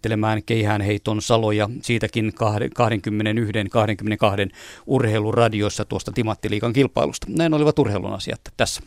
[0.00, 2.32] käsittelemään keihäänheiton saloja siitäkin
[4.48, 4.50] 21-22
[4.86, 7.26] urheiluradiossa tuosta Timattiliikan kilpailusta.
[7.30, 8.82] Näin olivat urheilun asiat tässä.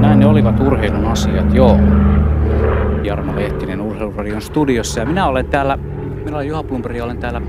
[0.00, 1.78] Näin ne olivat urheilun asiat, joo.
[3.04, 5.00] Jarmo Lehtinen Urheiluradion studiossa.
[5.00, 5.78] Ja minä olen täällä,
[6.24, 7.42] minä olen Juha Plumperi, olen täällä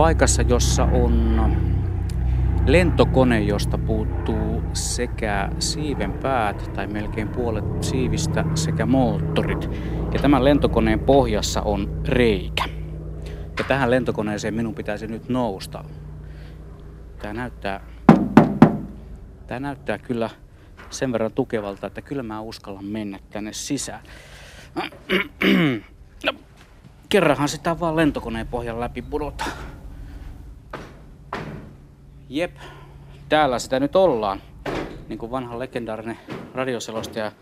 [0.00, 1.46] paikassa, jossa on
[2.66, 9.70] lentokone, josta puuttuu sekä siiven päät tai melkein puolet siivistä sekä moottorit.
[10.12, 12.64] Ja tämän lentokoneen pohjassa on reikä.
[13.58, 15.84] Ja tähän lentokoneeseen minun pitäisi nyt nousta.
[17.18, 17.80] Tämä näyttää,
[19.46, 20.30] tämä näyttää kyllä
[20.90, 24.00] sen verran tukevalta, että kyllä mä uskallan mennä tänne sisään.
[24.74, 24.82] No,
[27.08, 29.44] kerranhan sitä vaan lentokoneen pohjan läpi pudota.
[32.32, 32.56] Jep,
[33.28, 34.42] täällä sitä nyt ollaan.
[35.08, 36.18] Niin kuin vanha legendaarinen
[36.54, 37.32] radioselostaja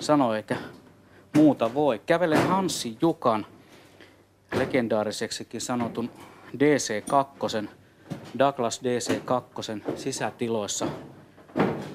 [0.00, 0.56] sanoi, eikä
[1.36, 2.02] muuta voi.
[2.06, 3.46] Kävelen Hanssi Jukan
[4.58, 6.10] legendaariseksikin sanotun
[6.52, 7.68] DC2,
[8.38, 10.86] Douglas DC2 sisätiloissa.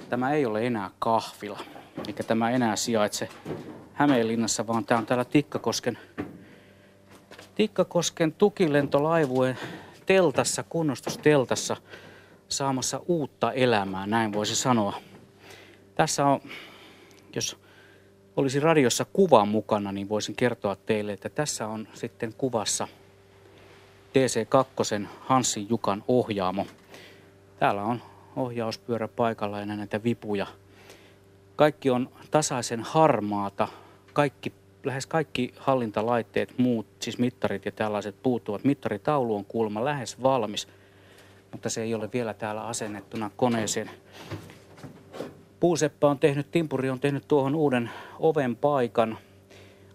[0.10, 1.60] Tämä ei ole enää kahvila,
[2.08, 3.30] eikä tämä enää sijaitse
[3.94, 5.98] Hämeenlinnassa, vaan tämä on täällä Tikkakosken,
[7.56, 9.58] Tikkakosken tukilentolaivueen
[10.06, 11.78] teltassa, kunnostusteltassa
[12.52, 14.94] saamassa uutta elämää, näin voisi sanoa.
[15.96, 16.42] Tässä on,
[17.36, 17.58] jos
[18.38, 22.88] olisi radiossa kuva mukana, niin voisin kertoa teille, että tässä on sitten kuvassa
[24.10, 26.68] DC2 Hanssin Jukan ohjaamo.
[27.60, 28.02] Täällä on
[28.36, 30.48] ohjauspyörä paikalla ja näitä vipuja.
[31.56, 33.68] Kaikki on tasaisen harmaata,
[34.14, 38.64] kaikki, lähes kaikki hallintalaitteet, muut, siis mittarit ja tällaiset puuttuvat.
[38.64, 40.68] Mittaritaulu on kuulemma lähes valmis,
[41.52, 43.90] mutta se ei ole vielä täällä asennettuna koneeseen.
[45.60, 49.18] Puuseppä on tehnyt, Timpuri on tehnyt tuohon uuden oven paikan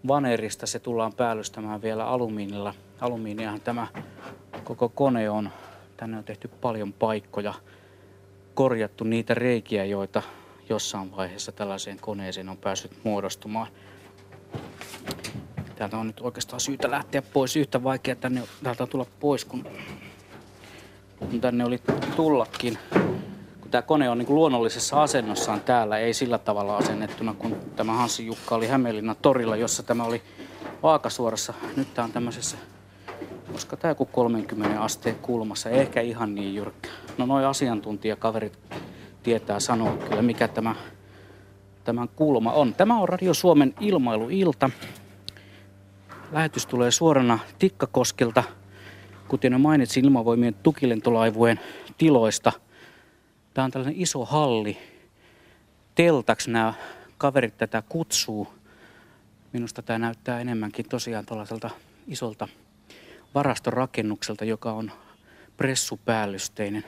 [0.08, 0.66] vanerista.
[0.66, 2.75] Se tullaan päällystämään vielä alumiinilla.
[3.00, 3.86] Alumiiniahan tämä
[4.64, 5.50] koko kone on.
[5.97, 7.54] Tänne on tehty paljon paikkoja,
[8.54, 10.22] korjattu niitä reikiä, joita
[10.69, 13.66] jossain vaiheessa tällaiseen koneeseen on päässyt muodostumaan.
[15.76, 17.56] Täältä on nyt oikeastaan syytä lähteä pois.
[17.56, 19.64] Yhtä vaikea tänne, täältä tulla pois, kun,
[21.19, 21.81] kun tänne oli
[22.16, 22.78] tullakin.
[23.60, 27.93] Kun tämä kone on niin kuin luonnollisessa asennossaan täällä, ei sillä tavalla asennettuna, kun tämä
[27.93, 30.22] Hanssi Jukka oli Hämeenlinnan torilla, jossa tämä oli
[30.82, 31.54] vaakasuorassa.
[31.77, 32.56] Nyt tämä on tämmöisessä,
[33.53, 36.88] koska tämä joku 30 asteen kulmassa, ehkä ihan niin jyrkkä.
[37.19, 38.59] No noin asiantuntijakaverit
[39.22, 40.75] tietää sanoa kyllä, mikä tämä,
[41.84, 42.75] tämän kulma on.
[42.75, 44.71] Tämä on Radio Suomen ilmailuilta.
[46.33, 48.44] Lähetys tulee suorana Tikkakoskelta,
[49.28, 51.60] kuten jo mainitsin ilmavoimien tukilentolaivueen
[51.98, 52.53] tiloista.
[53.54, 54.78] Tämä on tällainen iso halli.
[55.94, 56.75] Teltaksi nämä
[57.19, 58.48] kaverit tätä kutsuu.
[59.53, 61.70] Minusta tämä näyttää enemmänkin tosiaan tällaiselta
[62.06, 62.48] isolta
[63.34, 64.92] varastorakennukselta, joka on
[65.56, 66.84] pressupäällysteinen.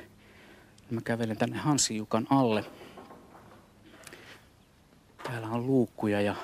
[0.91, 2.65] Mä kävelen tänne Hansi Jukan alle.
[5.23, 6.35] Täällä on luukkuja ja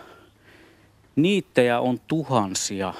[1.16, 2.94] niittejä on tuhansia.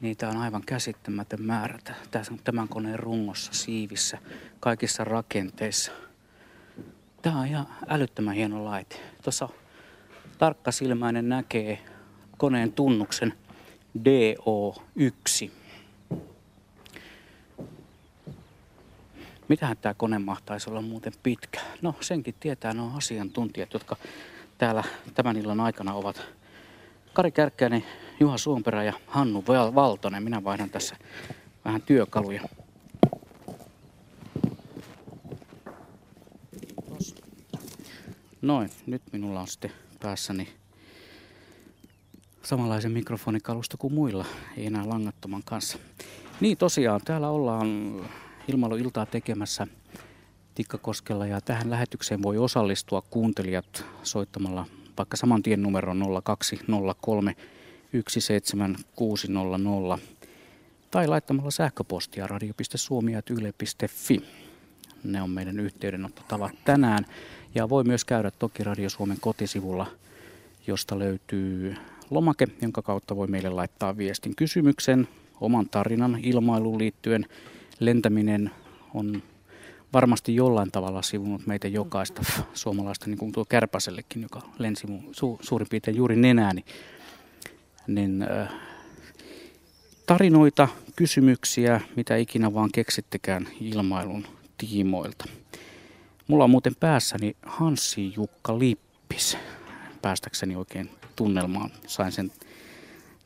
[0.00, 1.78] Niitä on aivan käsittämätön määrä
[2.44, 4.18] tämän koneen rungossa, siivissä,
[4.60, 5.92] kaikissa rakenteissa.
[7.22, 8.96] Tämä on ihan älyttömän hieno laite.
[9.22, 9.48] Tuossa
[10.38, 11.84] tarkkasilmäinen näkee
[12.38, 13.34] koneen tunnuksen
[13.98, 15.50] DO1.
[19.48, 21.60] Mitähän tämä kone mahtaisi olla muuten pitkä?
[21.82, 23.96] No senkin tietää nuo asiantuntijat, jotka
[24.58, 24.84] täällä
[25.14, 26.22] tämän illan aikana ovat
[27.12, 27.84] Kari Kärkkäinen,
[28.20, 29.44] Juha Suomperä ja Hannu
[29.74, 30.22] Valtonen.
[30.22, 30.96] Minä vaihdan tässä
[31.64, 32.42] vähän työkaluja.
[38.42, 39.72] Noin, nyt minulla on sitten
[40.02, 40.48] päässäni
[42.42, 44.24] samanlaisen mikrofonikalusta kuin muilla,
[44.56, 45.78] ei enää langattoman kanssa.
[46.40, 48.00] Niin tosiaan, täällä ollaan
[48.48, 49.66] ilmailuiltaa tekemässä
[50.54, 54.66] Tikkakoskella ja tähän lähetykseen voi osallistua kuuntelijat soittamalla
[54.98, 55.94] vaikka saman tien numero
[56.24, 57.36] 0203
[57.92, 59.98] 17600
[60.90, 64.22] tai laittamalla sähköpostia radio.suomi.yle.fi.
[65.04, 67.06] Ne on meidän yhteydenottotavat tänään.
[67.54, 69.86] Ja voi myös käydä toki Radio Suomen kotisivulla,
[70.66, 71.76] josta löytyy
[72.10, 75.08] lomake, jonka kautta voi meille laittaa viestin kysymyksen,
[75.40, 77.26] oman tarinan ilmailuun liittyen.
[77.80, 78.50] Lentäminen
[78.94, 79.22] on
[79.92, 82.22] varmasti jollain tavalla sivunut meitä jokaista
[82.54, 86.60] suomalaista, niin kuin tuo Kärpäsellekin, joka lensi su, suurin piirtein juuri nenääni.
[86.60, 86.74] Niin,
[88.22, 88.48] äh,
[90.06, 94.26] tarinoita, kysymyksiä, mitä ikinä vaan keksittekään ilmailun
[94.58, 95.24] tiimoilta.
[96.26, 99.38] Mulla on muuten päässäni Hanssi Jukka Lippis.
[100.02, 102.32] Päästäkseni oikein tunnelmaan sain sen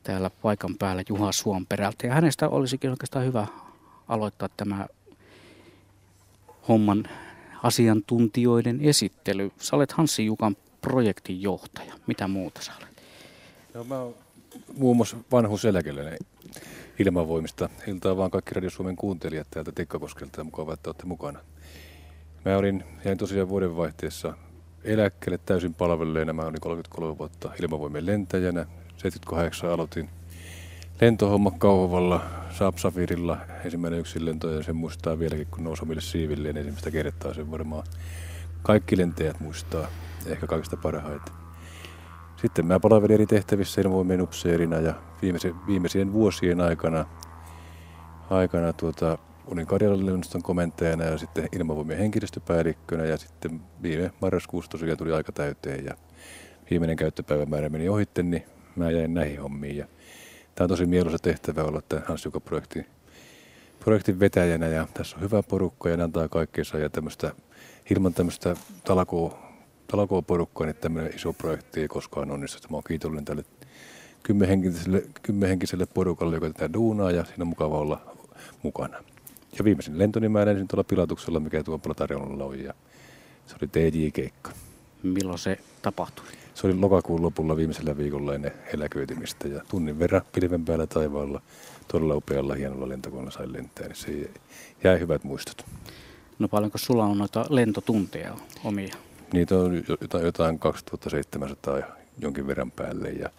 [0.02, 2.06] täällä paikan päällä Juha Suomperältä.
[2.06, 3.46] Ja hänestä olisikin oikeastaan hyvä
[4.08, 4.86] aloittaa tämä
[6.68, 7.08] homman
[7.62, 9.52] asiantuntijoiden esittely.
[9.58, 11.94] Sä olet Hanssi Jukan projektin johtaja.
[12.06, 13.02] Mitä muuta sä olet?
[13.74, 14.14] No, mä oon
[14.76, 16.18] muun muassa vanhuuseläkeläinen
[16.98, 17.68] ilmavoimista.
[17.86, 21.38] Iltaa vaan kaikki Radio Suomen kuuntelijat täältä Tikkakoskelta ja mukava, että olette mukana.
[22.44, 24.34] Mä olin, jäin tosiaan vuodenvaihteessa
[24.84, 26.32] eläkkeelle täysin palvelleena.
[26.32, 28.66] Mä olin 33 vuotta ilmavoimien lentäjänä.
[28.96, 30.10] 78 aloitin
[31.00, 32.24] lentohomma Kauhavalla,
[32.58, 33.38] Saab Safirilla.
[33.64, 37.34] Ensimmäinen yksin lento ja sen muistaa vieläkin, kun nousi omille siivilleen ensimmäistä kertaa.
[37.34, 37.86] Sen varmaan
[38.62, 39.86] kaikki lentäjät muistaa,
[40.26, 41.43] ehkä kaikista parhaita.
[42.44, 47.06] Sitten mä palvelin eri tehtävissä ilmavoimien upseerina ja viimeisen, viimeisien vuosien aikana,
[48.30, 55.12] aikana tuota, olin Karjalan komentajana ja sitten ilmavoimien henkilöstöpäällikkönä ja sitten viime marraskuussa tosiaan tuli
[55.12, 55.94] aika täyteen ja
[56.70, 58.44] viimeinen käyttöpäivämäärä meni ohitte, niin
[58.76, 59.76] mä jäin näihin hommiin.
[59.76, 59.86] Ja
[60.54, 62.86] tämä on tosi mieluisa tehtävä olla tämän Hans Juka projektin,
[63.80, 67.32] projektin vetäjänä ja tässä on hyvä porukka ja ne antaa kaikkeensa ja tämmöistä,
[67.90, 69.43] ilman tämmöistä talkoa,
[69.96, 72.68] talkoa porukkaa, niin tämmöinen iso projekti ei koskaan onnistu.
[72.70, 73.44] Mä oon kiitollinen tälle
[74.22, 78.00] kymmenhenkiselle, kymmenhenkiselle porukalle, joka tätä duunaa ja siinä on mukava olla
[78.62, 79.04] mukana.
[79.58, 82.74] Ja viimeisin lentoni mä ensin tuolla pilatuksella, mikä tuolla tarjolla oli ja
[83.46, 84.50] se oli TJ-keikka.
[85.02, 86.24] Milloin se tapahtui?
[86.54, 91.42] Se oli lokakuun lopulla viimeisellä viikolla ennen eläköitymistä ja tunnin verran pilven päällä taivaalla
[91.88, 94.30] todella upealla hienolla lentokoneella sai lentää, niin se
[94.84, 95.66] jäi hyvät muistot.
[96.38, 98.94] No paljonko sulla on noita lentotunteja omia?
[99.34, 99.82] Niitä on
[100.22, 101.78] jotain 2700
[102.18, 103.30] jonkin verran päälle ja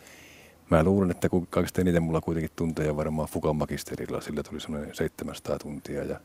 [0.70, 4.96] mä luulen, että kun kaikista eniten mulla kuitenkin tunteja varmaan Fukan magisterilla, sillä tuli semmoinen
[4.96, 6.20] 700 tuntia ja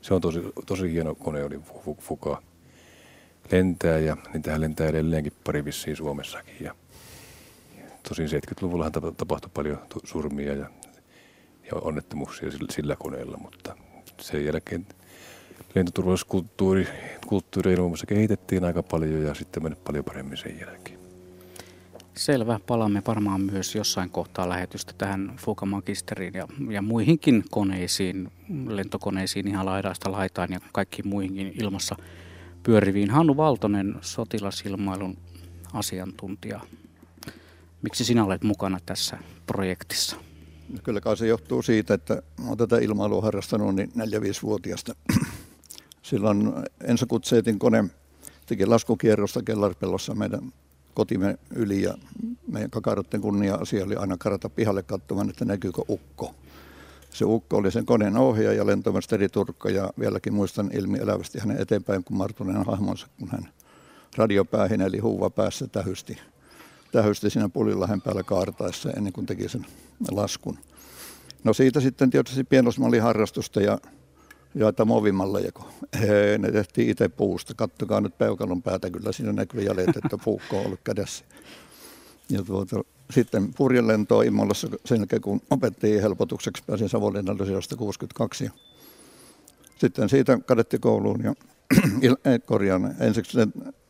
[0.00, 1.60] se on tosi, tosi hieno kone oli
[2.00, 2.42] Fuka
[3.52, 6.56] lentää ja niitähän lentää edelleenkin pari vissiin Suomessakin.
[6.60, 6.74] Ja
[8.08, 10.70] tosin 70-luvullahan tapahtui paljon surmia ja,
[11.70, 13.76] ja onnettomuuksia sillä, sillä koneella, mutta
[14.20, 14.86] sen jälkeen
[15.74, 16.88] lentoturvallisuuskulttuuri
[17.26, 20.98] kulttuuri muun muassa kehitettiin aika paljon ja sitten mennyt paljon paremmin sen jälkeen.
[22.16, 22.60] Selvä.
[22.66, 28.32] Palaamme varmaan myös jossain kohtaa lähetystä tähän Fuka Magisteriin ja, ja muihinkin koneisiin,
[28.68, 31.96] lentokoneisiin ihan laidasta laitaan ja kaikkiin muihinkin ilmassa
[32.62, 33.10] pyöriviin.
[33.10, 35.16] Hannu Valtonen, sotilasilmailun
[35.72, 36.60] asiantuntija.
[37.82, 40.16] Miksi sinä olet mukana tässä projektissa?
[40.68, 44.94] No kyllä kai se johtuu siitä, että olen tätä ilmailua harrastanut niin 4-5-vuotiaasta.
[46.08, 46.52] Silloin
[46.84, 47.84] Enso Kutseetin kone
[48.46, 50.52] teki laskukierrosta Kellarpellossa meidän
[50.94, 51.94] kotimme yli ja
[52.52, 56.34] meidän kakarotten kunnia-asia oli aina karata pihalle katsomaan, että näkyykö ukko.
[57.10, 62.04] Se ukko oli sen koneen ohjaaja, lentomestari Turkka ja vieläkin muistan ilmi elävästi hänen eteenpäin
[62.04, 63.48] kun Martunen hahmonsa, kun hän
[64.16, 66.18] radiopäähin eli huuva päässä tähysti,
[66.92, 69.66] tähysti siinä Pulilahen päällä kaartaessa ennen kuin teki sen
[70.10, 70.58] laskun.
[71.44, 73.78] No siitä sitten tietysti pienosmalliharrastusta ja
[74.54, 75.66] joita movimalleja, kun
[76.38, 77.54] ne tehtiin itse puusta.
[77.54, 81.24] Kattokaa nyt peukalon päätä, kyllä siinä näkyy jäljet, että puukko on ollut kädessä.
[82.30, 87.38] Ja tuota, sitten purjelentoa Imolassa sen jälkeen, kun opettiin helpotukseksi, pääsin Savonlinnan
[87.76, 88.44] 62.
[88.44, 88.50] Ja
[89.78, 91.34] sitten siitä kadettikouluun ja
[92.46, 93.38] korjaan ensiksi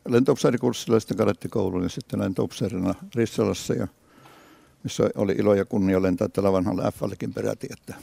[0.07, 3.87] lentoupseerikurssilla, sitten kadettikouluun ja sitten lentoupseerina Rissalassa, ja
[4.83, 7.93] missä oli ilo ja kunnia lentää tällä vanhalla F-allekin peräti, että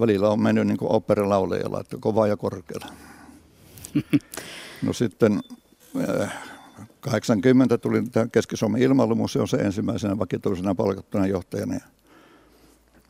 [0.00, 2.86] välillä on mennyt niin operalaulajalla, että kovaa ja korkealla.
[4.82, 5.40] No sitten
[7.00, 11.80] 80 tuli tähän Keski-Suomen ilmailumuseon se ensimmäisenä vakituisena palkattuna johtajana.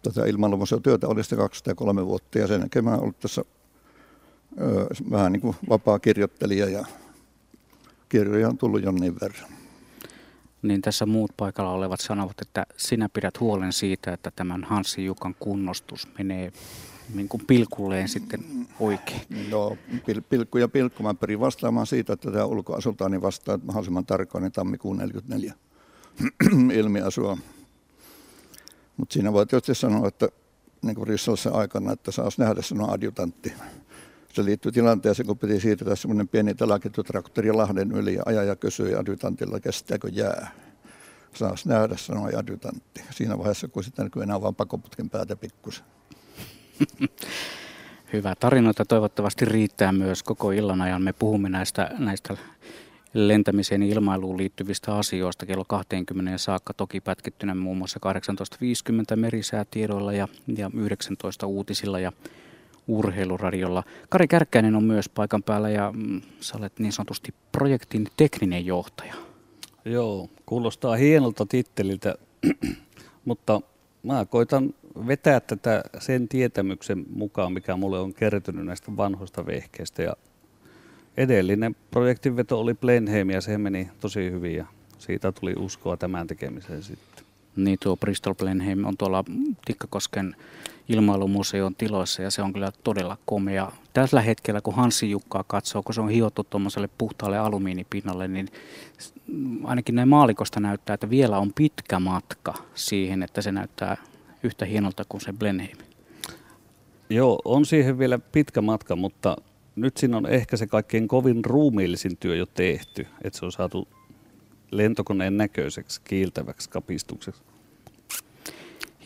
[0.02, 3.42] tätä ilmailumuseon työtä oli sitten 203 vuotta ja sen jälkeen mä ollut tässä
[4.60, 6.84] ö, vähän niin kuin vapaa kirjoittelija ja
[8.08, 9.62] kirjoja on tullut jonnin verran.
[10.62, 15.35] Niin tässä muut paikalla olevat sanovat, että sinä pidät huolen siitä, että tämän Hanssi Jukan
[15.38, 16.52] kunnostus menee
[17.14, 18.40] niin kuin pilkulleen sitten
[18.81, 19.21] oikein?
[19.50, 19.76] No
[20.07, 21.02] pil, pilkku ja pilkku.
[21.02, 25.54] Mä pyrin vastaamaan siitä, että tämä ulkoasultaani vastaa mahdollisimman tarkoin niin tammikuun 44
[26.81, 27.38] ilmiasua.
[28.97, 30.28] Mutta siinä voi tietysti sanoa, että
[30.83, 33.52] niin kuin Rissalassa aikana, että saas nähdä sanoa adjutantti.
[34.32, 39.60] Se liittyy tilanteeseen, kun piti siirtää semmoinen pieni telaketutraktori Lahden yli ja ajaja kysyi adjutantilla,
[39.60, 40.50] kestääkö jää.
[41.34, 43.02] Saas nähdä, sanoi adjutantti.
[43.10, 45.84] Siinä vaiheessa, kun sitten näkyy enää vain pakoputken päätä pikkusen.
[48.12, 48.34] Hyvä.
[48.40, 51.02] Tarinoita toivottavasti riittää myös koko illan ajan.
[51.02, 52.36] Me puhumme näistä, näistä
[53.14, 58.00] lentämiseen ja ilmailuun liittyvistä asioista kello 20 saakka, toki pätkittynä muun muassa
[59.10, 62.12] 18.50 merisäätiedoilla ja, ja 19 uutisilla ja
[62.88, 63.82] urheiluradiolla.
[64.08, 69.14] Kari Kärkkäinen on myös paikan päällä ja mm, sä olet niin sanotusti projektin tekninen johtaja.
[69.84, 72.14] Joo, kuulostaa hienolta titteliltä,
[73.24, 73.60] mutta
[74.02, 74.74] mä koitan
[75.06, 80.02] vetää tätä sen tietämyksen mukaan, mikä mulle on kertynyt näistä vanhoista vehkeistä.
[80.02, 80.16] Ja
[81.16, 84.66] edellinen projektinveto oli Blenheim ja se meni tosi hyvin ja
[84.98, 87.12] siitä tuli uskoa tämän tekemiseen sitten.
[87.56, 89.25] Niin tuo Bristol Blenheim on tuolla
[89.64, 90.37] Tikkakosken
[90.88, 93.73] ilmailumuseon tiloissa ja se on kyllä todella komea.
[93.92, 98.49] Tällä hetkellä, kun Hansi Jukkaa katsoo, kun se on hiottu tuommoiselle puhtaalle alumiinipinnalle, niin
[99.64, 103.97] ainakin näin maalikosta näyttää, että vielä on pitkä matka siihen, että se näyttää
[104.42, 105.78] yhtä hienolta kuin se Blenheim.
[107.11, 109.37] Joo, on siihen vielä pitkä matka, mutta
[109.76, 113.88] nyt siinä on ehkä se kaikkein kovin ruumiillisin työ jo tehty, että se on saatu
[114.73, 117.43] lentokoneen näköiseksi, kiiltäväksi kapistukseksi.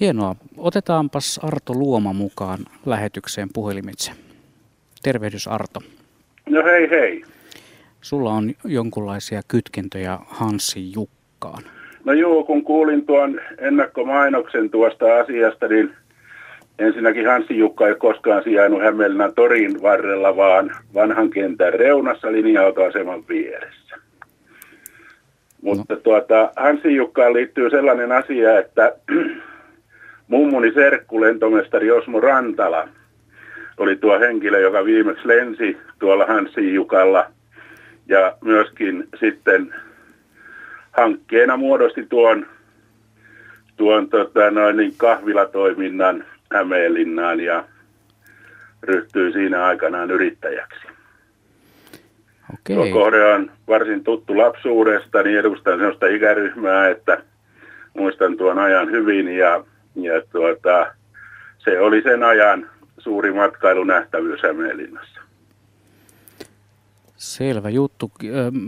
[0.01, 0.37] Hienoa.
[0.57, 4.13] Otetaanpas Arto Luoma mukaan lähetykseen puhelimitse.
[5.03, 5.81] Tervehdys Arto.
[6.49, 7.25] No hei hei.
[8.01, 11.63] Sulla on jonkunlaisia kytkentöjä Hanssi Jukkaan.
[12.05, 15.95] No joo, kun kuulin tuon ennakkomainoksen tuosta asiasta, niin
[16.79, 23.97] ensinnäkin Hanssi Jukka ei koskaan sijainnut Hämeenlinnan torin varrella, vaan vanhan kentän reunassa linja-autoaseman vieressä.
[25.67, 26.01] Mutta no.
[26.01, 28.93] tuota, Hansi Jukkaan liittyy sellainen asia, että
[30.29, 32.89] mummuni serkku, lentomestari Osmo Rantala,
[33.79, 37.31] oli tuo henkilö, joka viimeksi lensi tuolla Hansi Jukalla
[38.09, 39.75] ja myöskin sitten
[40.93, 42.47] hankkeena muodosti tuon,
[43.77, 47.65] tuon tota, noin, niin kahvilatoiminnan Hämeenlinnaan ja
[48.83, 50.86] ryhtyi siinä aikanaan yrittäjäksi.
[52.55, 52.77] Okei.
[52.77, 57.23] Tuo kohde on varsin tuttu lapsuudesta, niin edustan sellaista ikäryhmää, että
[57.95, 60.87] muistan tuon ajan hyvin ja, ja tuota,
[61.59, 65.21] se oli sen ajan suuri matkailunähtävyys Hämeenlinnassa.
[67.17, 68.11] Selvä juttu.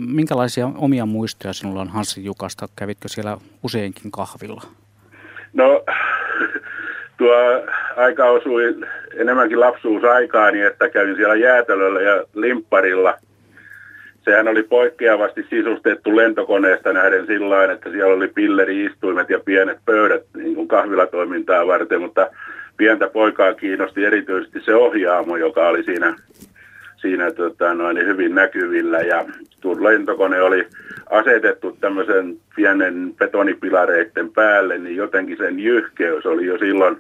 [0.06, 2.68] Minkälaisia omia muistoja sinulla on Hanssi Jukasta?
[2.76, 4.62] Kävitkö siellä useinkin kahvilla?
[5.52, 5.84] No,
[7.18, 7.34] tuo
[7.96, 8.76] aika osui
[9.16, 13.14] enemmänkin lapsuusaikaani, että kävin siellä jäätelöllä ja limpparilla.
[14.28, 20.54] Sehän oli poikkeavasti sisustettu lentokoneesta nähden sillä että siellä oli pilleri-istuimet ja pienet pöydät niin
[20.54, 22.30] kuin kahvilatoimintaa varten, mutta
[22.76, 26.16] pientä poikaa kiinnosti erityisesti se ohjaamo, joka oli siinä
[26.96, 28.98] siinä tota, noin, hyvin näkyvillä.
[28.98, 29.24] Ja
[29.60, 30.66] tuo lentokone oli
[31.10, 36.96] asetettu tämmöisen pienen betonipilareiden päälle, niin jotenkin sen jyhkeys oli jo silloin,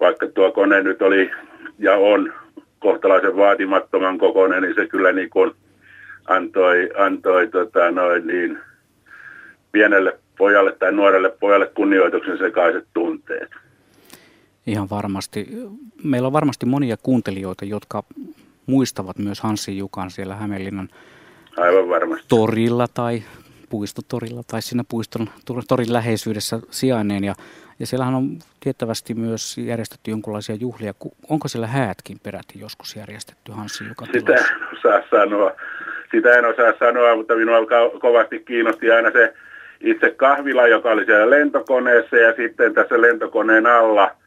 [0.00, 1.30] vaikka tuo kone nyt oli
[1.78, 2.32] ja on
[2.78, 5.52] kohtalaisen vaatimattoman kokoinen, niin se kyllä niin kuin
[6.26, 8.58] antoi, antoi tota, noin niin
[9.72, 13.50] pienelle pojalle tai nuorelle pojalle kunnioituksen sekaiset tunteet.
[14.66, 15.48] Ihan varmasti.
[16.04, 18.02] Meillä on varmasti monia kuuntelijoita, jotka
[18.66, 20.88] muistavat myös Hanssi Jukan siellä Hämeenlinnan
[21.56, 22.26] Aivan varmasti.
[22.28, 23.22] torilla tai
[23.68, 25.28] puistotorilla tai siinä puiston
[25.68, 27.24] torin läheisyydessä sijainneen.
[27.24, 27.34] Ja,
[27.78, 30.94] ja siellähän on tiettävästi myös järjestetty jonkinlaisia juhlia.
[31.28, 35.52] Onko siellä häätkin peräti joskus järjestetty Hanssi Jukan Sitä en osaa sanoa.
[36.10, 37.66] Sitä en osaa sanoa, mutta minua
[38.00, 39.34] kovasti kiinnosti aina se
[39.80, 44.10] itse kahvila, joka oli siellä lentokoneessa ja sitten tässä lentokoneen alla–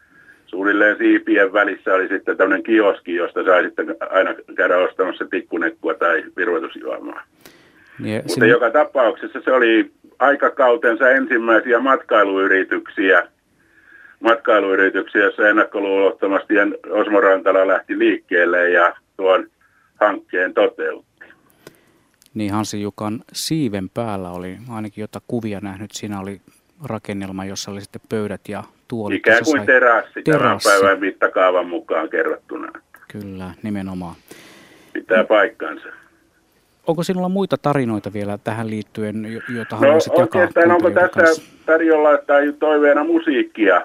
[0.50, 6.24] suunnilleen siipien välissä oli sitten tämmöinen kioski, josta sai sitten aina käydä ostamassa tikkunekkua tai
[6.38, 7.24] virvoitusjuomaa.
[8.00, 8.48] Niin, Mutta sinne...
[8.48, 13.27] joka tapauksessa se oli aikakautensa ensimmäisiä matkailuyrityksiä,
[14.19, 16.53] matkailuyrityksiä, jossa ennakkoluulottomasti
[16.89, 19.48] Osmo Rantala lähti liikkeelle ja tuon
[20.00, 21.08] hankkeen toteutti.
[22.33, 25.91] Niin Hansi Jukan siiven päällä oli ainakin jota kuvia nähnyt.
[25.91, 26.41] Siinä oli
[26.83, 29.17] rakennelma, jossa oli sitten pöydät ja tuolit.
[29.17, 32.71] Ikään kuin terassi, terassi tämän päivän mittakaavan mukaan kerrottuna.
[33.07, 34.15] Kyllä, nimenomaan.
[34.93, 35.88] Pitää paikkansa.
[36.88, 40.48] Onko sinulla muita tarinoita vielä tähän liittyen, joita no, haluaisit jakaa?
[40.75, 41.41] onko tässä kanssa?
[41.65, 43.81] tarjolla tai toiveena musiikkia?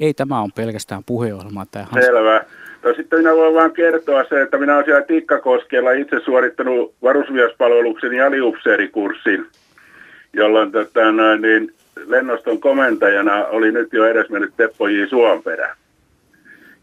[0.00, 1.66] Ei, tämä on pelkästään puheohjelma.
[1.66, 2.44] Tämä Selvä.
[2.84, 8.12] No sitten minä voin vain kertoa se, että minä olen siellä Tikkakoskella itse suorittanut varusmiespalveluksen
[8.12, 9.46] ja aliupseerikurssin,
[10.32, 11.00] jolloin tota,
[11.40, 11.74] niin,
[12.06, 15.06] lennoston komentajana oli nyt jo edesmennyt Teppo J.
[15.08, 15.76] Suomperä.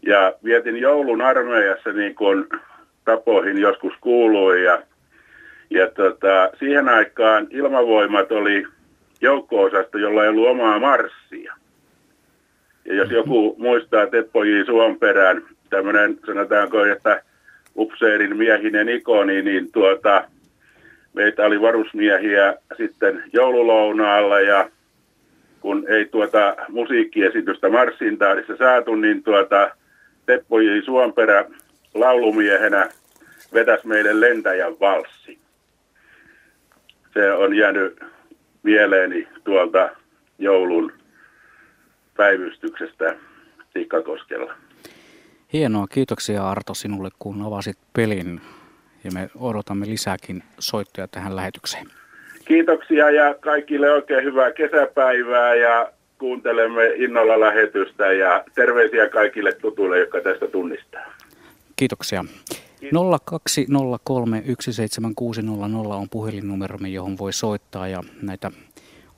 [0.02, 2.46] Ja vietin joulun armeijassa niin kuin
[3.04, 4.82] tapoihin joskus kuului ja,
[5.70, 8.66] ja tota, siihen aikaan ilmavoimat oli
[9.20, 11.54] joukko-osasto, jolla ei ollut omaa marssia.
[12.84, 14.64] Ja jos joku muistaa Teppo J.
[14.66, 17.22] Suomperän, tämmöinen sanotaanko, että
[17.76, 20.24] upseerin miehinen ikoni, niin tuota,
[21.14, 24.70] meitä oli varusmiehiä sitten joululounaalla ja
[25.60, 29.70] kun ei tuota musiikkiesitystä Marssintaadissa saatu, niin tuota
[30.26, 30.80] Teppo J.
[30.84, 31.44] Suomperä
[31.94, 32.88] laulumiehenä
[33.54, 35.38] vetäisi meidän lentäjän valssi.
[37.14, 38.00] Se on jäänyt
[38.62, 39.90] mieleeni tuolta
[40.38, 40.92] joulun
[42.16, 43.16] päivystyksestä
[43.74, 44.54] Tikkakoskella.
[45.52, 48.40] Hienoa, kiitoksia Arto sinulle, kun avasit pelin
[49.04, 51.86] ja me odotamme lisääkin soittoja tähän lähetykseen.
[52.44, 60.20] Kiitoksia ja kaikille oikein hyvää kesäpäivää ja kuuntelemme innolla lähetystä ja terveisiä kaikille tutuille, jotka
[60.20, 61.12] tästä tunnistaa.
[61.76, 62.24] Kiitoksia.
[63.24, 68.50] 0203 17600 on puhelinnumeromme, johon voi soittaa ja näitä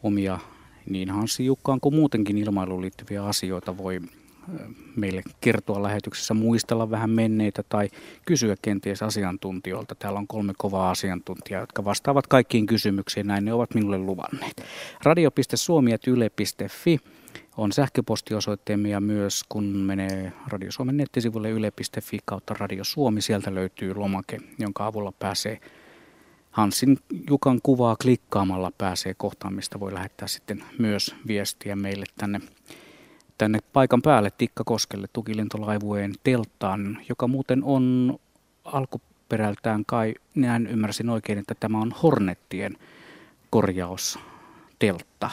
[0.02, 0.38] omia
[0.90, 4.00] niin Hansi Jukkaan kuin muutenkin ilmailuun liittyviä asioita voi
[4.96, 7.88] meille kertoa lähetyksessä, muistella vähän menneitä tai
[8.26, 9.94] kysyä kenties asiantuntijoilta.
[9.94, 13.26] Täällä on kolme kovaa asiantuntijaa, jotka vastaavat kaikkiin kysymyksiin.
[13.26, 14.64] Näin ne ovat minulle luvanneet.
[15.02, 16.98] Radio.suomi.yle.fi
[17.56, 23.94] on sähköpostiosoitteemme ja myös kun menee Radio Suomen nettisivulle yle.fi kautta Radio Suomi, sieltä löytyy
[23.94, 25.60] lomake, jonka avulla pääsee
[26.50, 26.98] Hansin
[27.30, 32.40] Jukan kuvaa klikkaamalla pääsee kohtaan, mistä voi lähettää sitten myös viestiä meille tänne
[33.38, 38.18] tänne paikan päälle Tikkakoskelle tukilintolaivueen telttaan, joka muuten on
[38.64, 42.76] alkuperältään kai, näin ymmärsin oikein, että tämä on Hornettien
[43.50, 45.30] korjausteltta.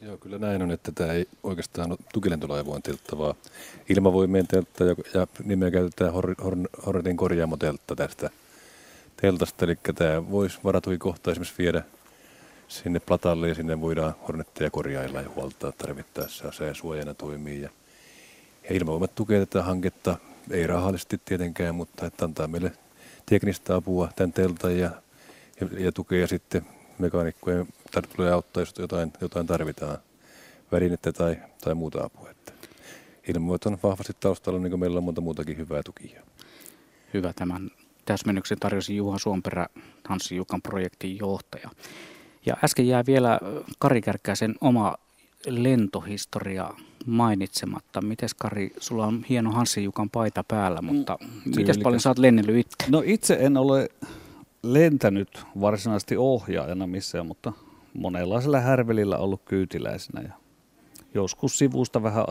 [0.00, 3.34] Joo, kyllä näin on, että tämä ei oikeastaan ole tukilentolaivueen teltta, vaan
[3.88, 8.30] ilmavoimien teltta ja, ja nimeä käytetään Hor, Hor, Hornetin korjaamoteltta tästä
[9.16, 9.64] teltasta.
[9.64, 11.82] Eli tämä voisi varatui kohta esimerkiksi viedä
[12.74, 17.60] sinne platalle ja sinne voidaan hornetteja korjailla ja huoltaa tarvittaessa se suojana toimii.
[17.60, 17.68] Ja,
[18.68, 20.16] ja ilmavoimat tukee tätä hanketta,
[20.50, 22.72] ei rahallisesti tietenkään, mutta että antaa meille
[23.26, 24.90] teknistä apua tämän teltan ja,
[25.60, 26.66] ja, ja tukee ja sitten
[26.98, 27.66] mekaanikkojen
[28.16, 29.98] tulee auttaa, jos jotain, jotain tarvitaan,
[30.72, 32.30] välinettä tai, tai muuta apua.
[32.30, 32.52] Että
[33.28, 36.22] ilmavoimat on vahvasti taustalla, niin kuin meillä on monta muutakin hyvää tukia.
[37.14, 37.70] Hyvä tämän
[38.04, 39.66] täsmennyksen tarjosi Juha Suomperä,
[40.08, 41.70] Hanssi Jukan projektin johtaja.
[42.46, 43.40] Ja äsken jää vielä
[43.78, 44.94] Kari Kärkkäisen oma
[45.46, 46.70] lentohistoria
[47.06, 48.02] mainitsematta.
[48.02, 52.10] Mites Kari, sulla on hieno Hanssi Jukan paita päällä, mm, mutta mm, miten paljon sä
[52.10, 52.76] oot lennellyt itse?
[52.88, 53.88] No itse en ole
[54.62, 57.52] lentänyt varsinaisesti ohjaajana missään, mutta
[57.94, 60.32] monenlaisella härvelillä ollut kyytiläisenä ja
[61.14, 62.24] joskus sivusta vähän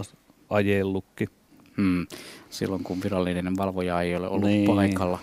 [0.49, 1.30] ajellutkin.
[1.78, 2.08] Hmm.
[2.50, 4.66] Silloin kun virallinen valvoja ei ole ollut niin.
[4.76, 5.20] paikalla.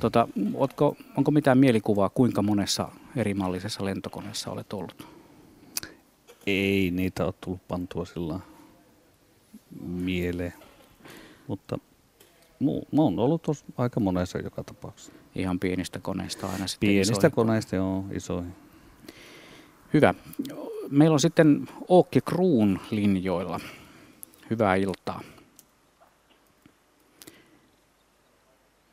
[0.00, 5.06] Tota, ootko, onko mitään mielikuvaa, kuinka monessa eri mallisessa lentokoneessa olet ollut?
[6.46, 8.40] Ei niitä ole tullut pantua sillä
[9.80, 10.54] mieleen,
[11.46, 11.78] mutta
[12.58, 15.12] mu, mä oon ollut tos, aika monessa joka tapauksessa.
[15.34, 17.34] Ihan pienistä koneista aina sitten Pienistä isoihin.
[17.34, 18.52] koneista, joo, isoihin.
[19.94, 20.14] Hyvä.
[20.90, 23.60] Meillä on sitten Åke Kruun linjoilla.
[24.50, 25.20] Hyvää iltaa.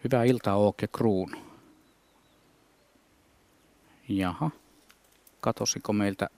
[0.04, 1.36] Hyvää iltaa Åke Kruun.
[4.10, 4.52] Jaha,
[5.42, 6.30] katosiko meiltä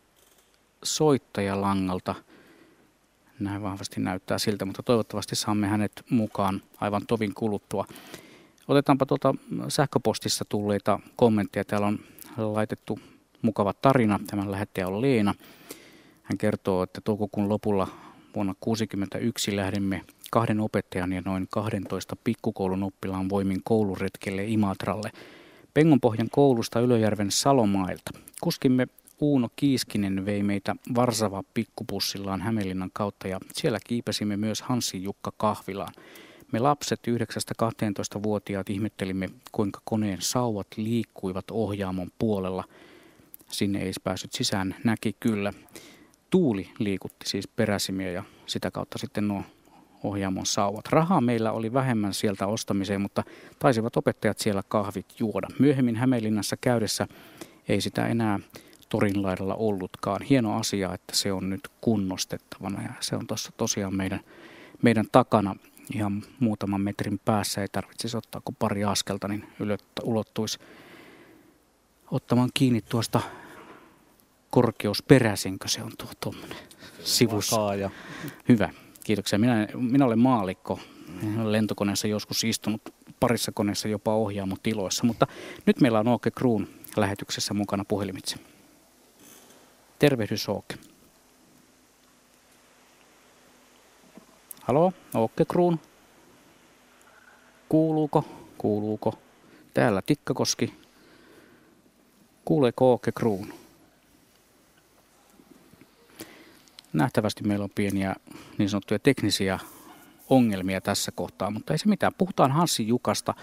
[0.84, 2.16] soittajalangalta?
[3.40, 7.86] Näin vahvasti näyttää siltä, mutta toivottavasti saamme hänet mukaan aivan tovin kuluttua.
[8.68, 9.36] Otetaanpa tuolta
[9.68, 11.66] sähköpostissa tulleita kommentteja.
[11.66, 12.00] Täällä on
[12.38, 13.00] laitettu
[13.42, 14.20] mukava tarina.
[14.28, 15.34] Tämän lähettäjä on Leena.
[16.24, 17.88] Hän kertoo, että toukokuun lopulla
[18.36, 25.12] vuonna 1961 lähdimme kahden opettajan ja noin 12 pikkukoulun oppilaan voimin kouluretkelle Imatralle–
[25.74, 28.12] Pengonpohjan koulusta Ylöjärven Salomailta.
[28.42, 28.88] Kuskimme
[29.22, 35.94] Uuno Kiiskinen vei meitä Varsava pikkupussillaan Hämeenlinnan kautta ja siellä kiipesimme myös Hanssi Jukka kahvilaan.
[36.52, 42.64] Me lapset 9-12-vuotiaat ihmettelimme, kuinka koneen sauvat liikkuivat ohjaamon puolella.
[43.48, 45.54] Sinne ei päässyt sisään, näki kyllä.
[46.30, 49.44] Tuuli liikutti siis peräsimiä ja sitä kautta sitten nuo
[50.04, 50.86] ohjaamon sauvat.
[50.90, 53.24] Rahaa meillä oli vähemmän sieltä ostamiseen, mutta
[53.60, 55.48] taisivat opettajat siellä kahvit juoda.
[55.60, 57.08] Myöhemmin Hämeenlinnassa käydessä
[57.70, 58.40] ei sitä enää
[58.90, 60.22] torin laidalla ollutkaan.
[60.22, 64.20] Hieno asia, että se on nyt kunnostettavana ja se on tuossa tosiaan meidän,
[64.82, 65.56] meidän takana
[65.94, 67.62] ihan muutaman metrin päässä.
[67.62, 69.48] Ei tarvitsisi ottaa kuin pari askelta, niin
[70.04, 70.60] ulottuisi
[72.12, 73.22] ottamaan kiinni tuosta
[74.50, 76.58] korkeusperäisinkö se on tuo tuommoinen
[77.04, 77.56] sivussa.
[78.50, 78.70] Hyvä.
[79.04, 79.40] Kiitoksia.
[79.40, 80.80] Minä, minä olen maalikko.
[81.36, 82.82] Olen lentokoneessa joskus istunut
[83.20, 85.28] parissa koneessa jopa ohjaamo tiloissa, mutta
[85.66, 88.38] nyt meillä on Åke Kruun lähetyksessä mukana puhelimitse.
[90.00, 90.76] Tervehdys Åke.
[94.62, 95.80] Halo, Åke Kruun.
[97.70, 98.26] Kuuluuko?
[98.58, 99.14] Kuuluuko?
[99.74, 100.74] Täällä Tikkakoski.
[102.46, 103.59] Kuuleeko Åke Kruun?
[106.94, 108.16] Nähtävästi meillä on pieniä
[108.58, 109.60] niin sanottuja teknisiä
[110.30, 112.14] ongelmia tässä kohtaa, mutta ei se mitään.
[112.18, 113.34] Puhutaan Hansi Jukasta.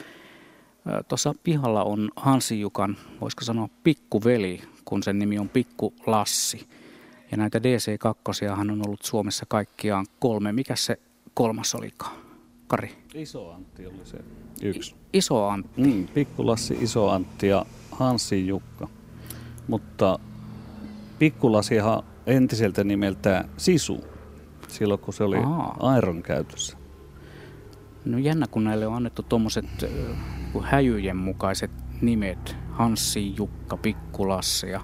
[1.08, 6.66] Tuossa pihalla on Hansi Jukan, voisiko sanoa pikkuveli, kun sen nimi on Pikku Lassi.
[7.30, 10.52] Ja näitä DC2 on ollut Suomessa kaikkiaan kolme.
[10.52, 10.98] Mikä se
[11.34, 12.16] kolmas olikaan?
[12.66, 12.96] Kari?
[13.14, 14.18] Iso Antti oli se
[14.62, 14.92] yksi.
[14.92, 15.80] I- iso Antti.
[15.82, 18.88] Mm, Pikkulassi, Iso Antti ja Hansi Jukka.
[19.68, 20.18] Mutta
[21.18, 24.04] Pikkulasihan entiseltä nimeltä Sisu,
[24.68, 25.76] silloin kun se oli Aa.
[25.80, 26.76] Airon käytössä.
[28.04, 29.66] No jännä, kun näille on annettu tuommoiset
[30.62, 32.56] häjyjen mukaiset nimet.
[32.70, 34.80] Hanssi, Jukka, Pikkulassi ja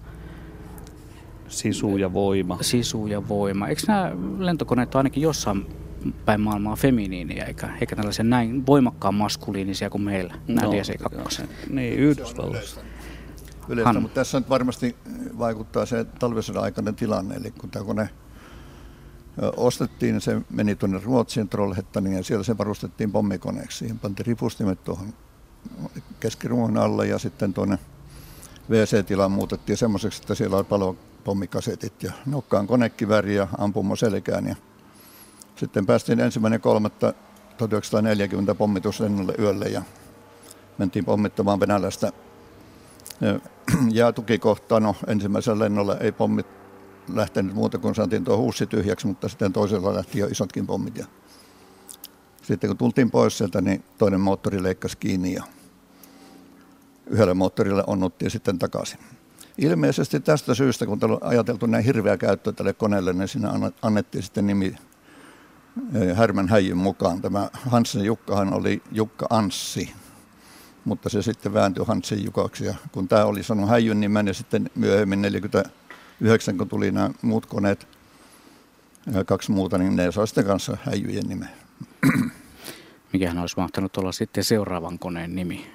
[1.49, 2.59] Sisu ja Voima.
[2.61, 3.69] Sisu ja Voima.
[3.69, 5.67] Eikö nämä lentokoneet ole ainakin jossain
[6.25, 11.47] päin maailmaa feminiiniä, eikä, eikä tällaisia näin voimakkaan maskuliinisia kuin meillä, nämä No, DC-2?
[11.71, 12.81] Niin, Yhdysvalloissa.
[13.69, 14.97] Yleistä, Han- mutta tässä nyt varmasti
[15.39, 18.11] vaikuttaa se talvisodan aikainen tilanne, eli kun tämä kone
[19.57, 23.79] ostettiin, se meni tuonne Ruotsiin Trollhättaniin ja siellä se varustettiin pommikoneeksi.
[23.79, 25.15] Siihen pantiin ripustimet tuohon
[26.21, 27.79] keskiruohon alle ja sitten tuonne
[28.71, 34.47] WC-tilaan muutettiin semmoiseksi, että siellä oli palopommikasetit ja nokkaan konekiväri ja ampumo selkään.
[34.47, 34.57] Ja
[35.57, 37.13] sitten päästiin ensimmäinen kolmatta
[37.57, 39.83] 1940 pommituslennolle yölle ja
[40.79, 42.13] mentiin pommittamaan venäläistä
[43.91, 46.47] Jäätukikohtaa, no ensimmäisellä lennolla ei pommit
[47.15, 50.99] lähtenyt muuta kuin saatiin tuo huussi tyhjäksi, mutta sitten toisella lähti jo isotkin pommit.
[50.99, 51.07] Ja
[52.43, 55.43] sitten kun tultiin pois sieltä, niin toinen moottori leikkasi kiinni ja
[57.07, 58.99] yhdelle moottorille onnuttiin sitten takaisin.
[59.59, 64.23] Ilmeisesti tästä syystä, kun täällä on ajateltu näin hirveä käyttö tälle koneelle, niin siinä annettiin
[64.25, 64.77] sitten nimi
[65.97, 67.23] ö, Härmän häijyn mukaan.
[67.23, 69.95] Tämä Hansen Jukkahan oli Jukka Anssi,
[70.85, 72.65] mutta se sitten vääntyi Hansin Jukaksi.
[72.65, 77.47] Ja kun tämä oli sanonut häijyn nimen, niin sitten myöhemmin 49, kun tuli nämä muut
[77.47, 77.89] koneet,
[79.15, 81.49] ja kaksi muuta, niin ne saa sitten kanssa häijyjen nimen.
[83.13, 85.73] Mikähän olisi mahtanut olla sitten seuraavan koneen nimi?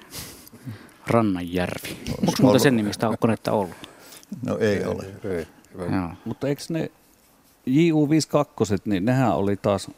[1.06, 1.96] Rannanjärvi.
[2.20, 3.76] Onko muuten sen nimistä on konetta ollut?
[4.46, 5.04] No ei ole.
[5.24, 5.96] Ei, hyvä.
[5.96, 6.10] Joo.
[6.24, 6.90] Mutta eikö ne
[7.66, 9.90] JU52, niin nehän oli taas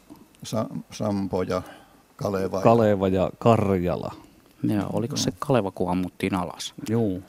[0.43, 1.61] Sa- Sampo ja
[2.15, 2.61] Kaleva.
[2.61, 4.15] Kaleva ja Karjala.
[4.63, 6.73] Joo, oliko se Kaleva, kun ammuttiin alas?
[6.89, 7.23] Juu,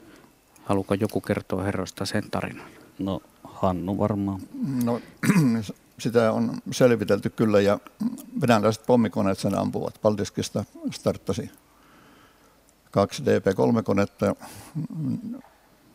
[0.63, 2.67] Haluatko joku kertoa herroista sen tarinan?
[2.99, 4.41] no Hannu varmaan.
[4.83, 5.01] No,
[5.99, 7.79] sitä on selvitelty kyllä ja
[8.41, 9.99] venäläiset pommikoneet sen ampuvat.
[10.01, 11.51] Paldiskista starttasi
[12.91, 14.35] kaksi DP-3-konetta,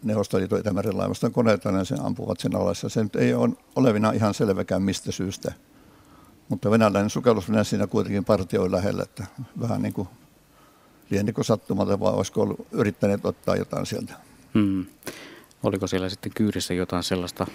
[0.02, 2.82] Neuvostoliiton Itämeren laivaston koneita, ja sen ampuvat sen alas.
[2.82, 5.52] Ja se nyt ei ole olevina ihan selväkään mistä syystä.
[6.48, 9.26] Mutta venäläinen sukellusvene siinä kuitenkin partioi lähellä, että
[9.60, 10.08] vähän niin kuin
[11.10, 14.14] lienikö sattumalta, vai olisiko ollut yrittäneet ottaa jotain sieltä.
[14.54, 14.86] Hmm.
[15.62, 17.46] Oliko siellä sitten kyydissä jotain sellaista,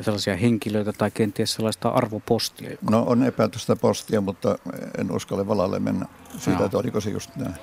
[0.00, 2.70] sellaisia henkilöitä tai kenties sellaista arvopostia?
[2.70, 4.58] joka- No on epäilty sitä postia, mutta
[4.98, 6.06] en uskalla valalle mennä
[6.38, 6.64] siitä, Joo.
[6.64, 7.54] että oliko se just näin.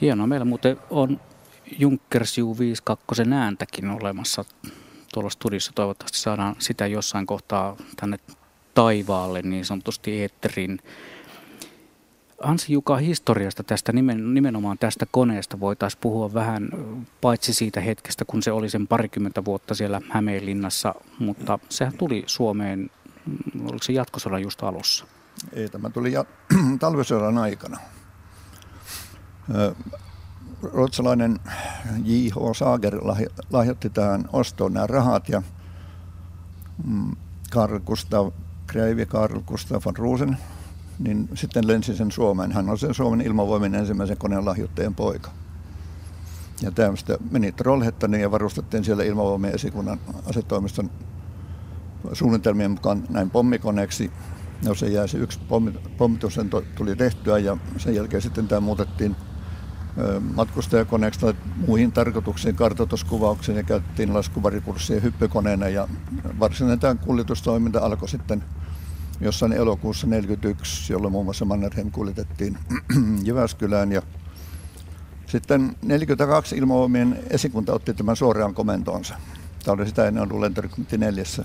[0.00, 0.26] Hienoa.
[0.26, 1.20] Meillä muuten on
[1.78, 4.44] Junkers U52 ääntäkin olemassa
[5.14, 5.72] tuolla studiossa.
[5.74, 8.16] Toivottavasti saadaan sitä jossain kohtaa tänne
[8.74, 10.78] taivaalle niin sanotusti eetteriin.
[12.42, 16.68] Ansi Juka historiasta tästä nimen, nimenomaan tästä koneesta voitaisiin puhua vähän
[17.20, 22.90] paitsi siitä hetkestä, kun se oli sen parikymmentä vuotta siellä Hämeenlinnassa, mutta sehän tuli Suomeen,
[23.26, 25.04] mm, oliko se jatkosodan just alussa?
[25.52, 26.24] Ei, tämä tuli ja,
[26.80, 27.78] talvisodan aikana.
[30.62, 31.38] Ruotsalainen
[32.04, 32.56] J.H.
[32.56, 35.42] Sager lahjo- lahjoitti tähän ostoon nämä rahat ja
[36.84, 37.16] mm,
[37.50, 38.30] Karl Gustav
[38.66, 40.38] Kreivi, Karl Gustav von Rosen,
[40.98, 42.52] niin sitten lensi sen Suomeen.
[42.52, 45.30] Hän on sen Suomen ilmavoimien ensimmäisen koneen lahjoittajan poika.
[46.62, 50.90] Ja tämä sitten meni Trollhättaniin ja varustettiin siellä ilmavoimien esikunnan asetoimiston
[52.12, 54.10] suunnitelmien mukaan näin pommikoneeksi.
[54.64, 58.60] No se jäi se yksi pommi- pommitus sen tuli tehtyä ja sen jälkeen sitten tämä
[58.60, 59.16] muutettiin
[60.34, 61.34] matkustajakoneeksi tai
[61.66, 65.88] muihin tarkoituksiin, kartoituskuvauksiin ja käytettiin laskuvarikurssien hyppykoneena ja
[66.40, 68.44] varsinainen tämä kuljetustoiminta alkoi sitten
[69.20, 72.58] jossain elokuussa 1941, jolloin muun muassa Mannerheim kuljetettiin
[73.26, 74.02] Jyväskylään ja
[75.26, 79.14] sitten 42 ilmavoimien esikunta otti tämän suoraan komentoonsa.
[79.64, 81.44] Tämä oli sitä ennen ollut lentorykmentti neljässä.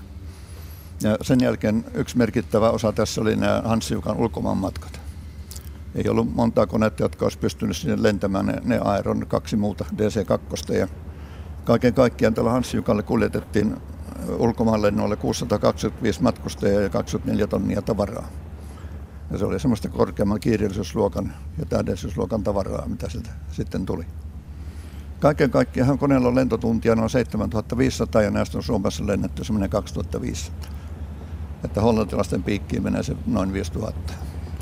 [1.02, 5.00] Ja sen jälkeen yksi merkittävä osa tässä oli nämä Hanssiukan ulkomaanmatkat.
[5.94, 10.74] Ei ollut montaa konetta, jotka olisi pystynyt sinne lentämään, ne, ne Aeron kaksi muuta DC-2.
[10.74, 10.88] Ja
[11.64, 13.76] kaiken kaikkiaan tällä Hanssiukalle kuljetettiin
[14.38, 18.28] ulkomaanlennoille 625 matkustajaa ja 24 tonnia tavaraa.
[19.30, 24.06] Ja se oli semmoista korkeamman kiireellisyysluokan ja täydellisyysluokan tavaraa, mitä sieltä sitten tuli.
[25.20, 30.70] Kaiken kaikkiaan koneella on lentotuntia noin 7500 ja näistä on Suomessa lennetty semmoinen 2500.
[31.64, 34.12] Että hollantilaisten piikkiin menee se noin 5000.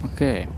[0.04, 0.48] Okei.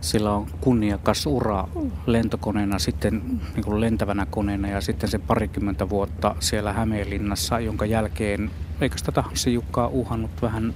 [0.00, 1.68] Sillä on kunniakas ura
[2.06, 8.50] lentokoneena, sitten niin kuin lentävänä koneena ja sitten se parikymmentä vuotta siellä Hämeenlinnassa, jonka jälkeen,
[8.80, 10.74] eikö tätä Hanssi Jukkaa uhannut vähän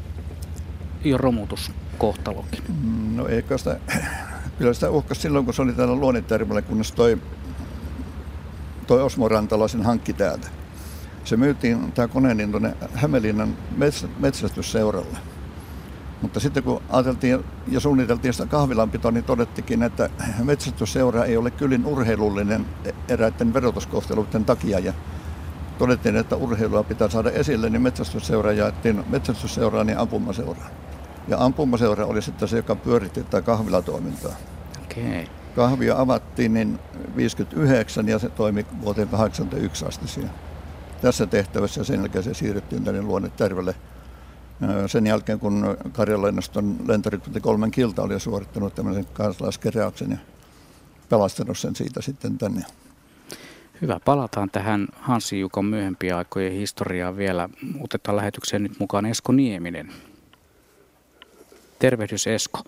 [1.04, 2.62] jo romutuskohtalokin?
[3.14, 3.80] No eikö sitä,
[4.58, 7.18] kyllä sitä uhkasi silloin, kun se oli täällä Luonitärmällä, kunnes toi,
[8.86, 10.48] toi Osmo Rantala sen hankki täältä.
[11.24, 13.56] Se myytiin tämä kone niin tuonne Hämeenlinnan
[14.18, 15.18] metsästysseuralle.
[16.22, 20.10] Mutta sitten kun ajateltiin ja suunniteltiin sitä kahvilanpitoa, niin todettikin, että
[20.44, 22.66] metsästysseura ei ole kyllin urheilullinen
[23.08, 24.78] eräiden verotuskohteluiden takia.
[24.78, 24.92] Ja
[25.78, 30.70] todettiin, että urheilua pitää saada esille, niin metsästysseura jaettiin metsästysseuraan ja ampumaseuraan.
[31.28, 34.32] Ja ampumaseura oli sitten se, joka pyöritti tätä kahvilatoimintaa.
[34.82, 35.28] Okei.
[35.56, 36.78] Kahvia avattiin niin
[37.16, 40.30] 59 ja se toimi vuoteen 81 asti siinä.
[41.00, 43.74] Tässä tehtävässä ja sen jälkeen se siirrettiin tänne Luonnetärvelle
[44.86, 50.16] sen jälkeen, kun Karjalennoston lentorikkotti kolmen kilta oli suorittanut tämmöisen kansalaiskeräyksen ja
[51.08, 52.60] pelastanut sen siitä sitten tänne.
[53.82, 57.48] Hyvä, palataan tähän Hansi Jukon myöhempien aikojen historiaan vielä.
[57.80, 59.88] Otetaan lähetykseen nyt mukaan Esko Nieminen.
[61.78, 62.58] Tervehdys Esko.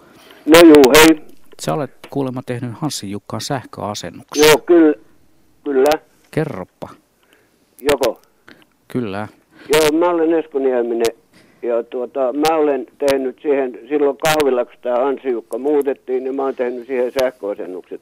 [0.46, 1.24] No juu, hei.
[1.60, 4.46] Sä olet kuulemma tehnyt Hanssi Jukkaan sähköasennuksen.
[4.46, 4.94] Joo, kyllä.
[5.64, 6.00] Kyllä.
[6.30, 6.88] Kerroppa.
[7.80, 8.20] Joko?
[8.88, 9.28] Kyllä.
[9.72, 11.23] Joo, mä olen Esko Nieminen
[11.64, 16.42] ja tuota, mä olen tehnyt siihen, silloin kahvilla, kun tämä Ansi Jukka muutettiin, niin mä
[16.42, 18.00] olen tehnyt siihen sähköasennukset.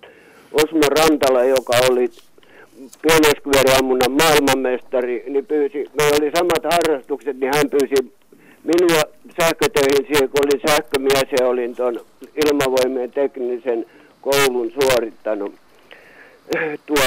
[0.53, 2.11] Osmo Rantala, joka oli
[3.03, 8.13] pieneskiveriammunnan maailmanmestari, niin pyysi, meillä oli samat harrastukset, niin hän pyysi
[8.65, 9.03] minua
[9.41, 12.01] sähkötöihin siihen, kun olin sähkömies ja olin tuon
[12.45, 13.87] ilmavoimien teknisen
[14.21, 15.53] koulun suorittanut.
[16.87, 17.07] Tuo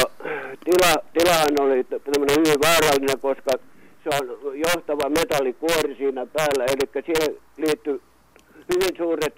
[0.65, 3.51] tila, tilahan oli tämmöinen hyvin vaarallinen, koska
[4.05, 8.01] se on johtava metallikuori siinä päällä, eli siihen liittyy
[8.73, 9.33] hyvin suuret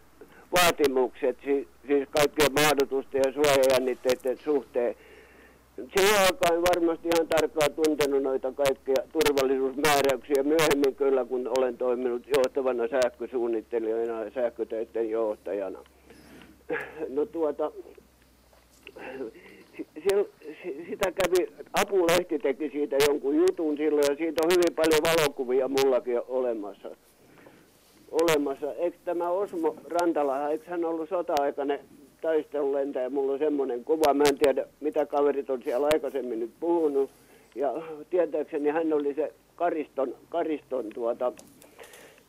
[0.52, 1.68] vaatimukset, siis
[2.10, 4.96] kaikkien mahdotusten ja suojajännitteiden suhteen.
[5.76, 12.88] Siihen aikaan varmasti ihan tarkkaan tuntenut noita kaikkia turvallisuusmääräyksiä myöhemmin kyllä, kun olen toiminut johtavana
[12.88, 15.80] sähkösuunnittelijana ja sähkötöiden johtajana.
[17.10, 17.72] No tuota,
[20.90, 26.22] sitä kävi, Apulehti teki siitä jonkun jutun silloin ja siitä on hyvin paljon valokuvia mullakin
[26.28, 26.90] olemassa.
[28.12, 28.74] olemassa.
[28.74, 31.80] Eikö tämä Osmo Rantala, eikö hän ollut sota-aikainen
[32.22, 33.10] taistelulentäjä?
[33.10, 37.10] Mulla on semmoinen kuva, mä en tiedä mitä kaverit on siellä aikaisemmin nyt puhunut.
[37.56, 37.74] Ja
[38.10, 41.32] tietääkseni hän oli se Kariston, Kariston tuota,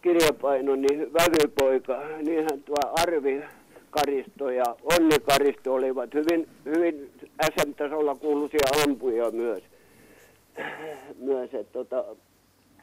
[0.03, 2.03] kirjapainon niin vävypoika.
[2.23, 3.43] Niinhän tuo Arvi
[3.90, 7.11] Karisto ja Onni Karisto olivat hyvin, hyvin
[7.42, 9.62] SM-tasolla kuuluisia ampuja myös.
[11.18, 12.05] myös että tota,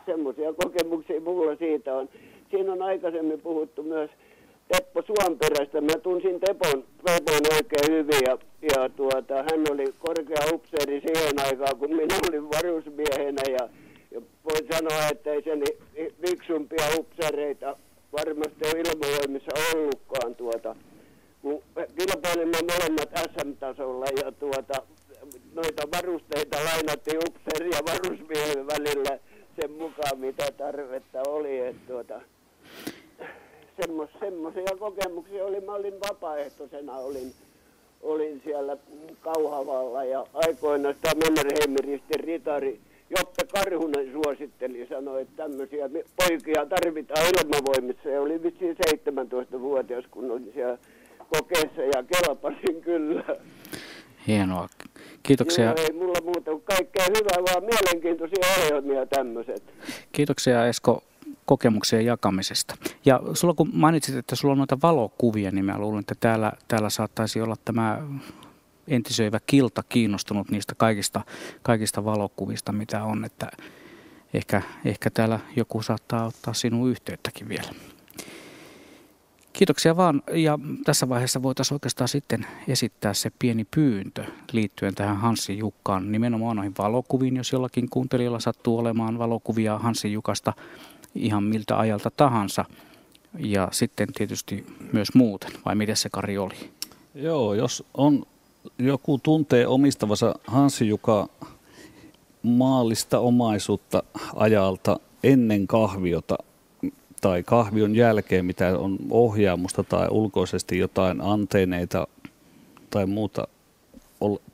[0.06, 2.10] semmoisia kokemuksia mulla siitä on.
[2.52, 4.10] Siinä on aikaisemmin puhuttu myös
[4.68, 5.82] Teppo Suomperästä.
[5.82, 11.78] Mä tunsin Tepon, Tepon oikein hyvin ja, ja tuota, hän oli korkea upseeri siihen aikaan,
[11.78, 13.70] kun minä olin varusmiehenä ja,
[14.12, 15.64] ja voin sanoa, että ei sen
[16.22, 17.78] viksumpia upseereita
[18.12, 20.76] varmasti ole ilmavoimissa ollutkaan tuota
[21.46, 21.64] kun
[21.98, 24.82] kilpailimme molemmat SM-tasolla ja tuota,
[25.54, 29.20] noita varusteita lainattiin upseeri ja varusmiehen välillä
[29.62, 31.60] sen mukaan, mitä tarvetta oli.
[31.60, 32.22] Että tuota,
[33.82, 35.62] semmos, semmoisia kokemuksia oli.
[35.62, 37.34] Mä olin vapaaehtoisena, olin,
[38.02, 38.78] olin siellä
[39.22, 42.80] Kauhavalla ja aikoinaan sitä Mannerheimin ritari
[43.10, 48.10] Joppe Karhunen suositteli, sanoi, että tämmöisiä poikia tarvitaan ilmavoimissa.
[48.10, 50.78] Ja oli vissiin 17-vuotias, kun olin siellä
[51.30, 53.24] kokeessa ja kelpasin kyllä.
[54.28, 54.70] Hienoa.
[55.24, 55.66] Kiitoksia.
[55.66, 59.64] Joo, ei mulla muuta kuin kaikkea hyvää, vaan mielenkiintoisia ohjelmia tämmöiset.
[60.12, 61.04] Kiitoksia Esko
[61.46, 62.76] kokemuksien jakamisesta.
[63.06, 66.90] Ja sulla kun mainitsit, että sulla on noita valokuvia, niin mä luulen, että täällä, täällä
[66.90, 68.02] saattaisi olla tämä
[68.88, 71.22] entisöivä kilta kiinnostunut niistä kaikista,
[71.62, 73.26] kaikista valokuvista, mitä on.
[73.26, 73.52] Että
[74.34, 77.70] ehkä, ehkä täällä joku saattaa ottaa sinun yhteyttäkin vielä.
[79.56, 80.22] Kiitoksia vaan.
[80.34, 86.56] Ja tässä vaiheessa voitaisiin oikeastaan sitten esittää se pieni pyyntö liittyen tähän Hanssi Jukkaan, nimenomaan
[86.56, 90.54] noihin valokuviin, jos jollakin kuuntelijalla sattuu olemaan valokuvia Hanssi Jukasta
[91.16, 92.66] ihan miltä ajalta tahansa.
[93.40, 96.56] Ja sitten tietysti myös muuten, vai miten se Kari oli?
[97.16, 98.24] Joo, jos on
[98.80, 101.28] joku tuntee omistavansa Hansi Juka
[102.44, 104.04] maallista omaisuutta
[104.36, 106.38] ajalta ennen kahviota,
[107.26, 112.08] tai kahvion jälkeen, mitä on ohjaamusta tai ulkoisesti jotain anteeneita
[112.90, 113.48] tai muuta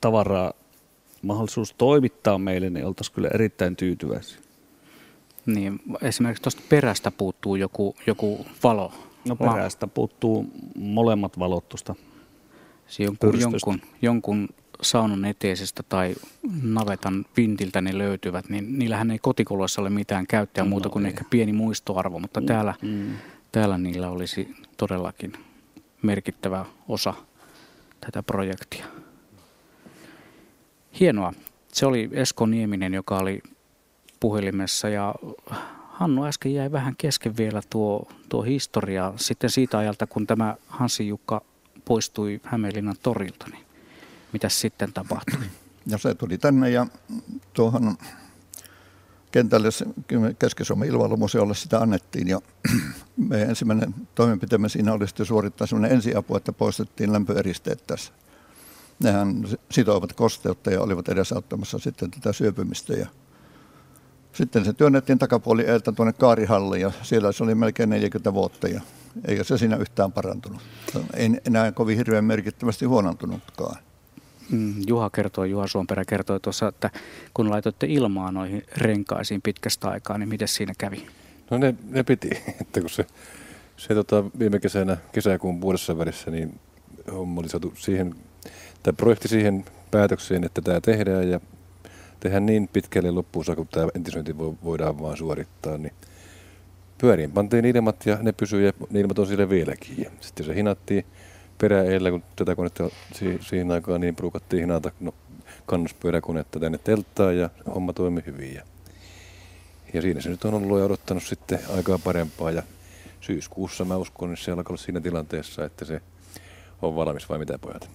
[0.00, 0.52] tavaraa
[1.22, 4.38] mahdollisuus toimittaa meille, niin oltaisiin kyllä erittäin tyytyväisiä.
[5.46, 8.92] Niin, esimerkiksi tuosta perästä puuttuu joku, joku valo.
[9.28, 11.94] No perästä puuttuu molemmat valot tuosta
[12.98, 14.48] jonkun, jonkun, jonkun
[14.82, 16.14] saunan eteisestä tai
[16.62, 21.24] navetan vintiltä ne löytyvät, niin niillähän ei kotikoloissa ole mitään käyttöä muuta kuin no, ehkä
[21.30, 23.14] pieni muistoarvo, mutta mm, täällä, mm.
[23.52, 25.32] täällä niillä olisi todellakin
[26.02, 27.14] merkittävä osa
[28.00, 28.86] tätä projektia.
[31.00, 31.32] Hienoa.
[31.72, 33.42] Se oli Esko Nieminen, joka oli
[34.20, 35.14] puhelimessa ja
[36.02, 41.08] Hannu äsken jäi vähän kesken vielä tuo, tuo historia sitten siitä ajalta, kun tämä Hansi
[41.08, 41.42] Jukka
[41.84, 43.64] poistui Hämeenlinnan torilta, niin
[44.32, 45.40] mitä sitten tapahtui?
[45.86, 46.86] Ja se tuli tänne ja
[47.52, 47.96] tuohon
[49.32, 49.68] kentälle
[50.38, 52.40] Keski-Suomen ilmailumuseolle sitä annettiin ja
[53.28, 58.12] meidän ensimmäinen toimenpiteemme siinä oli sitten suorittaa sellainen ensiapu, että poistettiin lämpöeristeet tässä.
[59.02, 63.06] Nehän sitoivat kosteutta ja olivat edesauttamassa sitten tätä syöpymistä ja
[64.32, 68.80] sitten se työnnettiin takapuoli eeltä tuonne Kaarihalliin ja siellä se oli melkein 40 vuotta ja
[69.24, 70.60] eikä se siinä yhtään parantunut.
[71.14, 73.76] Ei enää kovin hirveän merkittävästi huonontunutkaan.
[74.52, 76.90] Mm, Juha kertoi, Juha Suomperä kertoi tuossa, että
[77.34, 81.06] kun laitoitte ilmaa noihin renkaisiin pitkästä aikaa, niin miten siinä kävi?
[81.50, 83.06] No ne, ne piti, että kun se,
[83.76, 86.60] se tota, viime kesänä, kesäkuun puolessa välissä, niin
[87.12, 88.14] homma oli saatu siihen,
[88.82, 91.40] tämä projekti siihen päätökseen, että tämä tehdään ja
[92.20, 95.92] tehdään niin pitkälle loppuun saakka, kun tämä entisöinti voidaan vaan suorittaa, niin
[96.98, 99.94] pyöriin pantiin ilmat ja ne pysyivät ja ne ilmat on siellä vieläkin.
[99.98, 101.04] Ja sitten se hinattiin
[101.62, 105.14] peräeellä, kun tätä konetta si- siihen aikaan niin ruukattiin hinata no,
[105.66, 108.54] kannuspyöräkonetta tänne telttaan ja homma toimi hyvin.
[108.54, 108.62] Ja,
[109.94, 112.62] ja siinä se nyt on ollut ja odottanut sitten aikaa parempaa ja
[113.20, 116.00] syyskuussa mä uskon, että se alkaa olla siinä tilanteessa, että se
[116.82, 117.90] on valmis vai mitä pojat?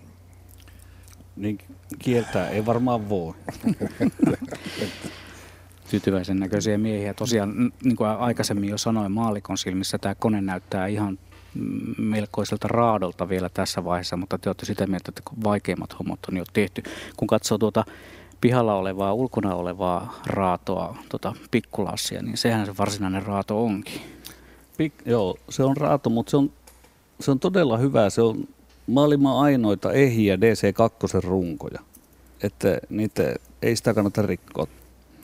[1.36, 1.58] Niin
[2.00, 3.34] kieltää ei varmaan voi.
[5.90, 7.14] Tyytyväisen näköisiä miehiä.
[7.14, 11.20] Tosiaan, niin kuin aikaisemmin jo sanoin, maalikon silmissä tämä kone näyttää ihan
[11.98, 16.43] melkoiselta raadolta vielä tässä vaiheessa, mutta te olette sitä mieltä, että vaikeimmat hommat on jo
[16.54, 16.84] tehty.
[17.17, 17.86] Kun katsoo tuota
[18.41, 24.02] pihalla olevaa, ulkona olevaa raatoa, tuota pikkulassia, niin sehän se varsinainen raato onkin.
[24.78, 26.52] Pik, joo, se on raato, mutta se on,
[27.20, 28.10] se on todella hyvä.
[28.10, 28.48] Se on
[28.88, 31.80] maailman ainoita ehiä DC2 runkoja.
[32.43, 34.67] Että niitä ei sitä kannata rikkoa.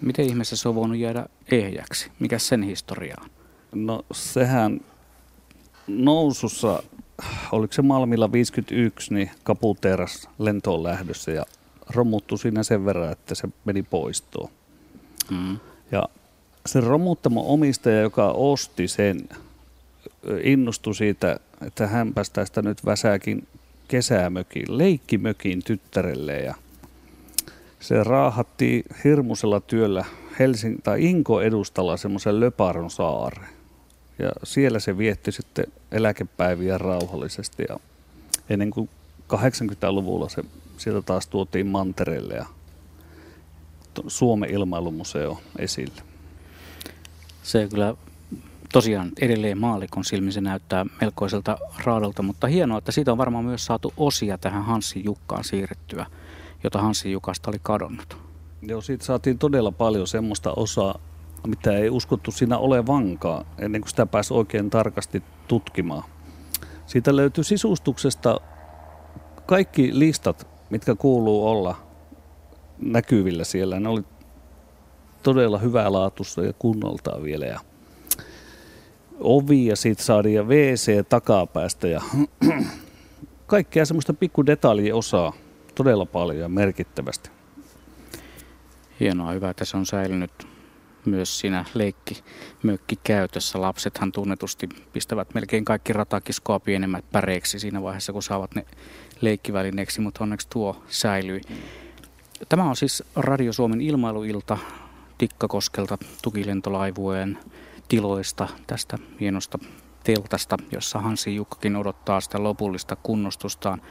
[0.01, 2.11] Miten ihmeessä se on voinut jäädä ehjäksi?
[2.19, 3.29] Mikä sen historia on?
[3.85, 4.79] No sehän
[5.87, 6.83] nousussa,
[7.51, 11.45] oliko se Malmilla 51, niin kaputeras lentoon lähdössä ja
[11.89, 14.49] romuttu siinä sen verran, että se meni poistoon.
[15.31, 15.59] Mm.
[15.91, 16.03] Ja
[16.65, 19.29] se romuttamo omistaja, joka osti sen,
[20.43, 22.13] innostui siitä, että hän
[22.45, 23.47] sitä nyt väsääkin
[23.87, 26.55] kesämökin, leikkimökin tyttärelle ja
[27.79, 30.05] se raahatti hirmusella työllä
[30.39, 33.49] Helsing- tai Inko edustalla semmoisen Löparon saaren.
[34.19, 37.79] Ja siellä se vietti sitten eläkepäiviä rauhallisesti ja
[38.49, 38.89] ennen kuin
[39.33, 40.43] 80-luvulla se
[40.77, 42.45] sieltä taas tuotiin mantereelle ja
[44.07, 46.01] Suomen ilmailumuseo esille.
[47.43, 47.95] Se kyllä
[48.73, 53.65] tosiaan edelleen maalikon silmin se näyttää melkoiselta raadolta, mutta hienoa, että siitä on varmaan myös
[53.65, 56.05] saatu osia tähän Hanssi Jukkaan siirrettyä,
[56.63, 58.17] jota Hanssi Jukasta oli kadonnut.
[58.61, 60.99] Joo, siitä saatiin todella paljon semmoista osaa,
[61.47, 66.03] mitä ei uskottu siinä olevankaan, ennen kuin sitä pääsi oikein tarkasti tutkimaan.
[66.85, 68.41] Siitä löytyy sisustuksesta
[69.45, 71.75] kaikki listat, mitkä kuuluu olla
[72.81, 73.79] näkyvillä siellä.
[73.79, 74.03] Ne oli
[75.23, 75.59] todella
[75.93, 77.45] laatussa ja kunnoltaan vielä.
[77.45, 77.59] Ja
[79.19, 82.01] ovi ja siitä saatiin ja WC takapäästä ja
[83.47, 84.43] kaikkea semmoista pikku
[84.93, 85.33] osaa
[85.75, 87.29] todella paljon ja merkittävästi.
[88.99, 90.52] Hienoa, hyvä, että se on säilynyt
[91.05, 92.23] myös siinä leikki
[92.63, 93.61] mökki käytössä.
[93.61, 98.65] Lapsethan tunnetusti pistävät melkein kaikki ratakiskoa pienemmät päreiksi siinä vaiheessa, kun saavat ne
[99.21, 101.41] leikkivälineeksi, mutta onneksi tuo säilyi.
[102.49, 104.57] Tämä on siis Radio Suomen ilmailuilta
[105.17, 107.37] Tikkakoskelta tukilentolaivueen
[107.87, 109.59] tiloista tästä hienosta
[110.03, 113.81] teltasta, jossa Hansi Jukkakin odottaa sitä lopullista kunnostustaan.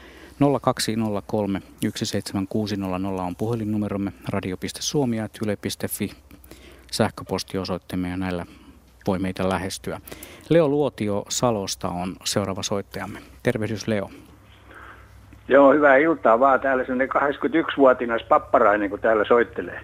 [0.61, 1.61] 0203
[1.95, 6.11] 17600 on puhelinnumeromme radio.suomi.yle.fi
[6.93, 8.45] sähköpostiosoitteemme ja näillä
[9.07, 9.99] voi meitä lähestyä.
[10.49, 13.19] Leo Luotio Salosta on seuraava soittajamme.
[13.43, 14.09] Tervehdys Leo.
[15.47, 16.59] Joo, hyvää iltaa vaan.
[16.59, 19.79] Täällä sellainen 81-vuotias papparainen, kun täällä soittelee.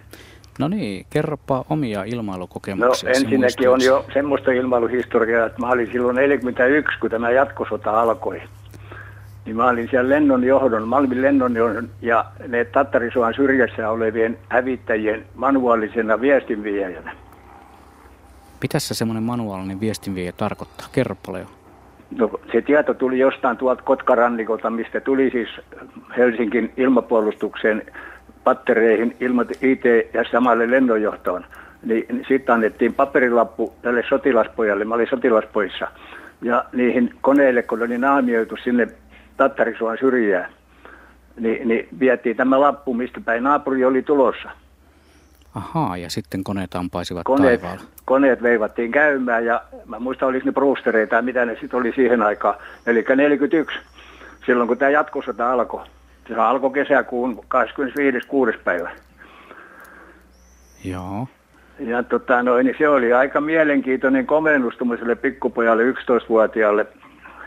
[0.60, 3.10] No niin, kerropa omia ilmailukokemuksia.
[3.10, 8.42] No ensinnäkin on jo semmoista ilmailuhistoriaa, että mä olin silloin 41, kun tämä jatkosota alkoi.
[9.46, 15.26] Niin mä olin siellä lennon johdon, Malmin lennon johdon ja ne Tattarisuan syrjässä olevien hävittäjien
[15.36, 17.12] manuaalisena viestinviejänä.
[18.62, 20.88] Mitä se semmoinen manuaalinen viestinviejä tarkoittaa?
[20.92, 21.48] Kerro paljon.
[22.18, 25.50] No, se tieto tuli jostain tuolta Kotkarannikolta, mistä tuli siis
[26.18, 27.82] Helsingin ilmapuolustukseen
[28.44, 29.16] pattereihin,
[29.62, 29.84] IT
[30.14, 31.46] ja samalle lennonjohtoon.
[31.84, 35.88] Niin, niin sitten annettiin paperilappu tälle sotilaspojalle, mä olin sotilaspoissa.
[36.42, 38.88] Ja niihin koneille, kun oli naamioitu sinne
[39.40, 40.52] Tattarisuan syrjään,
[41.40, 44.50] niin, niin vietiin tämä lappu, mistä päin naapuri oli tulossa.
[45.56, 47.84] Ahaa, ja sitten koneet ampaisivat Koneet, taivaalla.
[48.06, 52.22] koneet veivattiin käymään ja mä muistan, oliko ne brewstereita ja mitä ne sitten oli siihen
[52.22, 52.56] aikaan.
[52.88, 53.80] Eli 41,
[54.46, 55.86] silloin kun tämä jatkosota alkoi.
[56.28, 57.44] Se alkoi kesäkuun
[58.54, 58.58] 25.6.
[58.64, 58.92] päivä.
[60.84, 61.28] Joo.
[61.80, 66.86] Ja tota, noin, niin se oli aika mielenkiintoinen komennus tuommoiselle pikkupojalle, 11-vuotiaalle.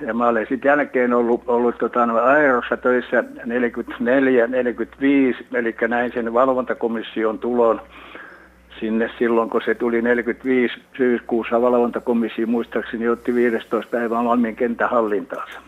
[0.07, 6.13] Ja mä olen sitten jälkeen ollut, ollut tota, no, Aerossa töissä 44, 45, eli näin
[6.13, 7.81] sen valvontakomission tulon
[8.81, 15.61] sinne silloin, kun se tuli 45 syyskuussa valvontakomissio, muistaakseni otti 15 päivää Malmin kenttähallintaansa.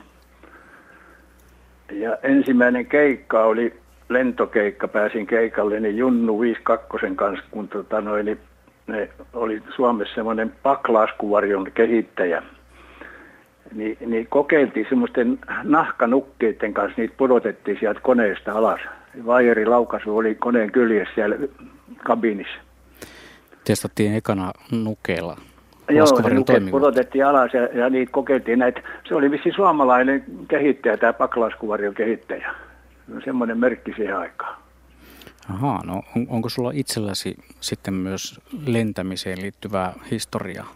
[1.93, 3.75] Ja ensimmäinen keikka oli
[4.09, 8.39] lentokeikka, pääsin keikalle, niin Junnu 52 kanssa, kun tota noin, niin
[8.87, 12.43] ne oli Suomessa semmoinen paklaskuvarjon kehittäjä.
[13.75, 18.81] Ni, niin kokeiltiin semmoisten nahkanukkeiden kanssa, niitä pudotettiin sieltä koneesta alas.
[19.27, 21.37] Vaijeri laukaisu oli koneen kyljessä siellä
[22.05, 22.55] kabinissa.
[23.65, 25.37] Testattiin ekana nukeilla.
[25.91, 28.83] Joo, se nuket pudotettiin alas ja, ja niitä kokeiltiin näitä.
[29.09, 32.55] Se oli vissi suomalainen kehittäjä, tämä paklaskuvarjon kehittäjä.
[33.25, 34.57] Semmoinen merkki siihen aikaan.
[35.51, 40.67] Ahaa, no on, onko sulla itselläsi sitten myös lentämiseen liittyvää historiaa?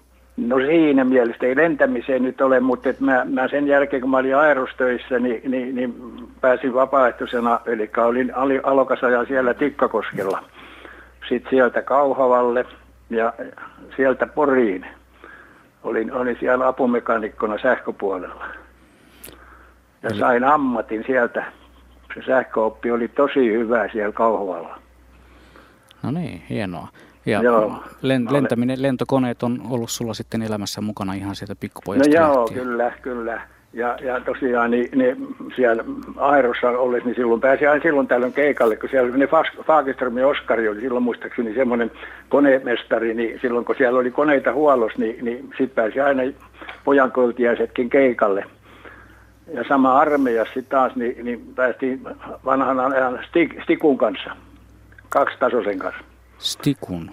[0.46, 4.16] No siinä mielessä ei lentämiseen nyt ole, mutta et mä, mä sen jälkeen kun mä
[4.16, 5.94] olin aerostöissä, niin, niin, niin
[6.40, 10.44] pääsin vapaaehtoisena, eli olin ali- alokasaja siellä Tikkakoskella.
[11.28, 12.64] Sitten sieltä Kauhavalle
[13.10, 13.32] ja
[13.96, 14.86] sieltä Poriin.
[15.82, 18.46] Olin, olin siellä apumekanikkona sähköpuolella.
[20.02, 21.44] Ja sain ammatin sieltä.
[22.14, 24.78] Se sähköoppi oli tosi hyvä siellä Kauhavalla.
[26.02, 26.88] No niin, hienoa.
[27.28, 27.68] Ja Joo.
[27.68, 32.40] Mä olen- lentäminen, lentokoneet on ollut sulla sitten elämässä mukana ihan sieltä No pikkupojasta joo,
[32.40, 32.60] lähtien.
[32.64, 33.40] kyllä, kyllä.
[33.72, 35.84] Ja, ja tosiaan niin, niin siellä
[36.16, 40.18] Airossa ollessa, niin silloin pääsi aina silloin tällöin keikalle, kun siellä oli ne Fas- Fagerström
[40.18, 41.90] ja Oskari oli silloin muistaakseni semmoinen
[42.28, 46.22] konemestari, niin silloin kun siellä oli koneita huollossa, niin, niin sitten pääsi aina
[46.84, 48.44] pojankoltiaisetkin keikalle.
[49.54, 52.00] Ja sama armeijassa sitten taas, niin, niin päästiin
[52.44, 53.20] vanhan ajan
[53.62, 54.30] Stikun kanssa,
[55.08, 56.00] kaksitasoisen kanssa,
[56.38, 57.10] Stikun.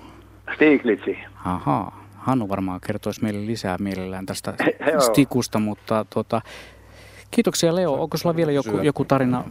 [0.55, 1.17] Stiglitsi.
[1.45, 2.05] Ahaa.
[2.15, 4.53] Hannu varmaan kertoisi meille lisää mielellään tästä.
[5.07, 6.41] Stikusta, mutta tuota,
[7.31, 7.93] kiitoksia Leo.
[7.93, 9.43] Onko sulla vielä joku, joku tarina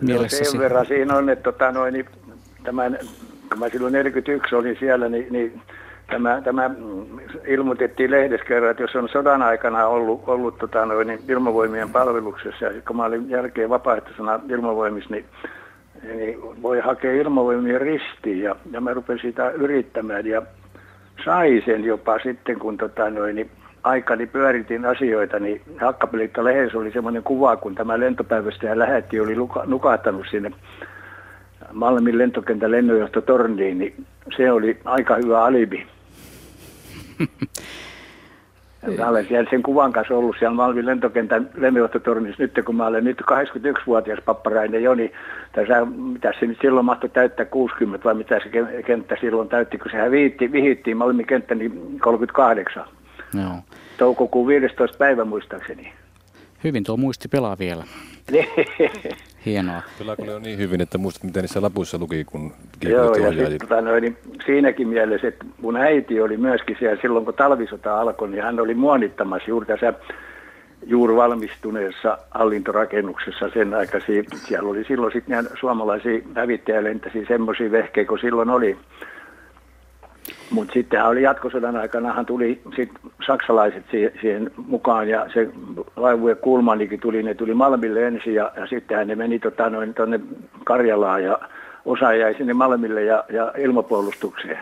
[0.00, 0.50] mielessäsi?
[0.50, 2.06] Sen verran siinä on, että tota, noin, niin,
[2.62, 2.98] tämän,
[3.48, 5.62] kun mä silloin 41 olin siellä, niin, niin
[6.06, 6.70] tämä, tämä
[7.46, 12.64] ilmoitettiin lehdessä kerran, että jos on sodan aikana ollut, ollut tota, noin, niin ilmavoimien palveluksessa,
[12.64, 15.24] ja kun mä olin jälkeen vapaaehtoisena ilmavoimissa, niin,
[16.16, 20.42] niin voi hakea ilmavoimien ristiin, ja, ja mä rupesin sitä yrittämään, ja
[21.24, 23.50] sai sen jopa sitten, kun tota, noin, niin
[23.82, 29.36] aikani pyöritin asioita, niin Hakkapelitta lehdessä oli semmoinen kuva, kun tämä lentopäivästä ja lähetti oli
[29.36, 30.50] luka, nukahtanut sinne
[31.72, 34.04] Malmin lentokentän lennonjohtotorniin, niin
[34.36, 35.86] se oli aika hyvä alibi.
[38.86, 42.86] Ja Mä olen siellä sen kuvan kanssa ollut siellä Malmin lentokentän lennonjohtotornissa nyt, kun mä
[42.86, 45.12] olen nyt 81-vuotias papparainen Joni.
[45.52, 49.78] Tässä, mitä se nyt silloin mahtoi täyttää 60 vai mitä se ken- kenttä silloin täytti,
[49.78, 52.84] kun sehän viitti, vihittiin Malmin kenttä niin 38.
[53.34, 53.54] Joo.
[53.98, 54.98] Toukokuun 15.
[54.98, 55.92] päivä muistaakseni.
[56.64, 57.84] Hyvin tuo muisti pelaa vielä.
[59.46, 59.82] Hienoa.
[59.98, 63.58] Pelaako ne on niin hyvin, että muistat, mitä niissä lapuissa luki, kun Joo, ja sit,
[63.58, 64.16] tota, noin, niin
[64.46, 68.74] siinäkin mielessä, että mun äiti oli myöskin siellä silloin, kun talvisota alkoi, niin hän oli
[68.74, 69.94] muonittamassa juuri tässä
[70.86, 74.22] juuri valmistuneessa hallintorakennuksessa sen aikaisia.
[74.36, 78.76] Siellä oli silloin sitten suomalaisia hävittäjälentäisiä semmoisia vehkeitä, kun silloin oli.
[80.50, 82.90] Mutta sitten oli jatkosodan aikanahan tuli sit
[83.26, 85.48] saksalaiset siihen, siihen mukaan ja se
[85.96, 90.20] laivujen kulmanikin tuli, ne tuli Malmille ensin ja, ja sittenhän ne meni tota, noin tuonne
[90.64, 91.38] Karjalaan ja
[91.84, 94.58] osa jäi sinne Malmille ja, ja ilmapuolustukseen.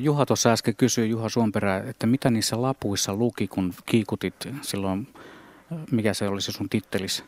[0.00, 5.06] Juha tuossa äsken kysyi, Juha Suomperä, että mitä niissä lapuissa luki, kun kiikutit silloin,
[5.90, 7.24] mikä se oli se sun tittelis?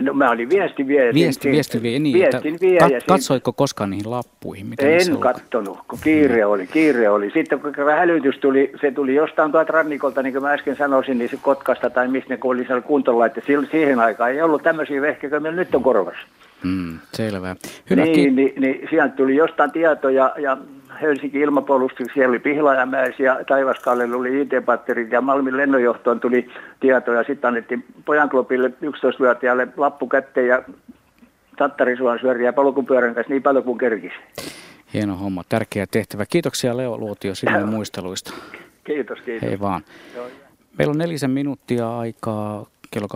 [0.00, 1.14] No mä olin viestiviejä.
[1.14, 2.14] Viesti, viestiviejä, niin.
[2.14, 2.80] Viestin viejä.
[2.80, 4.66] Kat, katsoiko koskaan niihin lappuihin?
[4.66, 7.30] Mitä en kattonut, kun kiire oli, kiire oli.
[7.30, 11.30] Sitten kun hälytys tuli, se tuli jostain tuolta rannikolta, niin kuin mä äsken sanoisin, niin
[11.30, 13.42] se Kotkasta tai mistä ne oli siellä kuntolaitte.
[13.70, 16.26] Siihen aikaan ei ollut tämmöisiä vehkeitä, meillä nyt on korvassa.
[16.64, 17.56] Mm, selvä.
[17.90, 20.58] Hyvä, niin, niin, niin, sieltä tuli jostain tietoja ja
[21.02, 26.48] Helsinki ilmapuolustuksessa siellä oli Pihlajamäessä ja Taivaskallella oli IT-patterit ja Malmin lennonjohtoon tuli
[26.80, 27.24] tietoja.
[27.24, 30.62] Sitten annettiin Pojanklopille 11-vuotiaalle lappu kätteen ja
[31.56, 34.14] tattarisuon syöriä polkupyörän kanssa niin paljon kuin kerkisi.
[34.94, 36.26] Hieno homma, tärkeä tehtävä.
[36.26, 38.34] Kiitoksia Leo Luotio sinulle muisteluista.
[38.84, 39.48] Kiitos, kiitos.
[39.48, 39.82] Hei vaan.
[40.78, 43.08] Meillä on nelisen minuuttia aikaa kello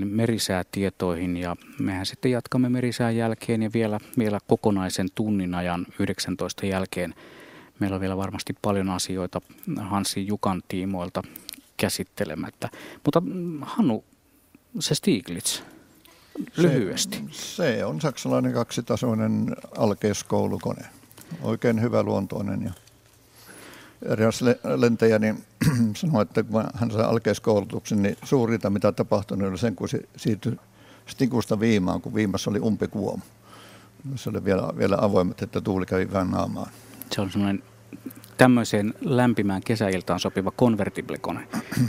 [0.00, 6.66] 18.50 merisäätietoihin ja mehän sitten jatkamme merisään jälkeen ja vielä, vielä kokonaisen tunnin ajan 19
[6.66, 7.14] jälkeen.
[7.78, 9.40] Meillä on vielä varmasti paljon asioita
[9.80, 11.22] Hansi Jukan tiimoilta
[11.76, 12.68] käsittelemättä.
[13.04, 14.04] Mutta mm, Hannu,
[14.80, 15.62] se Stiglitz,
[16.56, 17.24] lyhyesti.
[17.30, 20.84] Se, se on saksalainen kaksitasoinen alkeiskoulukone.
[21.42, 22.72] Oikein hyvä luontoinen ja
[24.02, 24.40] eräs
[24.76, 25.44] lentäjä niin
[25.96, 30.56] sanoi, että kun hän sai alkeiskoulutuksen, niin suurinta mitä tapahtui oli sen, kun se siirtyi
[31.06, 33.22] stikusta viimaan, kun viimassa oli umpikuomu.
[34.16, 36.70] Se oli vielä, vielä avoimet, että tuuli kävi vähän naamaan.
[37.12, 37.62] Se on semmoinen
[38.36, 41.48] tämmöiseen lämpimään kesäiltaan sopiva konvertiblekone.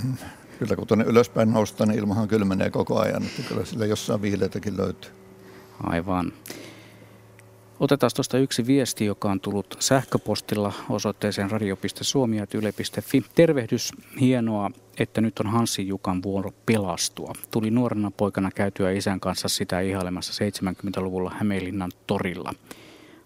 [0.59, 4.77] kyllä kun tuonne ylöspäin noustaan, niin ilmahan kylmenee koko ajan, että kyllä sillä jossain viileitäkin
[4.77, 5.11] löytyy.
[5.83, 6.33] Aivan.
[7.79, 13.23] Otetaan tuosta yksi viesti, joka on tullut sähköpostilla osoitteeseen radio.suomi.yle.fi.
[13.35, 17.33] Tervehdys, hienoa, että nyt on Hanssi Jukan vuoro pelastua.
[17.51, 22.53] Tuli nuorena poikana käytyä isän kanssa sitä ihailemassa 70-luvulla Hämeenlinnan torilla.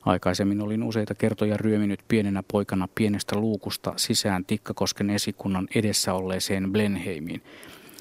[0.06, 7.42] Aikaisemmin olin useita kertoja ryöminyt pienenä poikana pienestä luukusta sisään Tikkakosken esikunnan edessä olleeseen Blenheimiin.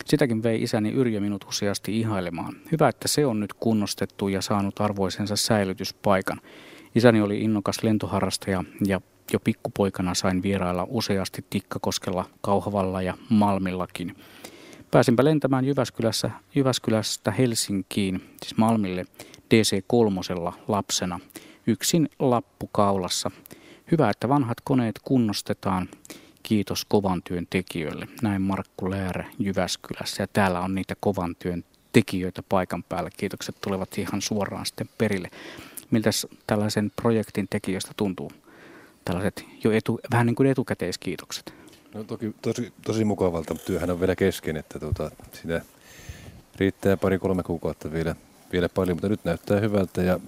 [0.05, 2.57] Sitäkin vei isäni Yrjö minut useasti ihailemaan.
[2.73, 6.41] Hyvä, että se on nyt kunnostettu ja saanut arvoisensa säilytyspaikan.
[6.95, 9.01] Isäni oli innokas lentoharrastaja ja
[9.33, 14.17] jo pikkupoikana sain vierailla useasti Tikkakoskella, Kauhavalla ja Malmillakin.
[14.91, 19.05] Pääsinpä lentämään Jyväskylässä, Jyväskylästä Helsinkiin, siis Malmille,
[19.55, 21.21] DC-3 lapsena,
[21.67, 23.31] yksin lappukaulassa.
[23.93, 25.89] Hyvä, että vanhat koneet kunnostetaan
[26.43, 28.09] Kiitos kovan työn tekijöille.
[28.23, 33.11] Näin Markku Läärä Jyväskylässä ja täällä on niitä kovan työn tekijöitä paikan päällä.
[33.17, 35.31] Kiitokset tulevat ihan suoraan sitten perille.
[35.91, 36.11] Miltä
[36.47, 38.33] tällaisen projektin tekijöistä tuntuu?
[39.05, 41.55] Tällaiset jo etu, vähän niin kuin etukäteiskiitokset.
[41.95, 45.61] No toki tosi, tosi mukavalta, työhän on vielä kesken, että tuota, siinä
[46.57, 48.17] riittää pari-kolme kuukautta vielä,
[48.53, 50.21] vielä paljon, mutta nyt näyttää hyvältä ja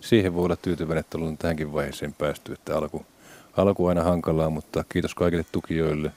[0.00, 3.06] siihen voi olla tyytyväinen, että on tähänkin vaiheeseen päästy, että alku,
[3.56, 6.12] alku aina hankalaa, mutta kiitos kaikille tukijoille.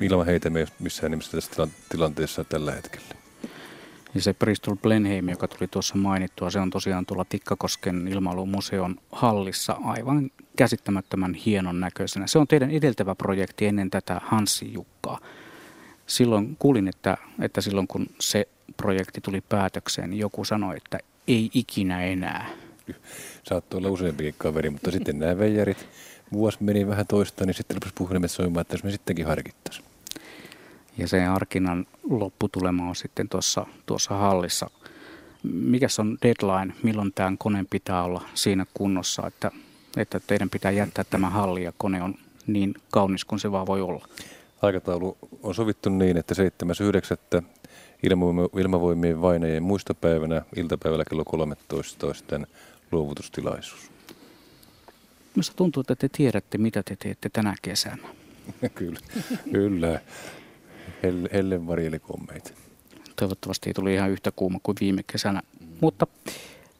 [0.00, 3.14] Ilman heitä me missään nimessä tässä tilanteessa tällä hetkellä.
[4.14, 9.76] Ja se Bristol Blenheim, joka tuli tuossa mainittua, se on tosiaan tuolla Tikkakosken ilmailumuseon hallissa
[9.84, 12.26] aivan käsittämättömän hienon näköisenä.
[12.26, 15.18] Se on teidän edeltävä projekti ennen tätä Hanssi Jukkaa.
[16.06, 20.98] Silloin kuulin, että, että silloin kun se projekti tuli päätökseen, niin joku sanoi, että
[21.28, 22.50] ei ikinä enää.
[23.42, 25.88] Saattoi olla useampikin kaveri, mutta sitten nämä veijarit
[26.32, 29.86] vuosi meni vähän toista, niin sitten rupesi puhelimet soimaan, että jos me sittenkin harkittaisiin.
[30.98, 34.70] Ja sen harkinnan lopputulema on sitten tuossa, tuossa hallissa.
[35.42, 39.50] Mikäs on deadline, milloin tämän koneen pitää olla siinä kunnossa, että,
[39.96, 42.14] että teidän pitää jättää tämä halli ja kone on
[42.46, 44.08] niin kaunis kuin se vaan voi olla?
[44.62, 46.34] Aikataulu on sovittu niin, että
[47.34, 47.42] 7.9.
[48.56, 52.06] ilmavoimien vainajien muistopäivänä iltapäivällä kello 13
[52.92, 53.90] luovutustilaisuus.
[55.34, 58.08] Minusta tuntuu, että te tiedätte, mitä te teette tänä kesänä.
[58.74, 59.00] kyllä,
[59.52, 60.00] kyllä.
[61.02, 62.52] Helle, helle varjelikommeita.
[63.16, 65.42] Toivottavasti ei tuli ihan yhtä kuuma kuin viime kesänä.
[65.60, 65.66] Mm.
[65.80, 66.06] Mutta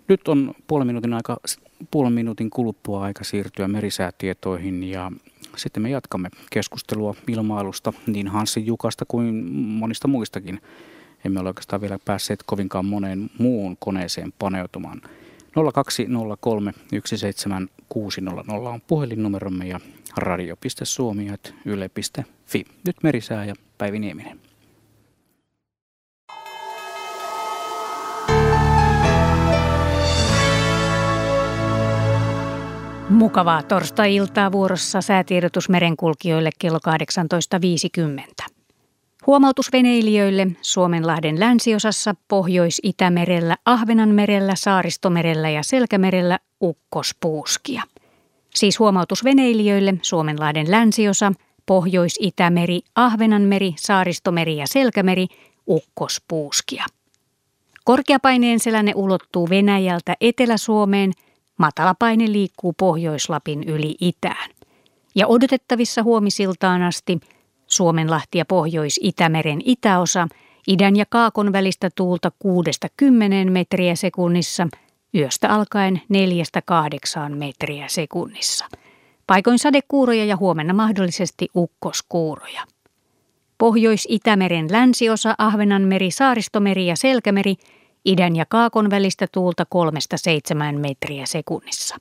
[0.08, 1.36] nyt on puolen minuutin, aika,
[1.90, 5.12] puolen minuutin kuluttua aika siirtyä merisäätietoihin ja
[5.56, 10.60] sitten me jatkamme keskustelua ilmailusta niin Hanssi Jukasta kuin monista muistakin.
[11.24, 15.02] Emme ole oikeastaan vielä päässeet kovinkaan moneen muun koneeseen paneutumaan.
[15.54, 16.72] 0203
[17.04, 19.80] 17600 on puhelinnumeromme ja
[20.16, 22.64] radio.suomi.yle.fi.
[22.86, 24.40] Nyt Merisää ja Päivi Nieminen.
[33.08, 36.78] Mukavaa torstai-iltaa vuorossa säätiedotus merenkulkijoille kello
[38.38, 38.51] 18.50.
[39.26, 47.82] Huomautus veneilijöille Suomenlahden länsiosassa, Pohjois-Itämerellä, Ahvenanmerellä, Saaristomerellä ja Selkämerellä ukkospuuskia.
[48.54, 51.32] Siis huomautus veneilijöille Suomenlahden länsiosa,
[51.66, 55.26] Pohjois-Itämeri, Ahvenanmeri, Saaristomeri ja Selkämeri
[55.66, 56.84] ukkospuuskia.
[57.84, 61.12] Korkeapaineen selänne ulottuu Venäjältä Etelä-Suomeen,
[61.58, 64.50] matalapaine liikkuu Pohjoislapin yli itään.
[65.14, 67.20] Ja odotettavissa huomisiltaan asti
[67.72, 70.28] Suomenlahti ja Pohjois-Itämeren itäosa
[70.66, 72.32] idän ja kaakon välistä tuulta
[73.46, 74.68] 6-10 metriä sekunnissa,
[75.14, 76.02] yöstä alkaen
[77.30, 78.66] 4-8 metriä sekunnissa.
[79.26, 82.62] Paikoin sadekuuroja ja huomenna mahdollisesti ukkoskuuroja.
[83.58, 87.54] Pohjois-Itämeren länsiosa, Ahvenanmeri, Saaristomeri ja Selkämeri,
[88.04, 89.66] idän ja kaakon välistä tuulta
[90.74, 91.96] 3-7 metriä sekunnissa.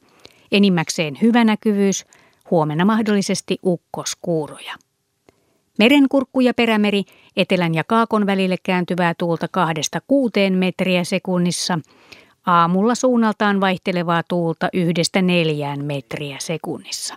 [0.52, 2.06] Enimmäkseen hyvä näkyvyys,
[2.52, 4.76] huomenna mahdollisesti ukkoskuuroja.
[5.82, 7.04] Merenkurkku ja perämeri
[7.36, 9.48] etelän ja kaakon välille kääntyvää tuulta
[10.52, 11.80] 2-6 metriä sekunnissa.
[12.46, 17.16] Aamulla suunnaltaan vaihtelevaa tuulta yhdestä neljään metriä sekunnissa.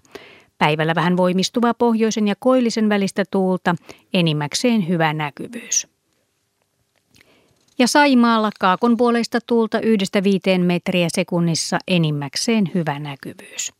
[0.59, 3.75] Päivällä vähän voimistuvaa pohjoisen ja koillisen välistä tuulta,
[4.15, 5.87] enimmäkseen hyvä näkyvyys.
[7.79, 13.73] Ja Saimaalla kaakon puolesta tuulta yhdestä viiteen metriä sekunnissa, enimmäkseen hyvä näkyvyys.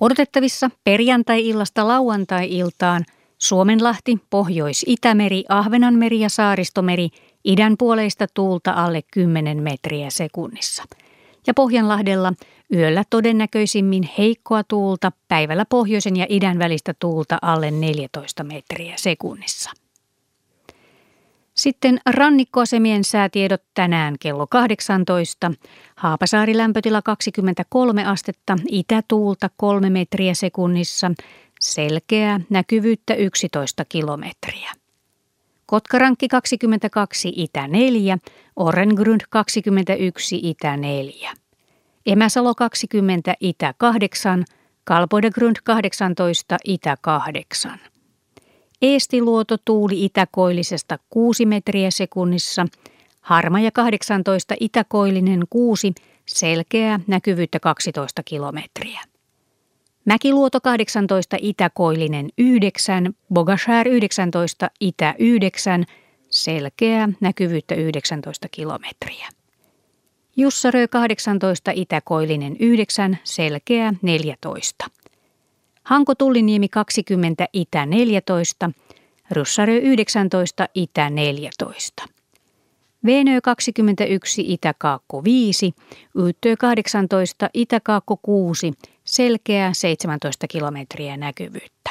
[0.00, 3.04] Odotettavissa perjantai-illasta lauantai-iltaan
[3.42, 7.08] Suomenlahti, Pohjois-Itämeri, Ahvenanmeri ja Saaristomeri
[7.44, 10.84] idän puoleista tuulta alle 10 metriä sekunnissa.
[11.46, 12.32] Ja Pohjanlahdella
[12.74, 19.70] Yöllä todennäköisimmin heikkoa tuulta, päivällä pohjoisen ja idän välistä tuulta alle 14 metriä sekunnissa.
[21.54, 25.52] Sitten rannikkoasemien säätiedot tänään kello 18.
[25.96, 31.10] Haapasaari lämpötila 23 astetta, itätuulta 3 metriä sekunnissa,
[31.60, 34.72] selkeää näkyvyyttä 11 kilometriä.
[35.66, 38.18] Kotkarankki 22, itä 4,
[38.56, 41.32] Orengrund 21, itä 4.
[42.06, 44.44] Emäsalo 20, Itä 8,
[44.84, 47.80] Kalpoidegrund 18, Itä 8.
[48.82, 52.66] Eestiluoto tuuli itäkoillisesta 6 metriä sekunnissa,
[53.20, 55.92] Harmaja 18, itäkoillinen 6,
[56.26, 59.00] selkeää näkyvyyttä 12 kilometriä.
[60.04, 65.86] Mäkiluoto 18, itäkoillinen 9, Bogashär 19, itä 9,
[66.30, 69.28] selkeää näkyvyyttä 19 kilometriä.
[70.36, 74.86] Jussarö 18, Itäkoillinen 9, Selkeä 14.
[75.82, 78.70] Hanko Tulliniemi 20, Itä 14,
[79.30, 82.04] Russarö 19, Itä 14.
[83.04, 85.74] Venö 21, Itäkaakko 5,
[86.18, 88.72] Yyttö 18, Itäkaakko 6,
[89.10, 91.90] selkeä 17 kilometriä näkyvyyttä.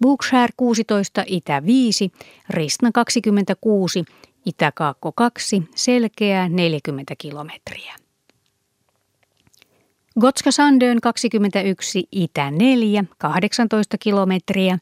[0.00, 2.12] Bookshare 16, Itä 5,
[2.50, 4.04] Ristna 26,
[4.46, 7.94] Itäkaakko 2, selkeää 40 kilometriä.
[10.20, 14.78] Gotska Sandön 21, Itä 4, 18 kilometriä.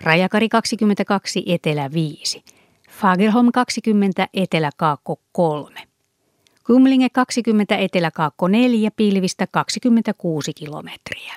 [0.00, 2.44] Rajakari 22, Etelä 5.
[2.90, 5.91] Fagerholm 20, Etelä-Kaakko 3.
[6.72, 11.34] Kumlinge 20, Etelä-Kaakko 4, pilvistä 26 kilometriä.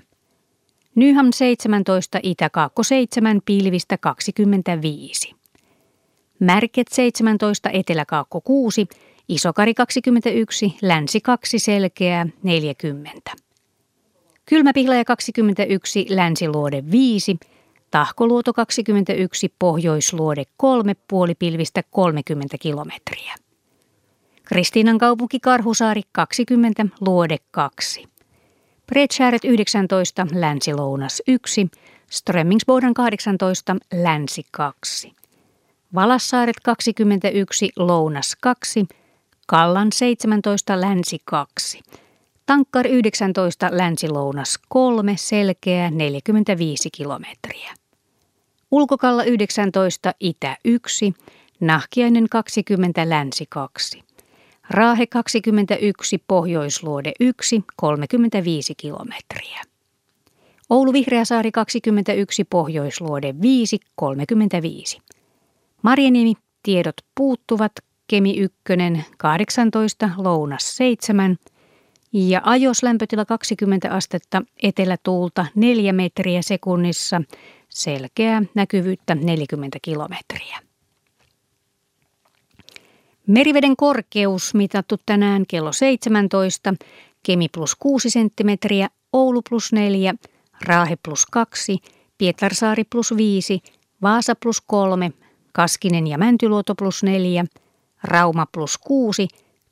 [0.95, 5.35] Nyham 17, Itä-Kaakko 7, pilvistä 25.
[6.39, 8.87] Märket 17, Eteläkaakko 6,
[9.29, 13.31] Isokari 21, Länsi 2, Selkeää 40.
[14.45, 17.37] Kylmäpihlaja 21, Länsiluode 5,
[17.91, 23.44] Tahkoluoto 21, Pohjoisluode 3, puolipilvistä 30 kilometriä.
[24.45, 28.07] Kristiinan kaupunki Karhusaari 20, Luode 2.
[28.87, 31.67] Bredshäret 19, Länsi-Lounas 1,
[32.11, 35.13] Strömmingsboden 18, Länsi 2.
[35.95, 38.85] Valassaaret 21, Lounas 2,
[39.47, 41.81] Kallan 17, Länsi 2.
[42.45, 47.73] Tankkar 19, Länsi-Lounas 3, Selkeä 45 kilometriä.
[48.71, 51.13] Ulkokalla 19, Itä 1,
[51.59, 54.04] Nahkiainen 20, Länsi 2.
[54.69, 59.61] Raahe 21, Pohjoisluode 1, 35 kilometriä.
[60.69, 65.01] Oulu Vihreäsaari 21, Pohjoisluode 5, 35.
[65.81, 67.71] Marjaniemi, tiedot puuttuvat,
[68.07, 68.57] Kemi 1,
[69.17, 71.37] 18, Lounas 7
[72.13, 77.21] ja ajos lämpötila 20 astetta, etelätuulta 4 metriä sekunnissa,
[77.69, 80.64] selkeää näkyvyyttä 40 kilometriä.
[83.27, 86.73] Meriveden korkeus mitattu tänään kello 17,
[87.23, 90.15] Kemi plus 6 senttimetriä, Oulu plus 4,
[90.61, 91.77] Raahe plus 2,
[92.17, 93.59] Pietarsaari plus 5,
[94.01, 95.11] Vaasa plus 3,
[95.53, 97.45] Kaskinen ja Mäntyluoto plus 4,
[98.03, 99.27] Rauma plus 6,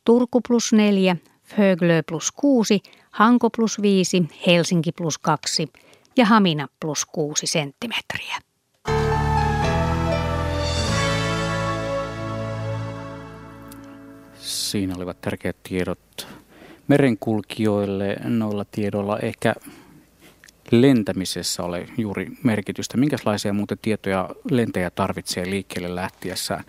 [0.05, 2.79] Turku plus 4, Föglö plus 6,
[3.11, 5.67] Hanko plus 5, Helsinki plus 2
[6.17, 8.52] ja Hamina plus 6 senttimetriä.
[14.43, 16.27] Siinä olivat tärkeät tiedot
[16.87, 19.19] merenkulkijoille noilla tiedoilla.
[19.19, 19.55] Ehkä
[20.71, 22.97] lentämisessä ole juuri merkitystä.
[22.97, 26.63] Minkälaisia muuten tietoja lentäjä tarvitsee liikkeelle lähtiessään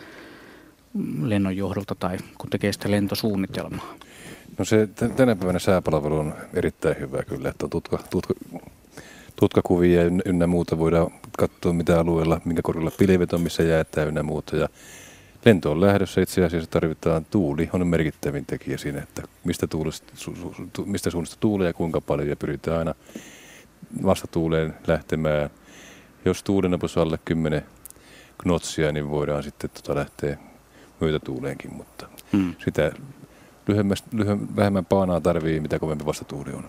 [1.22, 3.94] lennon johdolta tai kun tekee sitä lentosuunnitelmaa?
[4.58, 8.34] No se tänä päivänä sääpalvelu on erittäin hyvä kyllä, että tutka, tutka,
[9.36, 10.78] tutkakuvia ynnä muuta.
[10.78, 14.56] Voidaan katsoa mitä alueella, minkä korkealla pilvet on, missä jäätää ynnä muuta.
[14.56, 14.68] Ja
[15.44, 20.34] lento on lähdössä itse asiassa tarvitaan tuuli, on merkittävin tekijä siinä, että mistä, tuulesta, su,
[20.36, 22.28] su, mistä suunnasta tuulee ja kuinka paljon.
[22.28, 22.94] Ja pyritään aina
[24.04, 25.50] vastatuuleen lähtemään.
[26.24, 27.62] Jos tuulenapuus alle 10
[28.38, 30.38] knotsia, niin voidaan sitten tota lähteä
[31.00, 32.54] myötätuuleenkin, mutta hmm.
[32.64, 32.92] sitä
[33.66, 36.64] lyhyen, vähemmän paanaa tarvii, mitä kovempi vastatuuli on.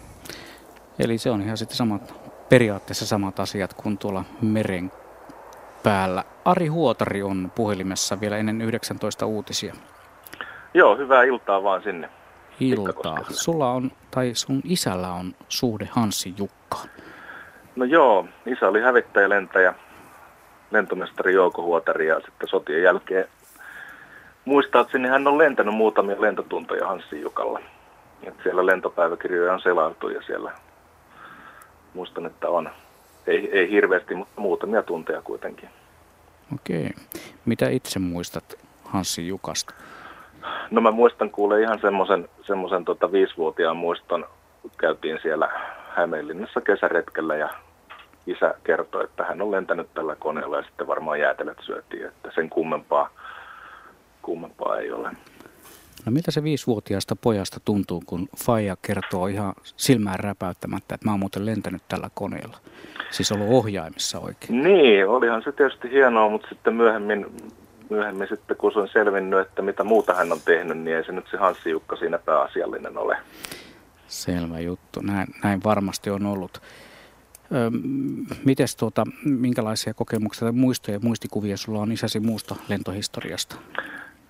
[1.00, 2.14] Eli se on ihan sitten samat,
[2.50, 4.92] periaatteessa samat asiat kuin tuolla meren
[5.86, 6.24] päällä.
[6.46, 9.74] Ari Huotari on puhelimessa vielä ennen 19 uutisia.
[10.74, 12.10] Joo, hyvää iltaa vaan sinne.
[12.60, 13.18] Iltaa.
[13.30, 16.90] Sulla on, tai sun isällä on suhde Hanssi Jukkaan.
[17.76, 19.74] No joo, isä oli hävittäjälentäjä,
[20.72, 23.28] lentomestari Jouko Huotari ja sitten sotien jälkeen
[24.46, 27.60] muistaakseni hän on lentänyt muutamia lentotunteja Hanssi Jukalla.
[28.24, 30.52] Et siellä lentopäiväkirjoja on selailtu ja siellä
[31.94, 32.70] muistan, että on.
[33.28, 35.70] Ei, ei hirveästi, mutta muutamia tunteja kuitenkin.
[36.54, 36.90] Okei.
[37.46, 39.74] Mitä itse muistat Hanssi Jukasta?
[40.72, 44.26] No mä muistan kuule ihan semmoisen semmosen tota viisivuotiaan muiston.
[44.78, 45.50] Käytiin siellä
[45.96, 47.50] Hämeenlinnassa kesäretkellä ja
[48.28, 52.50] isä kertoi, että hän on lentänyt tällä koneella ja sitten varmaan jäätelöt syötiin, että sen
[52.50, 53.10] kummempaa,
[54.22, 55.12] kummempaa ei ole.
[56.06, 61.20] No mitä se viisivuotiaasta pojasta tuntuu, kun Faija kertoo ihan silmään räpäyttämättä, että mä oon
[61.20, 62.58] muuten lentänyt tällä koneella?
[63.12, 64.64] Siis ollut ohjaimissa oikein.
[64.64, 67.26] Niin, olihan se tietysti hienoa, mutta sitten myöhemmin,
[67.90, 71.12] myöhemmin sitten kun se on selvinnyt, että mitä muuta hän on tehnyt, niin ei se
[71.12, 73.18] nyt se Hanssi Jukka siinä pääasiallinen ole.
[74.08, 76.62] Selvä juttu, näin, näin varmasti on ollut.
[78.46, 83.56] Mites tuota, minkälaisia kokemuksia tai muistoja ja muistikuvia sulla on isäsi muusta lentohistoriasta?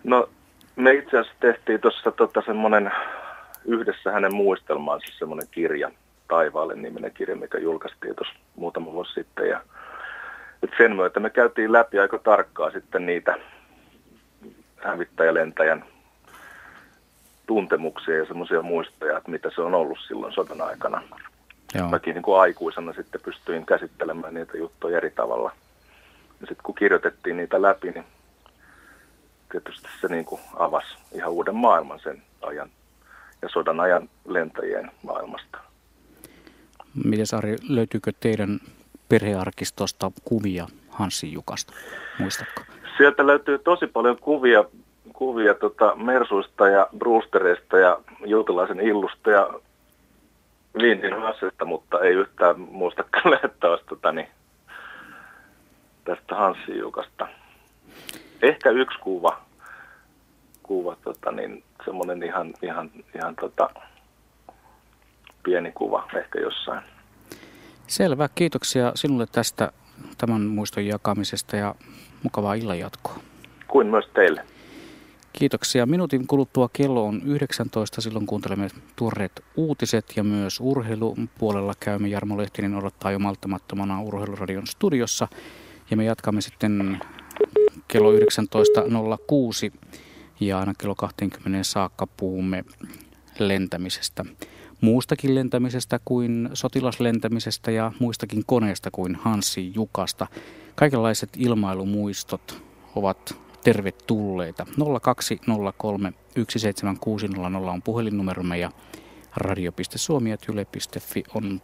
[0.03, 0.29] No
[0.75, 2.91] me itse asiassa tehtiin tuossa tota, semmoinen
[3.65, 5.91] yhdessä hänen muistelmaansa semmoinen kirja,
[6.27, 9.49] Taivaalle niminen kirja, mikä julkaistiin tuossa muutama vuosi sitten.
[9.49, 9.61] Ja,
[10.63, 13.35] et sen myötä me käytiin läpi aika tarkkaa sitten niitä
[14.77, 15.85] hävittäjälentäjän
[17.47, 21.01] tuntemuksia ja semmoisia muistoja, että mitä se on ollut silloin sodan aikana.
[21.73, 21.89] Joo.
[21.89, 25.51] Mäkin niin kuin aikuisena sitten pystyin käsittelemään niitä juttuja eri tavalla.
[26.41, 28.05] Ja sitten kun kirjoitettiin niitä läpi, niin
[29.61, 32.69] tietysti se niin kuin avasi ihan uuden maailman sen ajan
[33.41, 35.57] ja sodan ajan lentäjien maailmasta.
[37.03, 38.59] Miten Ari, löytyykö teidän
[39.09, 41.73] perhearkistosta kuvia Hanssin Jukasta?
[42.19, 42.61] Muistatko?
[42.97, 44.65] Sieltä löytyy tosi paljon kuvia,
[45.13, 49.49] kuvia tota Mersuista ja Brewsterista ja Juutilaisen illusta ja
[50.81, 54.27] Viintin Hassesta, mutta ei yhtään muista kyllä, että olisi tota, niin,
[56.03, 57.27] tästä Hanssin Jukasta.
[58.41, 59.44] Ehkä yksi kuva,
[60.67, 63.69] kuva tota, niin, semmoinen ihan, ihan, ihan tota,
[65.43, 66.81] pieni kuva ehkä jossain.
[67.87, 68.29] Selvä.
[68.35, 69.71] Kiitoksia sinulle tästä
[70.17, 71.75] tämän muiston jakamisesta ja
[72.23, 73.19] mukavaa illanjatkoa.
[73.67, 74.41] Kuin myös teille.
[75.33, 75.85] Kiitoksia.
[75.85, 78.01] Minuutin kuluttua kello on 19.
[78.01, 82.07] Silloin kuuntelemme tuoreet uutiset ja myös urheilupuolella käymme.
[82.07, 85.27] Jarmo Lehtinen odottaa jo malttamattomana Urheiluradion studiossa.
[85.91, 86.99] Ja me jatkamme sitten
[87.87, 88.17] kello 19.06
[90.39, 92.65] ja aina kello 20 saakka puhumme
[93.39, 94.25] lentämisestä.
[94.81, 100.27] Muustakin lentämisestä kuin sotilaslentämisestä ja muistakin koneista kuin Hanssi Jukasta.
[100.75, 102.63] Kaikenlaiset ilmailumuistot
[102.95, 104.65] ovat tervetulleita.
[105.01, 106.13] 0203
[106.49, 108.71] 17600 on puhelinnumeromme ja
[109.35, 111.61] radio.suomi.yle.fi on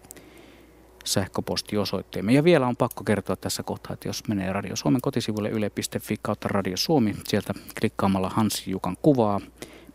[1.06, 2.34] sähköpostiosoitteemme.
[2.34, 6.48] Ja vielä on pakko kertoa tässä kohtaa, että jos menee Radio Suomen kotisivuille yle.fi kautta
[6.48, 9.42] Radio Suomi, sieltä klikkaamalla Hansi Jukan kuvaa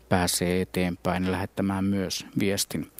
[0.09, 2.91] pääsee eteenpäin lähettämään myös viestin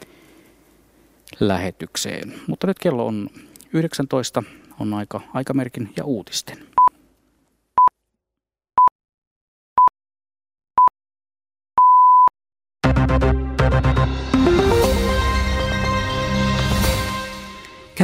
[1.40, 2.34] lähetykseen.
[2.48, 3.30] Mutta nyt kello on
[3.74, 4.44] 19,
[4.80, 6.67] on aika aikamerkin ja uutisten.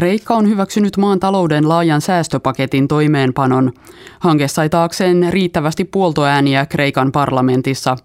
[0.04, 3.72] Kreikka on hyväksynyt maan talouden laajan säästöpaketin toimeenpanon.
[4.20, 7.96] Hanke sai taakseen riittävästi puoltoääniä Kreikan parlamentissa.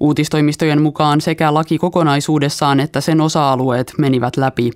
[0.00, 4.70] Uutistoimistojen mukaan sekä laki kokonaisuudessaan että sen osa-alueet menivät läpi.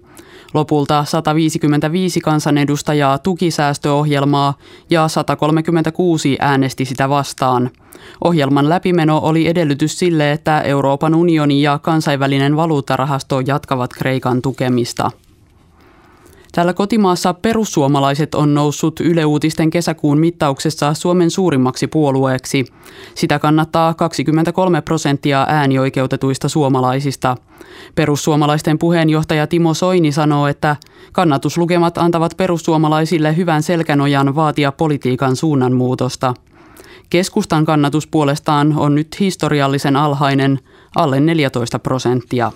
[0.55, 4.59] Lopulta 155 kansanedustajaa tuki säästöohjelmaa
[4.91, 7.70] ja 136 äänesti sitä vastaan.
[8.25, 15.11] Ohjelman läpimeno oli edellytys sille, että Euroopan unioni ja kansainvälinen valuuttarahasto jatkavat Kreikan tukemista.
[16.53, 22.65] Täällä kotimaassa perussuomalaiset on noussut Yle Uutisten kesäkuun mittauksessa Suomen suurimmaksi puolueeksi.
[23.15, 27.37] Sitä kannattaa 23 prosenttia äänioikeutetuista suomalaisista.
[27.95, 30.77] Perussuomalaisten puheenjohtaja Timo Soini sanoo, että
[31.13, 36.35] kannatuslukemat antavat perussuomalaisille hyvän selkänojan vaatia politiikan suunnanmuutosta.
[37.11, 40.59] Keskustan kannatus puolestaan on nyt historiallisen alhainen,
[40.97, 42.53] alle 14 prosenttia.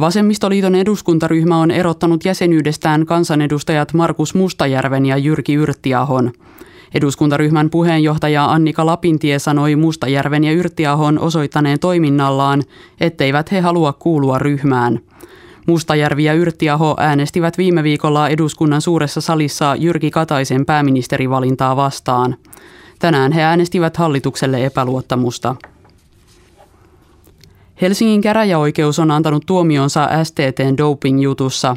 [0.00, 6.32] Vasemmistoliiton eduskuntaryhmä on erottanut jäsenyydestään kansanedustajat Markus Mustajärven ja Jyrki Yrttiahon.
[6.94, 12.62] Eduskuntaryhmän puheenjohtaja Annika Lapintie sanoi Mustajärven ja Yrttiahon osoittaneen toiminnallaan,
[13.00, 15.00] etteivät he halua kuulua ryhmään.
[15.66, 22.36] Mustajärvi ja Yrttiaho äänestivät viime viikolla eduskunnan suuressa salissa Jyrki Kataisen pääministerivalintaa vastaan.
[22.98, 25.56] Tänään he äänestivät hallitukselle epäluottamusta.
[27.82, 31.76] Helsingin käräjäoikeus on antanut tuomionsa STTn doping-jutussa.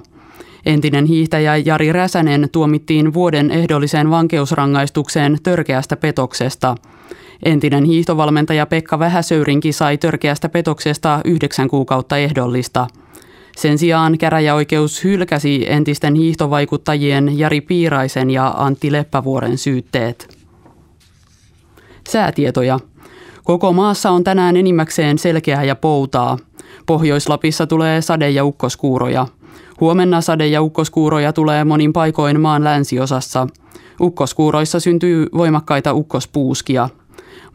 [0.65, 6.75] Entinen hiihtäjä Jari Räsänen tuomittiin vuoden ehdolliseen vankeusrangaistukseen törkeästä petoksesta.
[7.45, 12.87] Entinen hiihtovalmentaja Pekka Vähäsöyrinki sai törkeästä petoksesta yhdeksän kuukautta ehdollista.
[13.57, 20.37] Sen sijaan käräjäoikeus hylkäsi entisten hiihtovaikuttajien Jari Piiraisen ja Antti Leppävuoren syytteet.
[22.09, 22.79] Säätietoja–
[23.43, 26.37] Koko maassa on tänään enimmäkseen selkeää ja poutaa.
[26.85, 29.27] Pohjois-Lapissa tulee sade- ja ukkoskuuroja.
[29.79, 33.47] Huomenna sade- ja ukkoskuuroja tulee monin paikoin maan länsiosassa.
[34.01, 36.89] Ukkoskuuroissa syntyy voimakkaita ukkospuuskia.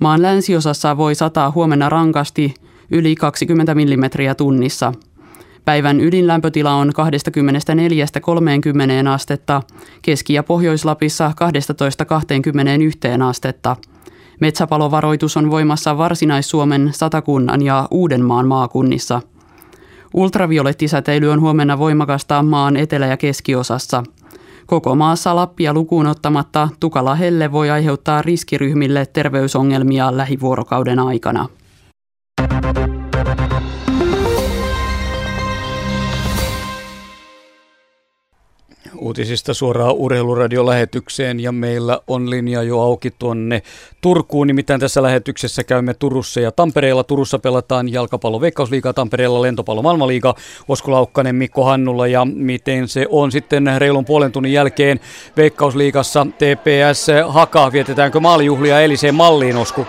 [0.01, 2.55] Maan länsiosassa voi sataa huomenna rankasti
[2.91, 4.03] yli 20 mm
[4.37, 4.93] tunnissa.
[5.65, 9.63] Päivän ydinlämpötila on 24-30 astetta,
[10.03, 13.77] Keski- ja Pohjois-Lapissa 12-21 astetta–
[14.41, 19.21] Metsäpalovaroitus on voimassa Varsinais-Suomen, Satakunnan ja Uudenmaan maakunnissa.
[20.15, 24.03] Ultraviolettisäteily on huomenna voimakasta maan etelä- ja keskiosassa.
[24.67, 31.49] Koko maassa Lappia lukuun ottamatta tukala helle voi aiheuttaa riskiryhmille terveysongelmia lähivuorokauden aikana.
[38.97, 43.63] Uutisista suoraan urheiluradio-lähetykseen ja meillä on linja jo auki tuonne
[44.01, 44.47] Turkuun.
[44.47, 47.05] Nimittäin tässä lähetyksessä käymme Turussa ja Tampereella.
[47.05, 50.35] Turussa pelataan jalkapallo Veikkausliiga, Tampereella lentopallo Maailmanliiga.
[50.69, 55.01] Osko Laukkanen, Mikko Hannulla ja miten se on sitten reilun puolen tunnin jälkeen
[55.37, 57.73] Veikkausliigassa TPS Haka.
[57.73, 59.87] Vietetäänkö maalijuhlia Eliseen malliin, Osku?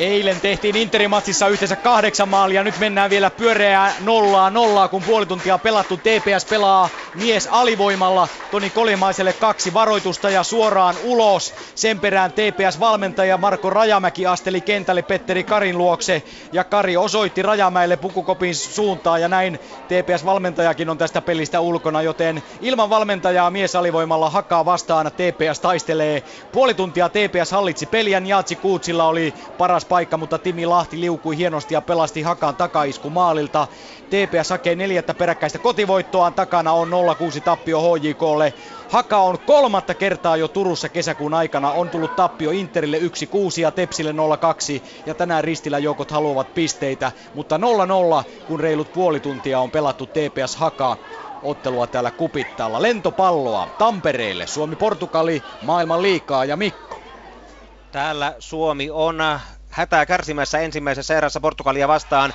[0.00, 2.62] Eilen tehtiin Interimatsissa yhteensä kahdeksan maalia.
[2.64, 5.96] Nyt mennään vielä pyöreää nollaa nollaa, kun puoli tuntia pelattu.
[5.96, 8.28] TPS pelaa mies alivoimalla.
[8.50, 11.54] Toni Kolimaiselle kaksi varoitusta ja suoraan ulos.
[11.74, 16.22] Sen perään TPS-valmentaja Marko Rajamäki asteli kentälle Petteri Karin luokse.
[16.52, 22.02] Ja Kari osoitti Rajamäelle pukukopin suuntaan ja näin TPS-valmentajakin on tästä pelistä ulkona.
[22.02, 25.10] Joten ilman valmentajaa mies alivoimalla hakaa vastaan.
[25.12, 26.22] TPS taistelee.
[26.52, 28.22] Puoli tuntia TPS hallitsi peliä.
[28.26, 33.66] Jatsi Kuutsilla oli paras paikka, mutta Timi Lahti liukui hienosti ja pelasti Hakan takaisku maalilta.
[34.10, 36.90] TPS hakee neljättä peräkkäistä kotivoittoaan, takana on
[37.36, 38.54] 0-6 tappio HJKlle.
[38.88, 41.72] Haka on kolmatta kertaa jo Turussa kesäkuun aikana.
[41.72, 43.02] On tullut tappio Interille 1-6
[43.60, 44.14] ja Tepsille 0-2.
[45.06, 47.12] Ja tänään Ristillä joukot haluavat pisteitä.
[47.34, 47.60] Mutta 0-0,
[48.48, 50.96] kun reilut puoli tuntia on pelattu TPS Hakaa
[51.42, 52.82] ottelua täällä Kupittalla.
[52.82, 54.46] Lentopalloa Tampereelle.
[54.46, 57.00] Suomi-Portugali, maailman liikaa ja Mikko.
[57.92, 59.18] Täällä Suomi on
[59.70, 62.32] hätää kärsimässä ensimmäisessä erässä Portugalia vastaan.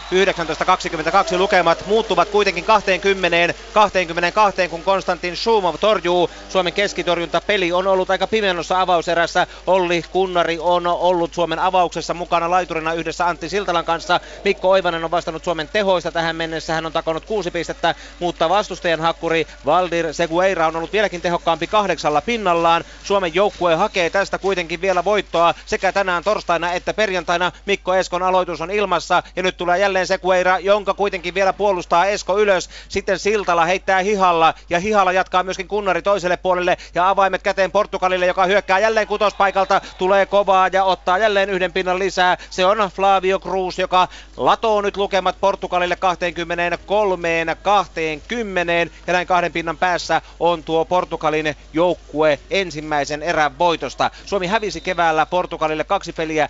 [1.33, 6.29] 19.22 lukemat muuttuvat kuitenkin 20 22, kun Konstantin Schumov torjuu.
[6.49, 9.47] Suomen keskitorjunta peli on ollut aika pimennossa avauserässä.
[9.67, 14.19] Olli Kunnari on ollut Suomen avauksessa mukana laiturina yhdessä Antti Siltalan kanssa.
[14.43, 16.73] Mikko Oivanen on vastannut Suomen tehoista tähän mennessä.
[16.73, 22.21] Hän on takonut kuusi pistettä, mutta vastustajan hakkuri Valdir Segueira on ollut vieläkin tehokkaampi kahdeksalla
[22.21, 22.83] pinnallaan.
[23.03, 27.51] Suomen joukkue hakee tästä kuitenkin vielä voittoa sekä tänään torstaina että perjantaina vastapainottajana.
[27.65, 32.39] Mikko Eskon aloitus on ilmassa ja nyt tulee jälleen Sekueira, jonka kuitenkin vielä puolustaa Esko
[32.39, 32.69] ylös.
[32.89, 38.25] Sitten Siltala heittää hihalla ja hihalla jatkaa myöskin kunnari toiselle puolelle ja avaimet käteen Portugalille,
[38.25, 39.81] joka hyökkää jälleen kutospaikalta.
[39.97, 42.37] Tulee kovaa ja ottaa jälleen yhden pinnan lisää.
[42.49, 44.07] Se on Flavio Cruz, joka
[44.37, 48.73] latoo nyt lukemat Portugalille 23 20
[49.07, 54.11] ja näin kahden pinnan päässä on tuo Portugalin joukkue ensimmäisen erän voitosta.
[54.25, 56.49] Suomi hävisi keväällä Portugalille kaksi peliä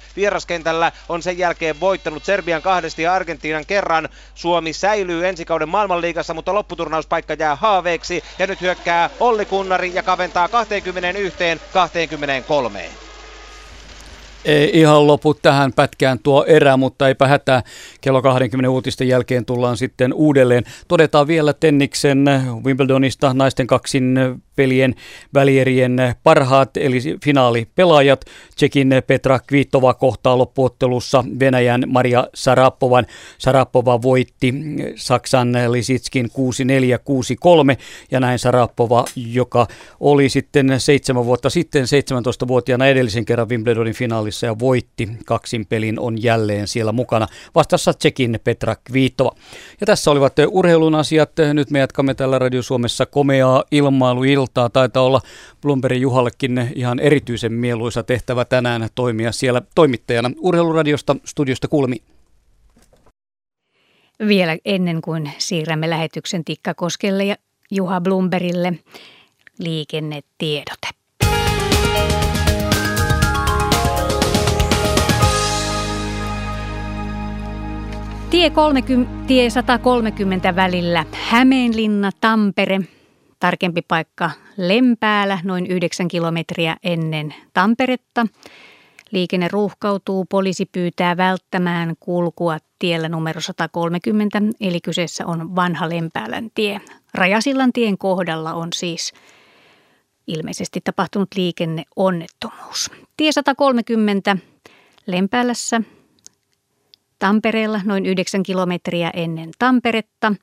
[0.65, 4.09] vieraskentällä, on sen jälkeen voittanut Serbian kahdesti ja Argentiinan kerran.
[4.33, 10.03] Suomi säilyy ensi kauden maailmanliigassa, mutta lopputurnauspaikka jää haaveeksi ja nyt hyökkää Olli Kunnari ja
[10.03, 11.37] kaventaa 21
[11.71, 12.97] 23.
[14.45, 17.63] Ei ihan lopu tähän pätkään tuo erä, mutta eipä hätää.
[18.01, 20.63] Kello 20 uutisten jälkeen tullaan sitten uudelleen.
[20.87, 22.25] Todetaan vielä Tenniksen
[22.65, 24.19] Wimbledonista naisten kaksin
[24.55, 24.95] pelien
[25.33, 28.25] välierien parhaat, eli finaalipelaajat.
[28.55, 33.05] Tsekin Petra Kvitova kohtaa loppuottelussa Venäjän Maria Sarapovan.
[33.37, 34.53] Sarapova voitti
[34.95, 36.29] Saksan Lisitskin 6-4,
[37.73, 37.77] 6-3
[38.11, 39.67] ja näin Sarapova, joka
[39.99, 46.23] oli sitten seitsemän vuotta sitten 17-vuotiaana edellisen kerran Wimbledonin finaalissa ja voitti kaksin pelin, on
[46.23, 47.27] jälleen siellä mukana.
[47.55, 49.31] Vastassa Tsekin Petra Kvitova.
[49.81, 51.31] Ja tässä olivat urheilun asiat.
[51.53, 54.69] Nyt me jatkamme tällä Radio Suomessa komeaa ilmailuilta iltaa.
[54.69, 55.21] Taitaa olla
[55.61, 60.31] Blombergin Juhallekin ihan erityisen mieluisa tehtävä tänään toimia siellä toimittajana.
[60.39, 62.03] Urheiluradiosta studiosta kuulemiin.
[64.27, 67.35] Vielä ennen kuin siirrämme lähetyksen Tikkakoskelle ja
[67.71, 68.73] Juha Blumberille
[69.59, 71.04] liikennetiedote.
[78.35, 82.79] Tie, 30, tie 130 välillä Hämeenlinna, Tampere–
[83.39, 88.27] Tarkempi paikka Lempäällä, noin 9 kilometriä ennen Tamperetta.
[89.11, 96.81] Liikenne ruuhkautuu, poliisi pyytää välttämään kulkua tiellä numero 130, eli kyseessä on vanha Lempäälän tie.
[97.13, 99.13] Rajasillan tien kohdalla on siis
[100.27, 102.91] ilmeisesti tapahtunut liikenneonnettomuus.
[103.17, 104.37] Tie 130
[105.07, 105.81] Lempäälässä
[107.25, 110.33] Tampereella noin 9 kilometriä ennen Tamperetta.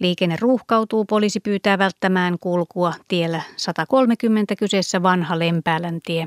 [0.00, 6.26] Liikenne ruuhkautuu, poliisi pyytää välttämään kulkua tiellä 130 kyseessä vanha Lempäälän tie.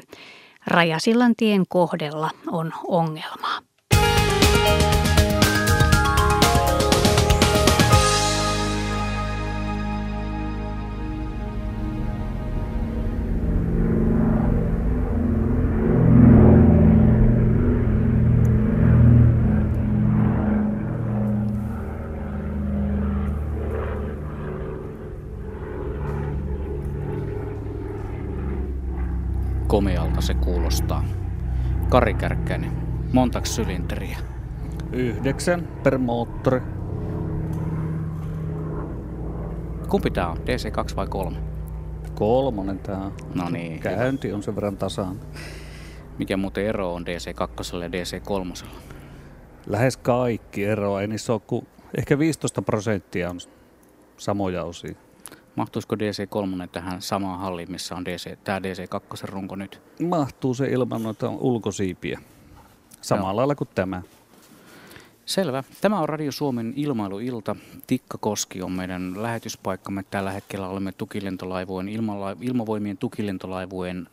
[0.67, 3.59] Rajasillan tien kohdella on ongelmaa.
[29.73, 31.03] Komealta se kuulostaa.
[31.89, 32.71] Kari Kärkkäinen,
[33.13, 34.17] montaks sylinteriä?
[34.91, 36.61] Yhdeksän per moottori.
[39.89, 41.37] Kumpi tää on, DC2 vai 3?
[42.15, 43.11] Kolmonen tää.
[43.35, 43.79] No niin.
[43.79, 45.19] Käynti on sen verran tasaan.
[46.17, 48.65] Mikä muuten ero on DC2 ja DC3?
[49.67, 51.67] Lähes kaikki eroa, ei niissä ole kuin
[51.97, 53.39] ehkä 15 prosenttia on
[54.17, 54.95] samoja osia.
[55.55, 59.81] Mahtuisiko DC3 tähän samaan halliin, missä on DC, tämä DC2 runko nyt?
[60.01, 62.19] Mahtuu se ilman noita ulkosiipiä.
[63.01, 63.35] Samalla Joo.
[63.35, 64.01] lailla kuin tämä.
[65.25, 65.63] Selvä.
[65.81, 67.55] Tämä on Radio Suomen ilmailuilta.
[67.87, 70.03] Tikkakoski on meidän lähetyspaikkamme.
[70.11, 74.07] Tällä hetkellä olemme tukilentolaivujen, ilmala- ilmavoimien tukilentolaivujen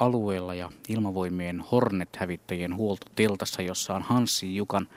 [0.00, 4.88] alueella ja ilmavoimien Hornet-hävittäjien huoltoteltassa, jossa on Hanssi Jukan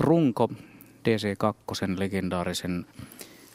[0.00, 0.48] runko
[1.08, 2.86] DC2 legendaarisen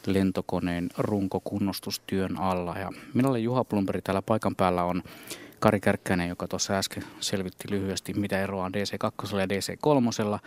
[0.07, 2.75] lentokoneen runkokunnostustyön alla.
[2.79, 5.03] Ja minä olen Juha Plumperi, täällä paikan päällä on
[5.59, 10.39] Kari Kärkkäinen, joka tuossa äsken selvitti lyhyesti, mitä eroa on DC2 ja DC3.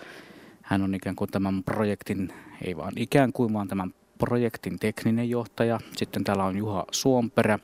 [0.63, 2.33] Hän on ikään kuin tämän projektin,
[2.65, 5.81] ei vaan ikään kuin, vaan tämän projektin tekninen johtaja.
[5.97, 7.59] Sitten täällä on Juha Suomperä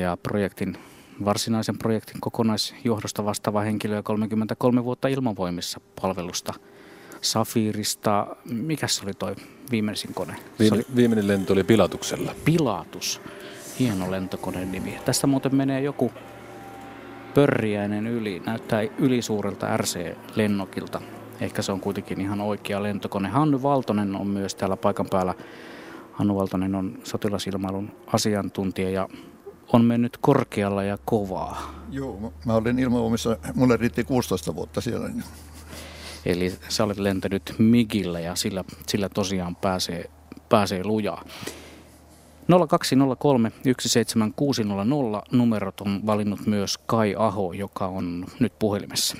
[0.00, 0.76] ja projektin
[1.24, 6.54] varsinaisen projektin kokonaisjohdosta vastaava henkilö ja 33 vuotta ilmavoimissa palvelusta–
[7.20, 8.26] Safirista.
[8.44, 9.36] Mikä se oli toi
[9.70, 10.36] viimeisin kone?
[10.58, 10.86] Viime, oli...
[10.96, 12.34] Viimeinen lento oli Pilatuksella.
[12.44, 13.20] Pilatus.
[13.78, 14.98] Hieno lentokoneen nimi.
[15.04, 16.12] Tästä muuten menee joku
[17.34, 18.42] pörriäinen yli.
[18.46, 21.00] Näyttää ylisuurelta RC-lennokilta.
[21.40, 23.28] Ehkä se on kuitenkin ihan oikea lentokone.
[23.28, 25.34] Hannu Valtonen on myös täällä paikan päällä.
[26.12, 29.08] Hannu Valtonen on sotilasilmailun asiantuntija ja
[29.72, 31.74] on mennyt korkealla ja kovaa.
[31.90, 35.10] Joo, mä olin ilmavoimissa, mulle riitti 16 vuotta siellä.
[36.26, 40.04] Eli sä olet lentänyt Migillä ja sillä, sillä tosiaan pääsee,
[40.48, 41.24] pääsee lujaa.
[42.68, 44.84] 0203 17600
[45.32, 49.16] numerot on valinnut myös Kai Aho, joka on nyt puhelimessa.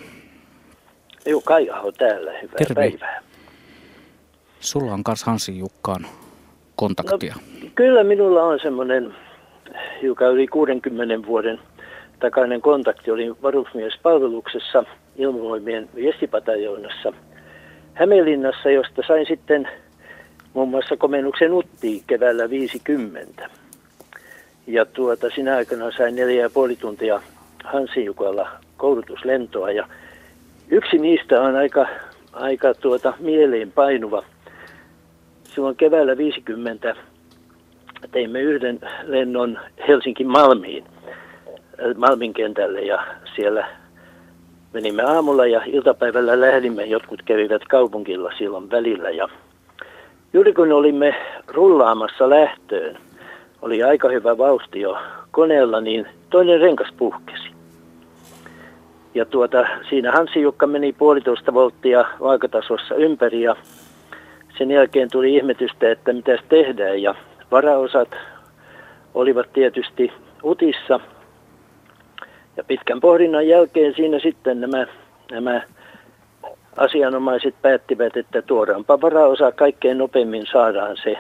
[1.27, 2.33] Joo, Kai Aho täällä.
[2.43, 2.75] Hyvää Terve.
[2.75, 3.23] päivää.
[4.61, 6.07] Sulla on kanssa Hansi Jukkaan
[6.77, 7.35] kontaktia.
[7.63, 9.15] No, kyllä minulla on semmoinen
[10.03, 11.59] joka yli 60 vuoden
[12.21, 13.11] takainen kontakti.
[13.11, 14.85] Olin varusmiespalveluksessa
[15.17, 17.13] ilmavoimien viestipataljoonassa
[17.95, 19.69] Hämeenlinnassa, josta sain sitten
[20.55, 23.51] muun muassa komennuksen Uttiin keväällä 50.
[24.67, 27.23] Ja tuota, sinä aikana sain neljä ja puoli tuntia
[27.65, 29.89] Hansijukalla koulutuslentoa ja
[30.71, 31.87] yksi niistä on aika,
[32.33, 34.25] aika tuota, mieleen painuva.
[35.45, 36.95] Silloin keväällä 50
[38.11, 39.59] teimme yhden lennon
[39.89, 40.85] Helsinki Malmiin,
[41.97, 43.07] Malmin kentälle ja
[43.37, 43.80] siellä
[44.73, 46.85] menimme aamulla ja iltapäivällä lähdimme.
[46.85, 49.29] Jotkut kävivät kaupunkilla silloin välillä ja
[50.33, 51.15] juuri kun olimme
[51.49, 52.99] rullaamassa lähtöön,
[53.63, 54.99] oli aika hyvä vauhti jo
[55.31, 57.51] koneella, niin toinen renkas puhkesi.
[59.15, 63.57] Ja tuota, siinä Hansi Jukka meni puolitoista volttia vaakatasossa ympäri ja
[64.59, 67.15] sen jälkeen tuli ihmetystä, että mitä tehdään ja
[67.51, 68.09] varaosat
[69.15, 70.13] olivat tietysti
[70.45, 71.01] utissa.
[72.61, 74.87] Ja pitkän pohdinnan jälkeen siinä sitten nämä,
[75.31, 75.63] nämä
[76.77, 81.17] asianomaiset päättivät, että tuodaanpa varaosa kaikkein nopeimmin saadaan se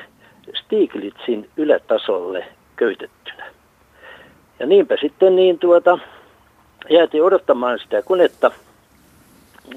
[0.55, 2.45] Stiglitzin ylätasolle
[2.77, 3.47] köytettynä.
[4.59, 5.99] Ja niinpä sitten niin tuota,
[6.91, 8.51] jäätiin odottamaan sitä konetta,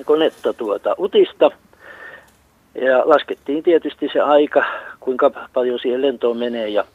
[0.06, 1.52] konetta tuota utista.
[2.82, 4.66] Ja laskettiin tietysti se aika,
[5.00, 6.86] kuinka paljon siihen lentoon menee ja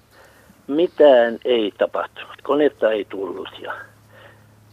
[0.67, 2.43] mitään ei tapahtunut.
[2.43, 3.75] Konetta ei tullut ja,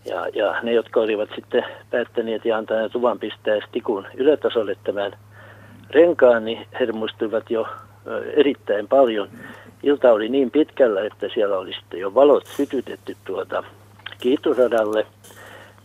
[0.05, 5.11] ja, ja ne, jotka olivat sitten päättäneet ja antaneet luvan pistää stikun ylätasolle tämän
[5.89, 7.67] renkaan, niin hermostuivat jo
[8.35, 9.29] erittäin paljon.
[9.83, 13.63] Ilta oli niin pitkällä, että siellä oli sitten jo valot sytytetty tuota
[14.19, 15.05] kiitoradalle.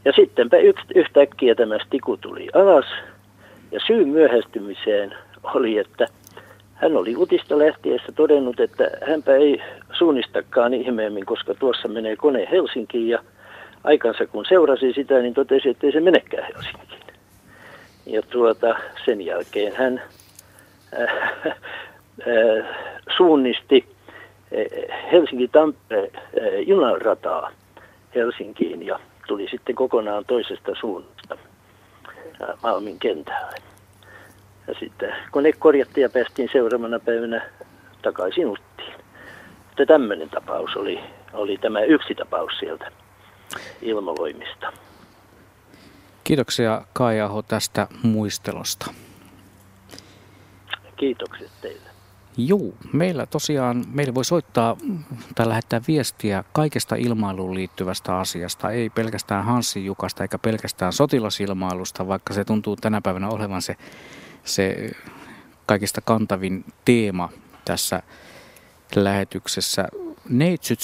[0.04, 0.56] Ja sittenpä
[0.94, 2.86] yhtäkkiä tämä stiku tuli alas.
[3.72, 5.14] Ja syy myöhästymiseen
[5.54, 6.06] oli, että
[6.74, 9.62] hän oli utista lähtiessä todennut, että hänpä ei
[9.92, 13.18] suunnistakaan ihmeemmin, koska tuossa menee kone Helsinkiin ja
[13.84, 17.00] aikansa kun seurasi sitä, niin totesi, että ei se menekään Helsinkiin.
[18.06, 18.74] Ja tuota,
[19.04, 20.02] sen jälkeen hän
[21.00, 22.66] äh, äh,
[23.16, 27.50] suunnisti äh, Helsinki-Tampere äh, junarataa
[28.14, 31.36] Helsinkiin ja tuli sitten kokonaan toisesta suunnasta
[32.42, 33.56] äh, Malmin kentälle.
[34.68, 37.42] Ja sitten kone korjattiin ja päästiin seuraavana päivänä
[38.02, 38.94] takaisin Uttiin.
[39.68, 41.00] Mutta tämmöinen tapaus oli,
[41.32, 42.90] oli tämä yksi tapaus sieltä
[43.82, 44.72] ilmavoimista.
[46.24, 48.94] Kiitoksia Kai Aho tästä muistelosta.
[50.96, 51.90] Kiitokset teille.
[52.36, 54.76] Juu, meillä tosiaan, meillä voi soittaa
[55.34, 62.34] tai lähettää viestiä kaikesta ilmailuun liittyvästä asiasta, ei pelkästään Hanssin Jukasta eikä pelkästään sotilasilmailusta, vaikka
[62.34, 63.76] se tuntuu tänä päivänä olevan se,
[64.44, 64.90] se
[65.66, 67.28] kaikista kantavin teema
[67.64, 68.02] tässä
[68.94, 69.88] lähetyksessä.
[70.28, 70.80] Neitsyt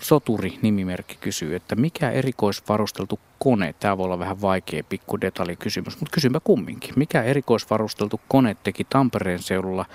[0.00, 6.14] Soturi, nimimerkki kysyy, että mikä erikoisvarusteltu kone, tämä voi olla vähän vaikea pikku detallikysymys, mutta
[6.14, 6.94] kysynpä kumminkin.
[6.96, 9.86] Mikä erikoisvarusteltu kone teki Tampereen seudulla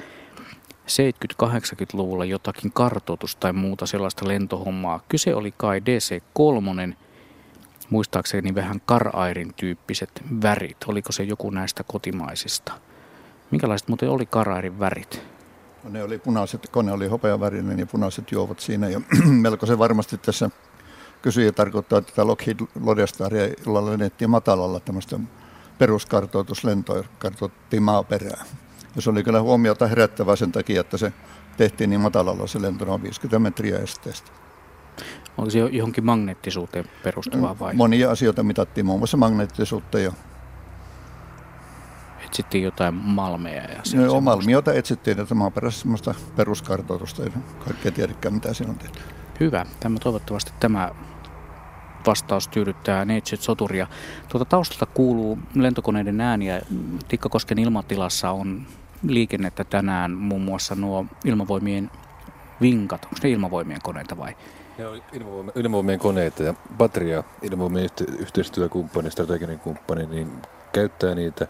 [0.87, 5.03] 70-80-luvulla jotakin kartoitus tai muuta sellaista lentohommaa.
[5.09, 6.95] Kyse oli kai DC-3,
[7.89, 10.77] muistaakseni vähän Karairin tyyppiset värit.
[10.87, 12.73] Oliko se joku näistä kotimaisista?
[13.51, 15.28] Minkälaiset muuten oli Karairin värit?
[15.83, 18.89] Ne oli punaiset, kone oli hopeavärinen ja punaiset juovat siinä.
[18.89, 19.01] Ja
[19.45, 20.49] melko se varmasti tässä
[21.21, 25.19] kysyjä tarkoittaa tätä Lockheed Lodestaria, jolla lennettiin matalalla tämmöistä
[25.77, 28.45] peruskartoituslentoa, kartoitettiin maaperää.
[28.95, 31.13] Ja se oli kyllä huomiota herättävää sen takia, että se
[31.57, 34.31] tehtiin niin matalalla se lento noin 50 metriä esteestä.
[35.37, 37.73] Onko se johonkin magneettisuuteen perustuvaa vai?
[37.73, 40.13] Monia asioita mitattiin, muun muassa magneettisuutta ja
[42.39, 43.63] etsittiin jotain malmeja.
[43.63, 47.29] Ja no, malmiota etsittiin, että maaperässä semmoista peruskartoitusta, ei
[47.65, 48.99] kaikkea tiedäkään mitä siinä on tehty.
[49.39, 49.65] Hyvä.
[49.79, 50.91] Tämä, toivottavasti tämä
[52.07, 53.87] vastaus tyydyttää Neitsyt Soturia.
[54.29, 56.61] Tuota taustalta kuuluu lentokoneiden ääniä.
[57.07, 58.65] Tikkakosken ilmatilassa on
[59.03, 61.91] liikennettä tänään muun muassa nuo ilmavoimien
[62.61, 63.05] vinkat.
[63.05, 64.35] Onko ne ilmavoimien koneita vai?
[64.77, 70.31] Ne on ilmavoimien, ilmavoimien koneita ja Patria, ilmavoimien yhteistyökumppani, strateginen kumppani, niin
[70.71, 71.47] käyttää niitä.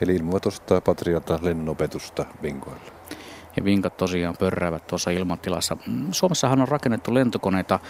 [0.00, 2.92] Eli ilmavat ostaa Patrialta lennopetusta vinkoilla.
[3.56, 5.76] Ja vinkat tosiaan pörräävät tuossa ilmatilassa.
[6.12, 7.80] Suomessahan on rakennettu lentokoneita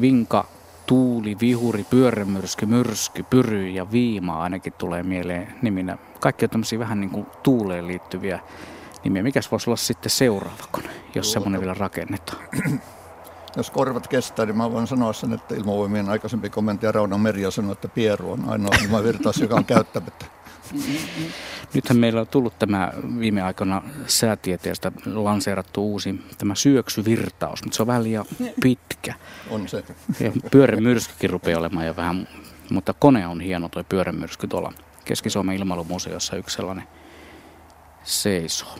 [0.00, 0.44] Vinka
[0.86, 5.98] tuuli, vihuri, pyörämyrsky, myrsky, pyry ja viima ainakin tulee mieleen niminä.
[6.20, 8.40] Kaikki on tämmöisiä vähän niin kuin tuuleen liittyviä
[9.04, 9.22] nimiä.
[9.22, 12.42] Mikäs voisi olla sitten seuraava kone, jos semmoinen vielä rakennetaan?
[13.56, 17.72] Jos korvat kestää, niin mä voin sanoa sen, että ilmavoimien aikaisempi komentaja Rauno Meri sanoi,
[17.72, 20.26] että Pieru on ainoa ilmavirtaus, joka on käyttämättä.
[21.74, 27.86] Nythän meillä on tullut tämä viime aikoina säätieteestä lanseerattu uusi tämä syöksyvirtaus, mutta se on
[27.86, 28.24] vähän liian
[28.62, 29.14] pitkä.
[29.50, 29.84] On se.
[30.20, 32.28] Ja pyörämyrskykin rupeaa olemaan jo vähän,
[32.70, 34.72] mutta kone on hieno tuo pyörämyrsky tuolla
[35.04, 36.84] Keski-Suomen ilmailumuseossa yksi sellainen
[38.04, 38.76] seisoo.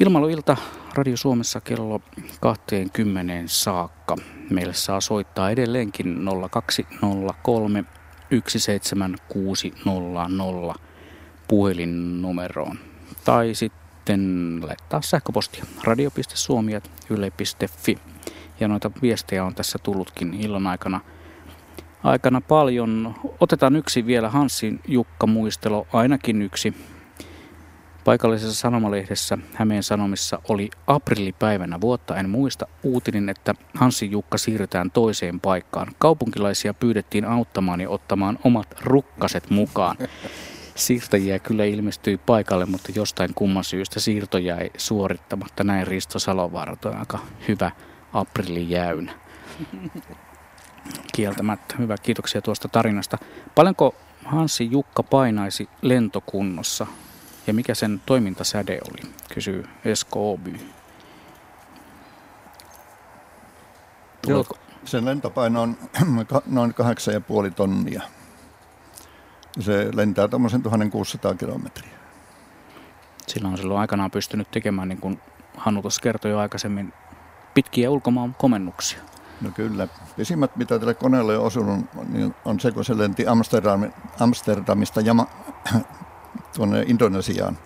[0.00, 0.56] Ilmailuilta
[0.94, 2.00] Radio Suomessa kello
[2.40, 4.16] 20 saakka.
[4.50, 7.84] Meille saa soittaa edelleenkin 0203
[8.30, 10.74] 17600
[11.48, 12.78] puhelinnumeroon.
[13.24, 17.98] Tai sitten laittaa sähköpostia radio.suomi.yle.fi.
[18.60, 21.00] Ja noita viestejä on tässä tullutkin illan aikana,
[22.02, 23.14] aikana paljon.
[23.40, 26.74] Otetaan yksi vielä Hansin Jukka muistelo, ainakin yksi.
[28.08, 35.40] Paikallisessa sanomalehdessä Hämeen Sanomissa oli aprillipäivänä vuotta, en muista, uutinen, että Hansi Jukka siirretään toiseen
[35.40, 35.92] paikkaan.
[35.98, 39.96] Kaupunkilaisia pyydettiin auttamaan ja ottamaan omat rukkaset mukaan.
[40.74, 45.64] Siirtäjiä kyllä ilmestyi paikalle, mutta jostain kumman syystä siirto jäi suorittamatta.
[45.64, 47.18] Näin Risto Salovaara, aika
[47.48, 47.70] hyvä
[48.12, 49.12] aprillijäynä.
[51.14, 51.74] Kieltämättä.
[51.78, 53.18] Hyvä, kiitoksia tuosta tarinasta.
[53.54, 53.94] Paljonko
[54.24, 56.86] Hansi Jukka painaisi lentokunnossa
[57.48, 60.60] ja mikä sen toimintasäde oli, kysyy Esko Oby.
[64.26, 64.44] Joo,
[64.84, 65.76] sen lentopaino on
[66.46, 66.74] noin
[67.48, 68.02] 8,5 tonnia.
[69.60, 71.98] Se lentää tuommoisen 1600 kilometriä.
[73.26, 75.20] Sillä on silloin aikanaan pystynyt tekemään, niin kuin
[75.56, 76.92] Hannu tuossa kertoi jo aikaisemmin,
[77.54, 78.98] pitkiä ulkomaan komennuksia.
[79.40, 79.88] No kyllä.
[80.16, 85.26] Pisimmät, mitä tälle koneelle on osunut, niin on se, kun se lenti Amsterdam, Amsterdamista Jama,
[86.56, 87.58] tuonne Indonesiaan.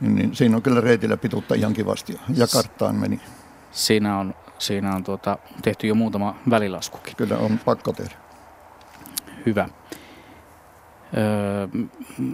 [0.00, 2.20] Niin, niin siinä on kyllä reitillä pituutta ihan kivasti.
[2.34, 3.20] Ja karttaan meni.
[3.70, 7.16] Siinä on, siinä on tuota, tehty jo muutama välilaskukin.
[7.16, 8.14] Kyllä on pakko tehdä.
[9.46, 9.68] Hyvä.
[11.16, 11.68] Öö,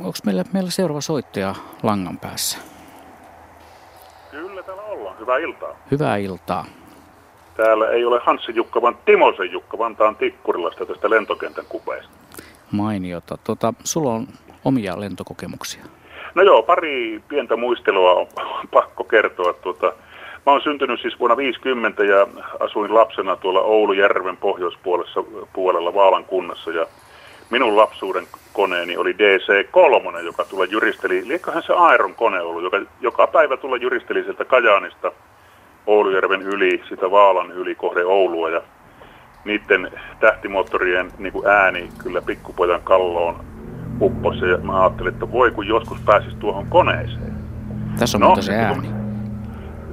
[0.01, 2.59] Onko meillä, meillä seuraava soittaja langan päässä?
[4.31, 5.19] Kyllä täällä ollaan.
[5.19, 5.77] Hyvää iltaa.
[5.91, 6.67] Hyvää iltaa.
[7.57, 12.13] Täällä ei ole Hanssi Jukka, vaan Timosen Jukka Vantaan Tikkurilasta tästä lentokentän kupeesta.
[12.71, 13.39] Mainiota.
[13.45, 14.29] Tota, sulla on
[14.69, 15.85] omia lentokokemuksia.
[16.35, 18.27] No joo, pari pientä muistelua on
[18.77, 19.53] pakko kertoa.
[19.53, 19.93] Tuota,
[20.47, 22.27] mä oon syntynyt siis vuonna 50 ja
[22.61, 26.71] asuin lapsena tuolla Oulujärven pohjoispuolessa puolella Vaalan kunnassa.
[26.71, 26.87] Ja
[27.51, 33.27] minun lapsuuden koneeni oli DC-3, joka tulla jyristeli, liekköhän se Aeron kone ollut, joka joka
[33.27, 35.13] päivä tulla jyristeli sieltä Kajaanista
[35.87, 38.51] Oulujärven yli, sitä Vaalan yli kohde Oulua.
[38.51, 38.63] Ja
[39.45, 39.91] niiden
[40.21, 43.37] tähtimoottorien niin kuin ääni kyllä pikkupojan kalloon
[44.01, 47.33] upposi ja mä ajattelin, että voi kun joskus pääsis tuohon koneeseen.
[47.99, 48.89] Tässä on no, muuten se ääni.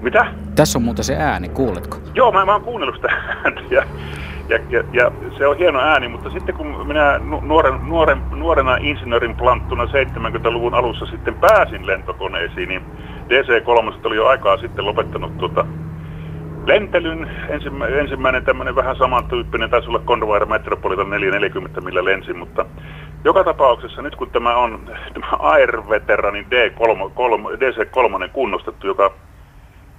[0.02, 0.26] Mitä?
[0.56, 1.98] Tässä on muuten se ääni, kuuletko?
[2.14, 3.08] Joo, mä, mä oon kuunnellut sitä
[3.44, 3.84] ääntä ja,
[4.50, 9.36] ja, ja, ja, se on hieno ääni, mutta sitten kun minä nuoren, nuoren, nuorena insinöörin
[9.36, 12.82] planttuna 70-luvun alussa sitten pääsin lentokoneisiin, niin
[13.30, 15.66] DC-3 oli jo aikaa sitten lopettanut tuota
[16.66, 17.32] lentelyn.
[17.50, 22.66] Ensimmä, ensimmäinen tämmöinen vähän samantyyppinen, taisi olla Convair Metropolitan 440, millä lensin, mutta
[23.26, 29.14] joka tapauksessa nyt kun tämä on tämä Air-veteranin D3, 3, DC-3 kunnostettu, joka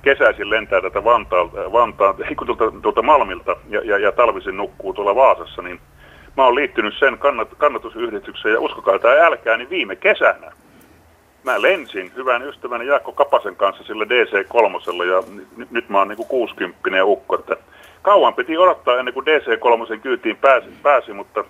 [0.02, 2.14] kesäisin lentää tätä Vantaalta, Vantaan,
[2.46, 5.80] tuolta, tuolta Malmilta ja, ja, ja talvisin nukkuu tuolla Vaasassa, niin
[6.36, 10.52] mä oon liittynyt sen kannat, kannatusyhdistykseen ja uskokaa tai älkää, niin viime kesänä
[11.44, 16.16] mä lensin hyvän ystäväni Jaakko Kapasen kanssa sillä DC-3 ja n- nyt mä oon niin
[16.16, 17.56] kuin 60 ukko, että
[18.02, 21.44] kauan piti odottaa ennen kuin DC-3 kyytiin pääsi, pääsi, mutta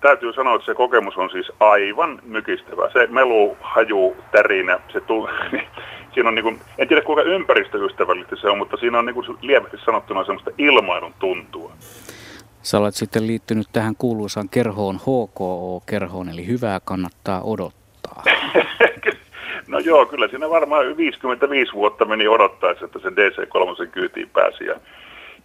[0.00, 2.90] täytyy sanoa, että se kokemus on siis aivan mykistävä.
[2.92, 5.28] Se melu, haju, tärinä, se tuu,
[6.14, 9.38] siinä on niin kuin, en tiedä kuinka ympäristöystävällistä se on, mutta siinä on niin kuin
[9.40, 11.72] lievästi sanottuna semmoista ilmailun tuntua.
[12.62, 18.22] Sä olet sitten liittynyt tähän kuuluisaan kerhoon HKO-kerhoon, eli hyvää kannattaa odottaa.
[19.68, 24.64] no joo, kyllä siinä varmaan 55 vuotta meni odottaessa, että se DC-3 kyytiin pääsi.
[24.64, 24.74] Ja,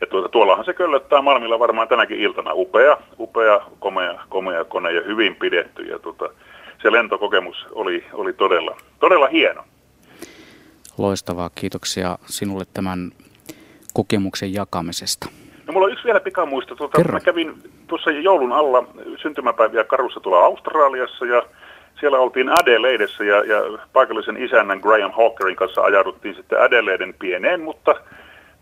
[0.04, 2.52] ja tuota, tuollahan se köllöttää Malmilla varmaan tänäkin iltana.
[2.54, 5.84] Upea, upea, komea, komea kone ja hyvin pidetty.
[5.84, 6.30] Ja tuota,
[6.82, 9.64] se lentokokemus oli, oli todella, todella hieno.
[10.98, 13.12] Loistavaa, kiitoksia sinulle tämän
[13.94, 15.30] kokemuksen jakamisesta.
[15.68, 16.76] No mulla on yksi vielä pikamuisto.
[16.76, 17.54] Tuota, mä kävin
[17.88, 18.88] tuossa joulun alla
[19.22, 21.44] syntymäpäiviä Karussa tuolla Australiassa ja
[22.00, 27.96] siellä oltiin Adelaidessa ja, ja paikallisen isännän Graham Hawkerin kanssa ajauduttiin sitten Adelaiden pieneen, mutta,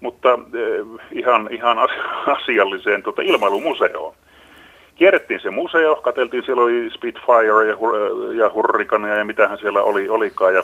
[0.01, 1.77] mutta eh, ihan, ihan
[2.37, 4.13] asialliseen tuota, ilmailumuseoon.
[4.95, 7.77] Kierrettiin se museo, katseltiin, siellä oli Spitfire ja,
[8.43, 10.63] ja Hurricane ja mitähän siellä oli, olikaan ja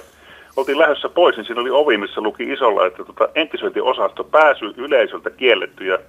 [0.57, 5.29] oltiin lähdössä pois, niin siinä oli ovi, missä luki isolla, että tuota, entisöintiosasto pääsy yleisöltä
[5.29, 5.99] kielletty ja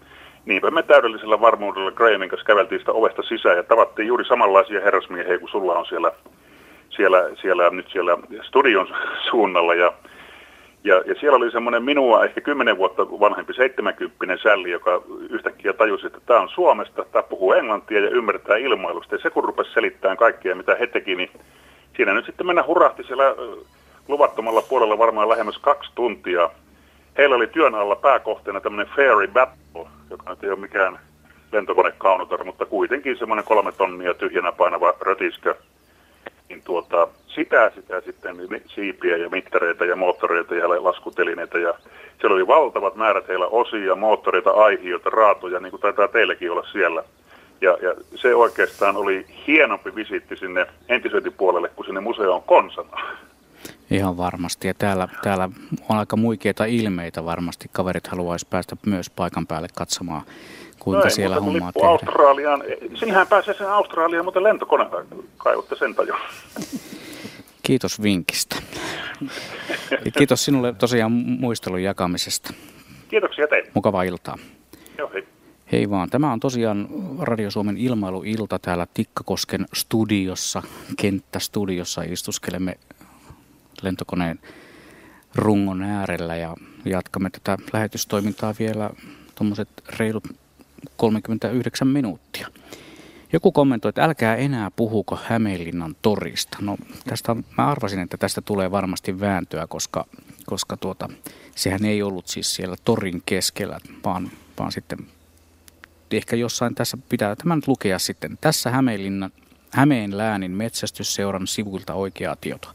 [0.44, 5.38] niinpä me täydellisellä varmuudella Grahamin kanssa käveltiin sitä ovesta sisään ja tavattiin juuri samanlaisia herrasmiehiä
[5.38, 6.12] kuin sulla on siellä,
[6.90, 8.88] siellä, siellä nyt siellä studion
[9.30, 9.74] suunnalla.
[9.74, 9.92] Ja,
[10.84, 16.06] ja, ja siellä oli semmoinen minua ehkä kymmenen vuotta vanhempi 70 sälli, joka yhtäkkiä tajusi,
[16.06, 19.14] että tämä on Suomesta, tämä puhuu englantia ja ymmärtää ilmailusta.
[19.14, 21.30] Ja se kun rupesi selittämään kaikkea, mitä he teki, niin
[21.96, 23.24] siinä nyt sitten mennä hurahti siellä
[24.09, 26.50] luvattomalla puolella varmaan lähemmäs kaksi tuntia.
[27.18, 30.98] Heillä oli työn alla pääkohteena tämmöinen Fairy Battle, joka nyt ei ole mikään
[31.52, 35.55] lentokonekaunotar, mutta kuitenkin semmoinen kolme tonnia tyhjänä painava rötiskö.
[36.49, 38.37] Niin tuota, sitä, sitä sitten
[38.75, 41.75] siipiä ja mittareita ja moottoreita ja laskutelineitä ja
[42.20, 47.05] siellä oli valtavat määrät heillä osia, moottoreita, aihiota, raatoja, niin kuin taitaa teilläkin olla siellä.
[47.61, 53.01] Ja, ja se oikeastaan oli hienompi visitti sinne entisöintipuolelle kuin sinne museoon konsana.
[53.91, 54.69] Ihan varmasti.
[54.69, 55.49] Ja täällä, täällä
[55.89, 57.69] on aika muikeita ilmeitä varmasti.
[57.73, 60.23] Kaverit haluaisi päästä myös paikan päälle katsomaan,
[60.78, 61.92] kuinka no ei, siellä hommaa tehdään.
[61.92, 62.64] Australiaan.
[62.94, 65.05] Sinähän pääsee sen Australiaan, mutta lentokoneella
[65.36, 66.16] kaivutte sen jo.
[67.62, 68.56] Kiitos vinkistä.
[70.05, 72.55] Ja kiitos sinulle tosiaan muistelun jakamisesta.
[73.09, 73.70] Kiitoksia teille.
[73.74, 74.36] Mukavaa iltaa.
[74.98, 75.26] Joo, hei.
[75.72, 76.10] Hei vaan.
[76.10, 76.88] Tämä on tosiaan
[77.18, 80.62] Radio Suomen ilmailuilta täällä Tikkakosken studiossa,
[80.96, 82.02] kenttästudiossa.
[82.02, 82.74] Istuskelemme
[83.82, 84.38] lentokoneen
[85.34, 88.90] rungon äärellä ja jatkamme tätä lähetystoimintaa vielä
[89.34, 89.68] tuommoiset
[89.98, 90.24] reilut
[90.96, 92.48] 39 minuuttia.
[93.32, 96.59] Joku kommentoi, että älkää enää puhuko Hämeenlinnan torista.
[96.60, 96.76] No
[97.09, 100.06] tästä, mä arvasin, että tästä tulee varmasti vääntöä, koska,
[100.46, 101.09] koska tuota,
[101.55, 104.98] sehän ei ollut siis siellä torin keskellä, vaan, vaan sitten
[106.10, 108.38] ehkä jossain tässä pitää tämän lukea sitten.
[108.40, 109.30] Tässä Hämeenlinnan,
[109.70, 112.72] Hämeen läänin metsästysseuran sivuilta oikeaa tietoa.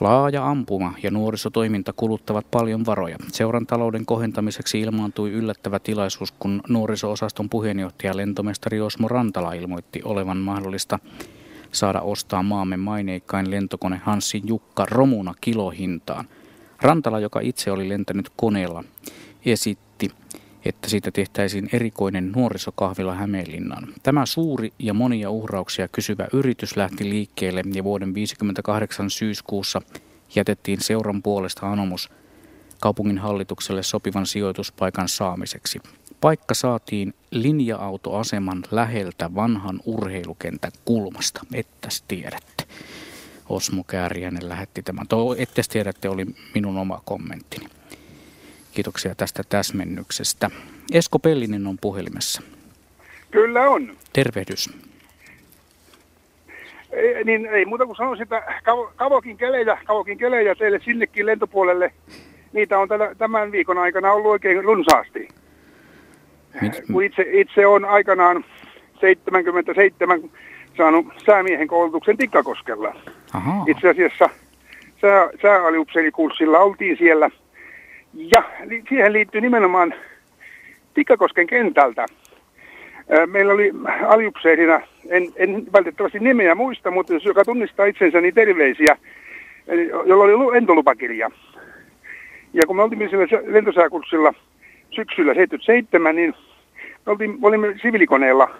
[0.00, 3.16] Laaja ampuma ja nuorisotoiminta kuluttavat paljon varoja.
[3.32, 10.98] Seuran talouden kohentamiseksi ilmaantui yllättävä tilaisuus, kun nuoriso-osaston puheenjohtaja lentomestari Osmo Rantala ilmoitti olevan mahdollista
[11.72, 16.28] saada ostaa maamme maineikkain lentokone Hanssin Jukka romuna kilohintaan.
[16.82, 18.84] Rantala, joka itse oli lentänyt koneella,
[19.46, 20.10] esitti,
[20.64, 23.88] että siitä tehtäisiin erikoinen nuorisokahvila Hämeenlinnaan.
[24.02, 29.82] Tämä suuri ja monia uhrauksia kysyvä yritys lähti liikkeelle ja vuoden 1958 syyskuussa
[30.34, 32.10] jätettiin seuran puolesta anomus
[32.80, 35.80] kaupungin hallitukselle sopivan sijoituspaikan saamiseksi.
[36.20, 42.64] Paikka saatiin linja-autoaseman läheltä vanhan urheilukentän kulmasta, ettäs tiedätte.
[43.48, 45.08] Osmo Kääriäinen lähetti tämän.
[45.08, 45.36] Tuo
[45.72, 47.77] tiedätte oli minun oma kommenttini.
[48.78, 50.50] Kiitoksia tästä täsmennyksestä.
[50.92, 52.42] Esko Pellinen on puhelimessa.
[53.30, 53.96] Kyllä on.
[54.12, 54.70] Tervehdys.
[56.90, 58.42] Ei, niin ei muuta kuin sanoisin, että
[58.96, 61.92] Kavokin kelejä, Kavokin kelejä teille sinnekin lentopuolelle.
[62.52, 62.88] Niitä on
[63.18, 65.28] tämän viikon aikana ollut oikein runsaasti.
[66.60, 66.82] Mit?
[66.92, 68.44] Kun itse, itse on aikanaan
[69.00, 70.20] 77
[70.76, 72.94] saanut säämiehen koulutuksen Tikkakoskella.
[73.32, 73.64] Aha.
[73.66, 74.30] Itse asiassa
[75.00, 77.30] sää, sääaliupseerikurssilla oltiin siellä–
[78.14, 78.42] ja
[78.88, 79.94] siihen liittyy nimenomaan
[80.94, 82.06] Tikkakosken kentältä.
[83.26, 83.72] Meillä oli
[84.06, 88.96] aliupseerina, en, en valitettavasti nimeä muista, mutta jos joka tunnistaa itsensä, niin terveisiä,
[90.06, 91.30] jolla oli lentolupakirja.
[92.52, 94.34] Ja kun me oltiin siellä lentosääkurssilla
[94.90, 96.34] syksyllä 77, niin
[97.06, 98.50] me oltiin, olimme sivilikoneella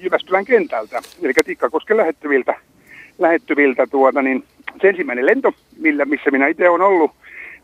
[0.00, 2.54] Jyväskylän kentältä, eli Tikkakosken lähettyviltä,
[3.18, 4.44] lähettyviltä tuota, niin
[4.80, 7.10] se ensimmäinen lento, millä, missä minä itse olen ollut,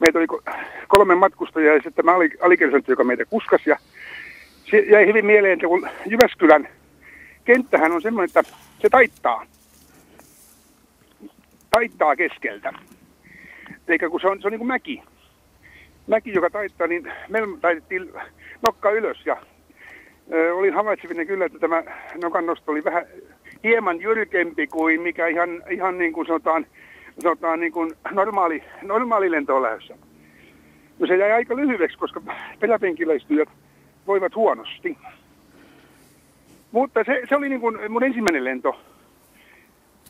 [0.00, 0.26] meitä oli
[0.88, 2.16] kolme matkustajaa ja sitten tämä
[2.88, 3.66] joka meitä kuskas.
[3.66, 3.76] Ja
[4.70, 6.68] se jäi hyvin mieleen, että kun Jyväskylän
[7.44, 9.46] kenttähän on semmoinen, että se taittaa.
[11.70, 12.72] Taittaa keskeltä.
[13.88, 15.02] Eikä kun se on, se on niin kuin mäki.
[16.06, 18.12] Mäki, joka taittaa, niin me taitettiin
[18.62, 19.36] nokka ylös ja
[20.32, 21.82] ö, olin havaitsevinen kyllä, että tämä
[22.22, 23.06] nokan nosto oli vähän
[23.64, 26.66] hieman jyrkempi kuin mikä ihan, ihan niin kuin sanotaan
[27.20, 29.96] sanotaan niin kuin normaali, normaali lento on lähdössä.
[30.98, 32.22] No se jäi aika lyhyeksi, koska
[32.60, 33.48] peräpenkiläistyjät
[34.06, 34.98] voivat huonosti.
[36.72, 38.80] Mutta se, se oli niin kuin mun ensimmäinen lento.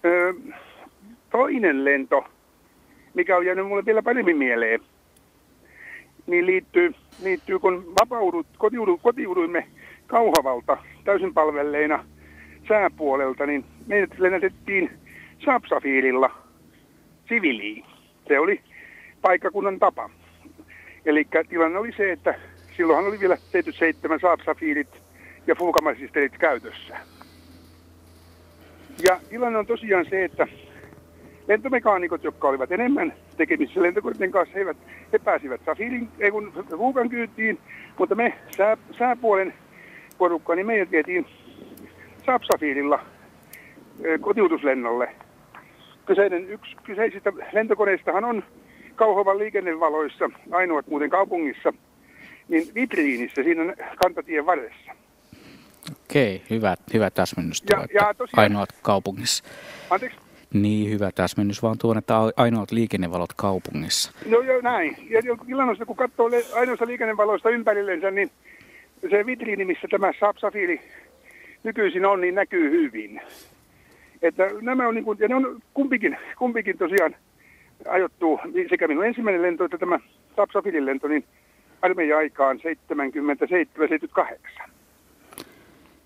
[0.05, 0.33] Öö,
[1.31, 2.25] toinen lento,
[3.15, 4.81] mikä on jäänyt mulle vielä paremmin mieleen,
[6.27, 9.67] niin liittyy, liittyy kun vapaudut, kotiudu, kotiuduimme
[10.07, 12.05] Kauhavalta täysin palvelleina
[12.69, 14.91] sääpuolelta, niin meidät lennätettiin
[15.45, 16.31] Saapsafiililla–
[17.31, 17.85] siviiliin.
[18.29, 18.61] Se oli
[19.23, 20.11] paikkakunnan tapa.
[21.07, 22.35] Eli tilanne oli se, että
[22.77, 24.89] silloinhan oli vielä 77 saapsafiilit
[25.47, 26.97] ja fuukamasisterit käytössä.
[29.09, 30.47] Ja tilanne on tosiaan se, että
[31.49, 34.75] lentomekaanikot, jotka olivat enemmän tekemisissä lentokoneiden kanssa, he,
[35.13, 37.59] he pääsivät Safirin, ei kun Vuukan kyytiin,
[37.99, 39.55] mutta me sää, sääpuolen
[40.19, 41.27] porukka, niin meidät vietiin
[42.27, 42.43] Saab
[44.21, 45.15] kotiutuslennolle.
[46.07, 48.45] Kyseinen, yksi kyseisistä lentokoneistahan on
[48.97, 51.73] Kauhovan liikennevaloissa, ainoat muuten kaupungissa,
[52.49, 54.93] niin vitriinissä siinä kantatien varressa.
[56.05, 59.45] Okei, hyvä, hyvä täsmennys tuo, Ja- ja tosiaan- ainoat kaupungissa.
[59.91, 60.19] Anteeksi?
[60.55, 64.13] Niin, hyvä täsmennys vaan tuon, että ainoat liikennevalot kaupungissa.
[64.27, 64.97] No joo, näin.
[65.11, 68.31] Ja illannosta, kun katsoo ainoasta liikennevaloista ympärillensä, niin
[69.11, 70.81] se vitriini, missä tämä Saab Safiri
[71.65, 73.21] nykyisin on, niin näkyy hyvin.
[74.23, 77.17] Että nämä on niin kuin, ja ne on kumpikin, kumpikin tosiaan
[77.89, 78.41] ajoittuu,
[78.71, 79.99] sekä minun ensimmäinen lento että tämä
[80.37, 81.25] Saab Safirin lento, niin
[81.83, 82.61] armeijan aikaan
[84.67, 84.71] 77-78.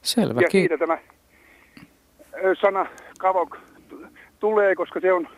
[0.03, 0.99] Selvä, Ja siitä tämä
[2.61, 2.87] sana
[3.19, 3.57] kavok
[4.41, 5.29] tulee, koska se on,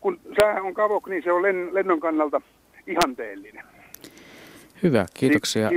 [0.00, 2.40] kun sää on kavok, niin se on len, lennon kannalta
[2.86, 3.64] ihanteellinen.
[4.82, 5.70] hyvä, kiitoksia.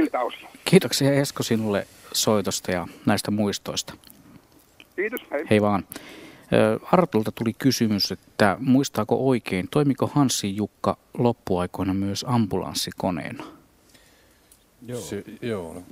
[0.66, 3.94] Kiitoksia Esko sinulle soitosta ja näistä muistoista.
[4.96, 5.46] Kiitos, hei.
[5.50, 5.84] Hei vaan.
[6.92, 13.44] Artulta tuli kysymys, että muistaako oikein, toimiko Hanssi Jukka loppuaikoina myös ambulanssikoneena?
[14.88, 15.02] Joo.
[15.02, 15.74] Se, joo.
[15.74, 15.84] no,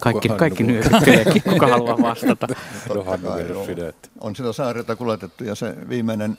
[0.00, 2.46] Kaikki, kaikki nyökytteleekin, kuka haluaa vastata.
[3.22, 3.92] Kai.
[4.20, 6.36] On sitä saarelta kuljetettu ja se viimeinen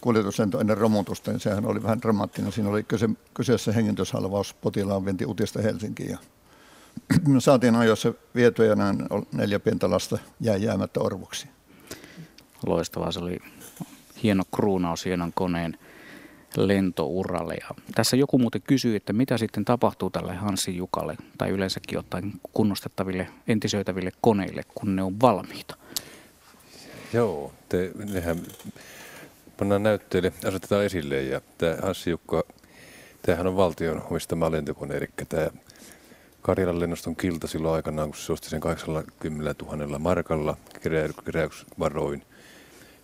[0.00, 2.52] kuljetuslento ennen romutusta, niin sehän oli vähän dramaattinen.
[2.52, 6.10] Siinä oli kyse, kyseessä hengityshalvaus potilaan vienti Utista Helsinkiin.
[6.10, 6.18] Ja
[7.28, 11.48] me saatiin ajoissa vietyä ja näin neljä pientä lasta jäi jäämättä orvoksi.
[12.66, 13.38] Loistavaa, se oli
[14.22, 15.78] hieno kruunaus hienon koneen
[16.56, 17.54] lentouralle.
[17.54, 22.32] Ja tässä joku muuten kysyi, että mitä sitten tapahtuu tälle Hanssi Jukalle tai yleensäkin ottaen
[22.52, 25.76] kunnostettaville, entisöitäville koneille, kun ne on valmiita.
[27.12, 28.38] Joo, te, nehän
[29.56, 32.42] pannaan näytteille, asetetaan esille ja tämä Hassi Jukka,
[33.22, 35.50] tämähän on valtion omistama lentokone, eli tämä
[36.42, 42.22] Karjalan lennoston kilta silloin aikanaan, kun se osti sen 80 000 markalla keräy- keräysvaroin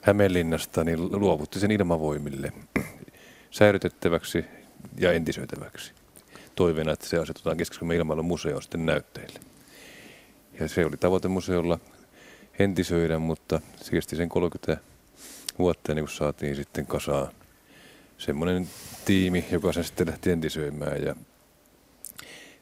[0.06, 2.52] Hämeenlinnasta, niin luovutti sen ilmavoimille
[3.50, 4.44] säilytettäväksi
[4.98, 5.92] ja entisöitäväksi.
[6.54, 9.40] Toiveena, että se asetetaan keski ilmailun museoon sitten näytteille.
[10.60, 11.78] Ja se oli tavoite museolla
[12.58, 14.82] entisöidä, mutta se kesti sen 30
[15.58, 17.32] vuotta ennen kuin saatiin sitten kasaan
[18.18, 18.68] semmoinen
[19.04, 21.02] tiimi, joka sen sitten lähti entisöimään.
[21.02, 21.16] Ja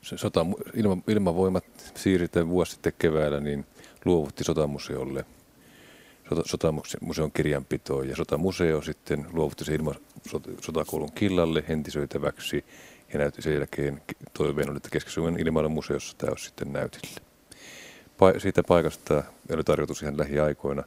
[0.02, 1.64] sota, ilma, ilmavoimat
[1.94, 3.66] siirretään vuosi sitten keväällä, niin
[4.04, 5.33] luovutti sotamuseolle sota,
[6.44, 9.94] sotamuseon kirjanpitoon ja sotamuseo sitten luovutti se ilma,
[10.28, 12.64] sota, sotakoulun killalle entisöitäväksi
[13.12, 14.02] ja näytti sen jälkeen
[14.38, 17.20] toiveen että Keski-Suomen ilmailun museossa tämä olisi sitten näytillä.
[18.18, 19.22] Pa- siitä paikasta
[19.52, 20.84] oli tarkoitus ihan lähiaikoina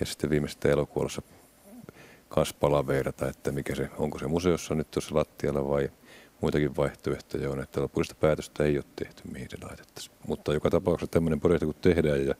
[0.00, 1.22] ja sitten viimeistä elokuussa
[2.28, 5.88] kanssa palaveerata, että mikä se, onko se museossa nyt tuossa lattialla vai
[6.40, 10.16] muitakin vaihtoehtoja on, että lopullista päätöstä ei ole tehty, mihin se laitettaisiin.
[10.26, 12.34] Mutta joka tapauksessa tämmöinen projekti kun tehdään ja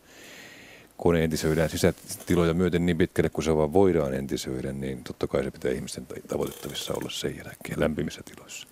[1.03, 5.51] kone entisöidään sisätiloja myöten niin pitkälle kuin se vaan voidaan entisöidä, niin totta kai se
[5.51, 8.69] pitää ihmisten tavoitettavissa olla sen jälkeen lämpimissä tiloissa.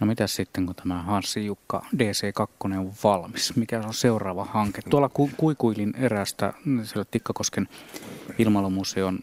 [0.00, 3.56] No mitä sitten, kun tämä Hanssi Jukka DC2 on valmis?
[3.56, 4.82] Mikä on seuraava hanke?
[4.90, 7.68] Tuolla ku- kuikuilin erästä siellä Tikkakosken
[8.38, 9.18] ilmailumuseon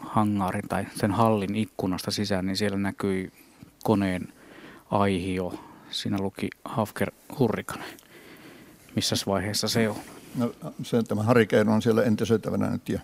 [0.00, 3.32] hangaarin tai sen hallin ikkunasta sisään, niin siellä näkyi
[3.84, 4.32] koneen
[4.90, 5.54] aihio.
[5.90, 7.84] Siinä luki Hafker Hurrikane.
[8.96, 9.96] Missäs vaiheessa se on?
[10.34, 10.52] No,
[10.82, 13.00] se, tämä Harikeino on siellä entisöitävänä nyt ja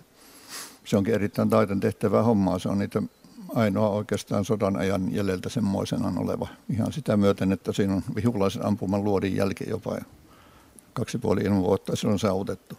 [0.85, 2.59] se onkin erittäin taiten tehtävää hommaa.
[2.59, 3.03] Se on niitä
[3.55, 6.49] ainoa oikeastaan sodan ajan jäljiltä semmoisenaan oleva.
[6.71, 10.05] Ihan sitä myöten, että siinä on vihulaisen ampuman luodin jälki jopa ja
[10.93, 12.79] kaksi puoli ilman vuotta se on saavutettu.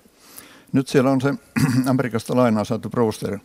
[0.74, 1.34] Nyt siellä on se
[1.90, 3.40] Amerikasta lainaa saatu Brewster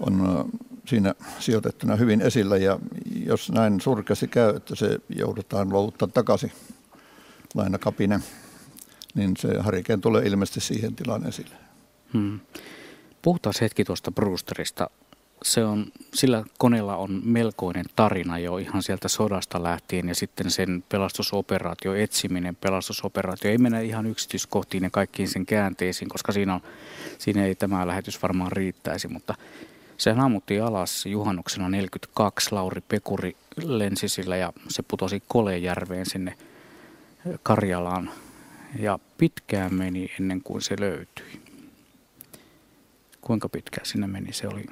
[0.00, 2.78] on ö, siinä sijoitettuna hyvin esillä ja
[3.26, 6.52] jos näin surkeasti käy, että se joudutaan luovuttaa takaisin
[7.54, 8.20] lainakapine,
[9.14, 11.54] niin se Harikeen tulee ilmeisesti siihen tilaan esille.
[12.12, 12.40] Hmm.
[13.22, 14.90] Puhutaan hetki tuosta Brewsterista.
[15.42, 20.84] Se on, sillä koneella on melkoinen tarina jo ihan sieltä sodasta lähtien ja sitten sen
[20.88, 23.50] pelastusoperaatio, etsiminen, pelastusoperaatio.
[23.50, 26.60] Ei mennä ihan yksityiskohtiin ja kaikkiin sen käänteisiin, koska siinä, on,
[27.18, 29.34] siinä ei tämä lähetys varmaan riittäisi, mutta
[29.96, 32.52] sehän ammuttiin alas juhannuksena 42.
[32.52, 36.34] Lauri Pekuri lensi sillä ja se putosi Kolejärveen sinne
[37.42, 38.10] Karjalaan
[38.78, 41.42] ja pitkään meni ennen kuin se löytyi.
[43.20, 44.32] Kuinka pitkään sinne meni?
[44.32, 44.66] Se oli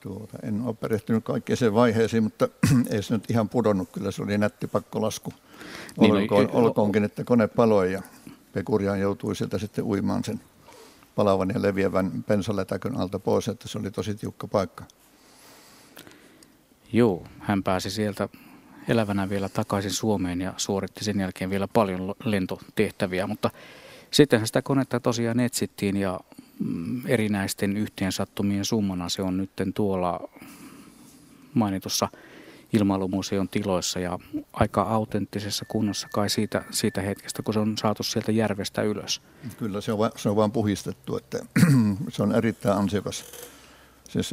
[0.00, 2.48] Tuota, en ole perehtynyt kaikkeen sen vaiheisiin, mutta
[2.90, 3.88] ei se nyt ihan pudonnut.
[3.92, 5.32] Kyllä se oli nätti pakkolasku.
[6.00, 8.02] Niin, Olkoon, no, olkoonkin, että kone paloi ja
[8.52, 10.40] Pekuriaan joutui sieltä sitten uimaan sen
[11.14, 14.84] palavan ja leviävän pensaletäkön alta pois, että se oli tosi tiukka paikka.
[16.92, 18.28] Joo, hän pääsi sieltä
[18.88, 23.50] elävänä vielä takaisin Suomeen ja suoritti sen jälkeen vielä paljon lentotehtäviä, mutta
[24.10, 26.20] sitten sitä konetta tosiaan etsittiin ja
[26.58, 30.28] mm, erinäisten yhteensattumien summana se on nyt tuolla
[31.54, 32.08] mainitussa
[32.72, 34.18] ilmailumuseon tiloissa ja
[34.52, 39.22] aika autenttisessa kunnossa kai siitä, siitä hetkestä, kun se on saatu sieltä järvestä ylös.
[39.58, 41.38] Kyllä se on, va, se on vaan puhistettu, että
[42.08, 43.24] se on erittäin ansiokas.
[44.08, 44.30] Siis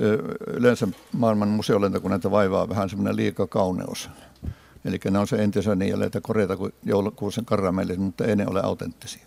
[0.47, 4.09] yleensä maailman museolentokoneita vaivaa vähän semmoinen liika kauneus.
[4.87, 8.61] Eli ne on se entisen niin jäljeitä koreita kuin joulukuusen karamellit, mutta ei ne ole
[8.63, 9.25] autenttisia.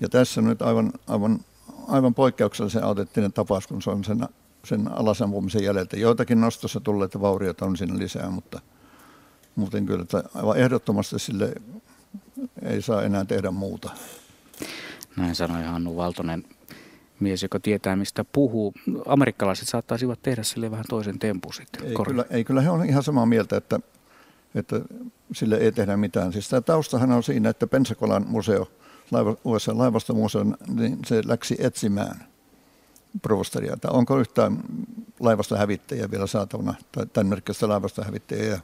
[0.00, 1.40] Ja tässä nyt aivan, aivan,
[1.88, 4.28] aivan poikkeuksellisen autenttinen tapaus, kun se on sen
[4.64, 5.96] sen alasampumisen jäljeltä.
[5.96, 8.60] Joitakin nostossa tulleita vaurioita on siinä lisää, mutta
[9.56, 11.52] muuten kyllä että aivan ehdottomasti sille
[12.62, 13.90] ei saa enää tehdä muuta.
[15.16, 16.44] Näin sanoi Hannu Valtonen,
[17.20, 18.74] mies, joka tietää mistä puhuu.
[19.06, 21.86] Amerikkalaiset saattaisivat tehdä sille vähän toisen tempun sitten.
[21.86, 23.80] Ei kyllä, ei kyllä he on ihan samaa mieltä, että,
[24.54, 24.80] että
[25.32, 26.32] sille ei tehdä mitään.
[26.32, 28.68] Siis tämä taustahan on siinä, että Pensacolan museo,
[29.10, 30.44] laiva, USA laivastomuseo,
[30.74, 32.24] niin se läksi etsimään–
[33.22, 34.58] provosteria, että onko yhtään
[35.20, 38.60] laivasta hävittäjiä vielä saatavana, tai tämän laivasta hävittäjiä.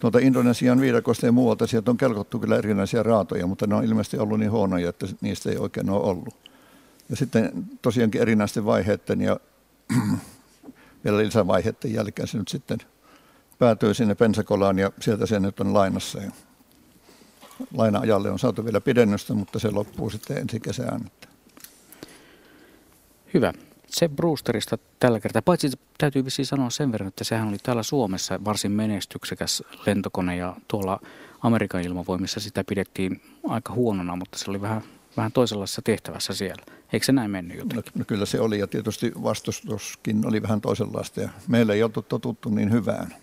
[0.00, 4.18] Tuota Indonesian viidakosta ja muualta sieltä on kelkottu kyllä erinäisiä raatoja, mutta ne on ilmeisesti
[4.18, 6.50] ollut niin huonoja, että niistä ei oikein ole ollut.
[7.08, 7.52] Ja sitten
[7.82, 9.40] tosiaankin erinäisten vaiheiden ja
[11.04, 12.78] vielä lisävaiheiden jälkeen se nyt sitten
[13.60, 16.18] päätyy sinne Pensacolaan ja sieltä se nyt on lainassa.
[16.18, 16.30] Ja
[17.74, 21.00] laina-ajalle on saatu vielä pidennystä, mutta se loppuu sitten ensi kesään.
[23.34, 23.52] Hyvä.
[23.86, 25.42] Se Brewsterista tällä kertaa.
[25.42, 30.56] Paitsi täytyy vissiin sanoa sen verran, että sehän oli täällä Suomessa varsin menestyksekäs lentokone ja
[30.68, 31.00] tuolla
[31.40, 34.82] Amerikan ilmavoimissa sitä pidettiin aika huonona, mutta se oli vähän,
[35.16, 36.62] vähän toisenlaisessa tehtävässä siellä.
[36.92, 37.92] Eikö se näin mennyt jotenkin?
[37.94, 42.02] No, no kyllä se oli ja tietysti vastustuskin oli vähän toisenlaista ja meillä ei oltu
[42.02, 43.14] totuttu niin hyvään.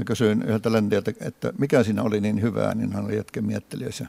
[0.00, 4.06] Mä kysyin yhdeltä lentäjältä, että mikä siinä oli niin hyvää, niin hän oli jätken miettelijöissä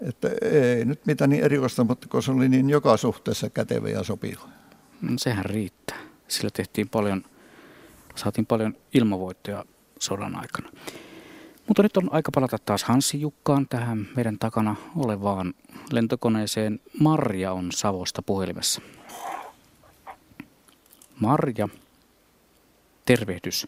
[0.00, 4.02] että ei nyt mitään niin erikoista, mutta kun se oli niin joka suhteessa kätevä ja
[4.02, 4.48] sopiva.
[5.02, 5.98] No, sehän riittää.
[6.28, 7.24] Sillä tehtiin paljon,
[8.14, 9.64] saatiin paljon ilmavoittoja
[9.98, 10.70] sodan aikana.
[11.66, 15.54] Mutta nyt on aika palata taas Hansi Jukkaan tähän meidän takana olevaan
[15.92, 16.80] lentokoneeseen.
[17.00, 18.80] Marja on Savosta puhelimessa.
[21.20, 21.68] Marja,
[23.04, 23.66] tervehdys.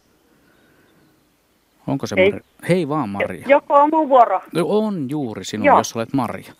[1.87, 2.31] Onko se Hei.
[2.31, 2.45] Marja?
[2.69, 3.45] Hei vaan Marja.
[3.47, 4.41] Joko on mun vuoro?
[4.53, 5.77] No, on juuri sinun, Joo.
[5.77, 6.53] jos olet Marja.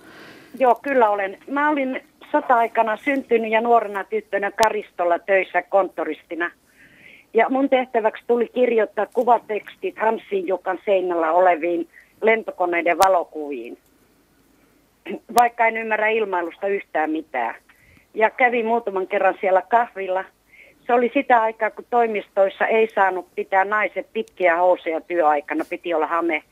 [0.59, 1.37] Joo, kyllä olen.
[1.47, 2.01] Mä olin
[2.31, 6.51] sota-aikana syntynyt ja nuorena tyttönä Karistolla töissä konttoristina.
[7.33, 11.87] Ja mun tehtäväksi tuli kirjoittaa kuvatekstit Hansin Jukan seinällä oleviin
[12.21, 13.77] lentokoneiden valokuviin.
[15.35, 17.55] Vaikka en ymmärrä ilmailusta yhtään mitään.
[18.13, 20.23] Ja kävin muutaman kerran siellä kahvilla–
[20.87, 26.07] se oli sitä aikaa, kun toimistoissa ei saanut pitää naiset pitkiä housuja työaikana, piti olla
[26.07, 26.43] hame.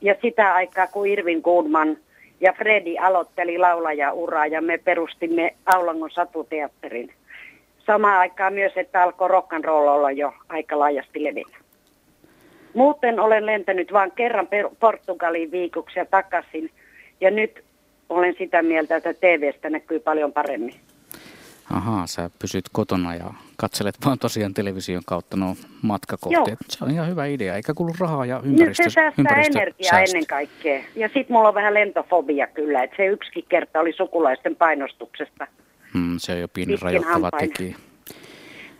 [0.00, 1.96] Ja sitä aikaa, kun Irvin Goodman
[2.40, 7.12] ja Fredi aloitteli laulajauraa ja me perustimme Aulangon satuteatterin.
[7.78, 9.28] Samaan aikaan myös, että alkoi
[9.62, 11.56] roll olla jo aika laajasti levillä.
[12.74, 14.48] Muuten olen lentänyt vain kerran
[14.80, 16.70] Portugaliin viikoksi ja takaisin.
[17.20, 17.64] Ja nyt
[18.08, 20.74] olen sitä mieltä, että TVstä näkyy paljon paremmin.
[21.70, 26.48] Ahaa, sä pysyt kotona ja katselet vaan tosiaan television kautta nuo matkakohteet.
[26.48, 26.68] Joo.
[26.68, 28.82] Se on ihan hyvä idea, eikä kulu rahaa ja ympäristö.
[28.82, 30.16] Nyt se säästää ympäristö energiaa säästö.
[30.16, 30.82] ennen kaikkea.
[30.96, 35.46] Ja sitten mulla on vähän lentofobia kyllä, että se yksikin kerta oli sukulaisten painostuksesta.
[35.94, 37.76] Hmm, se on jo pieni rajoittava tekijä.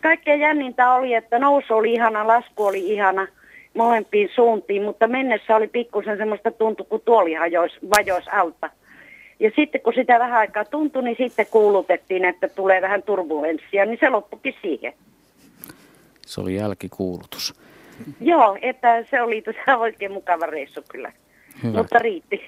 [0.03, 3.27] Kaikkein jännintä oli, että nousu oli ihana, lasku oli ihana
[3.75, 8.71] molempiin suuntiin, mutta mennessä oli pikkusen semmoista tuntu, kun tuoli hajoisi, vajoisi alta.
[9.41, 13.99] Ja sitten kun sitä vähän aikaa tuntui, niin sitten kuulutettiin, että tulee vähän turbulenssia, niin
[14.01, 14.93] se loppukin siihen.
[16.27, 17.55] Se oli jälkikuulutus.
[18.21, 21.13] Joo, että se oli tosiaan oikein mukava reissu kyllä.
[21.63, 21.79] Hyvä.
[21.79, 22.41] Mutta riitti.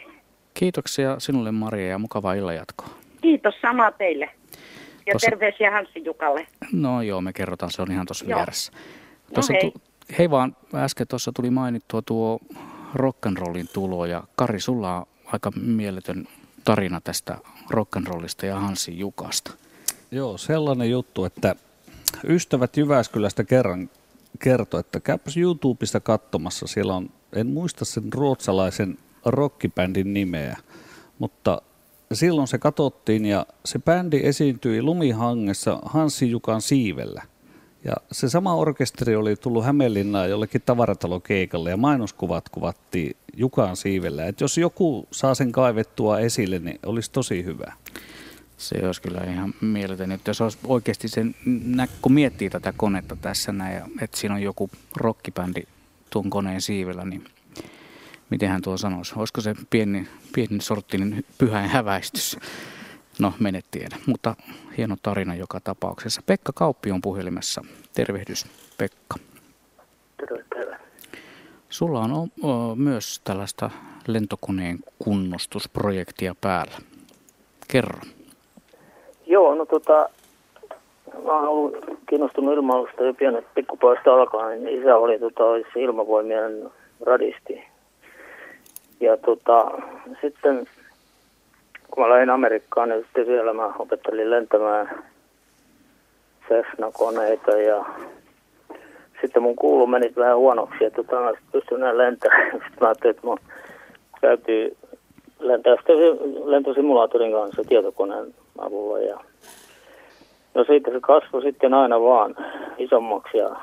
[0.55, 2.89] Kiitoksia sinulle Maria ja mukavaa illanjatkoa.
[3.23, 4.31] Kiitos sama teille.
[5.07, 5.31] Ja Tossa...
[5.31, 6.47] terveisiä Hanssi Jukalle.
[6.73, 8.73] No joo, me kerrotaan, se on ihan tuossa vieressä.
[9.37, 9.71] No hei.
[9.71, 9.81] Tu...
[10.19, 12.39] hei vaan, äsken tuossa tuli mainittua tuo
[12.97, 16.27] rock'n'rollin tulo ja Kari, sulla on aika mieletön
[16.65, 17.39] tarina tästä
[17.71, 19.51] rock'n'rollista ja Hansi Jukasta.
[20.11, 21.57] Joo, sellainen juttu, että
[22.29, 23.91] ystävät Jyväskylästä kerran
[24.39, 26.67] kertoi, että käypäs YouTubesta katsomassa.
[26.67, 30.57] Siellä on, en muista sen ruotsalaisen rockibändin nimeä,
[31.19, 31.63] mutta
[32.13, 37.23] silloin se katsottiin ja se bändi esiintyi lumihangessa Hansi Jukan siivellä.
[37.85, 44.27] Ja se sama orkesteri oli tullut Hämeenlinnaan jollekin tavaratalokeikalle ja mainoskuvat kuvattiin Jukan siivellä.
[44.27, 47.73] Et jos joku saa sen kaivettua esille, niin olisi tosi hyvä.
[48.57, 50.13] Se olisi kyllä ihan mieletön.
[50.13, 51.35] Että jos olisi oikeasti sen,
[52.03, 55.63] kun miettii tätä konetta tässä näin, että siinä on joku rockibändi
[56.11, 57.25] tuon koneen siivellä, niin
[58.31, 59.13] miten hän tuo sanoisi?
[59.17, 62.39] Olisiko se pieni, pieni sorttinen pyhäin häväistys?
[63.23, 63.97] No, menet tiedä.
[64.07, 64.35] Mutta
[64.77, 66.23] hieno tarina joka tapauksessa.
[66.27, 67.65] Pekka Kauppi on puhelimessa.
[67.95, 68.47] Tervehdys,
[68.79, 69.15] Pekka.
[70.17, 70.77] Terve, terve.
[71.69, 72.29] Sulla on
[72.77, 73.71] myös tällaista
[74.07, 76.77] lentokoneen kunnostusprojektia päällä.
[77.69, 78.01] Kerro.
[79.27, 80.09] Joo, no tota,
[81.25, 81.77] mä oon ollut
[82.09, 84.65] kiinnostunut ilmailusta jo pienet pikkupojasta alkaen.
[84.65, 85.43] Niin isä oli tota,
[85.77, 86.71] ilmavoimien
[87.07, 87.63] radisti.
[89.01, 89.71] Ja tota,
[90.21, 90.67] sitten
[91.95, 95.05] kun mä lähdin Amerikkaan, niin sitten siellä mä opettelin lentämään
[96.49, 97.85] Cessna-koneita ja
[99.21, 102.51] sitten mun kuulu meni vähän huonoksi, että tota, mä pystyn enää lentämään.
[102.53, 103.39] Sitten mä ajattelin, että mun
[104.21, 104.77] täytyy
[105.41, 105.97] lentää sitten
[106.45, 108.99] lentosimulaattorin kanssa tietokoneen avulla.
[108.99, 109.21] Ja
[110.55, 112.37] no siitä se kasvoi sitten aina vaan
[112.79, 113.57] isommaksi ja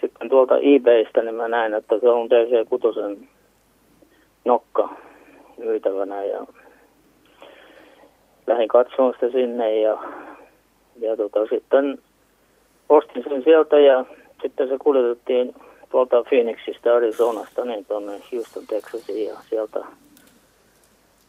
[0.00, 3.26] sitten tuolta eBaystä niin mä näin, että se on DC-6
[4.44, 4.88] nokka
[5.58, 6.46] myytävänä ja
[8.48, 9.98] lähdin katsomaan sitä sinne ja,
[11.00, 11.98] ja tota, sitten
[12.88, 14.04] ostin sen sieltä ja
[14.42, 15.54] sitten se kuljetettiin
[15.90, 19.80] tuolta Phoenixista Arizonasta niin tuonne Houston, Texasiin ja sieltä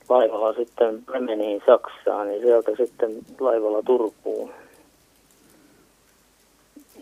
[0.09, 4.51] laivalla sitten Bremeniin Saksaan, niin sieltä sitten laivalla Turkuun.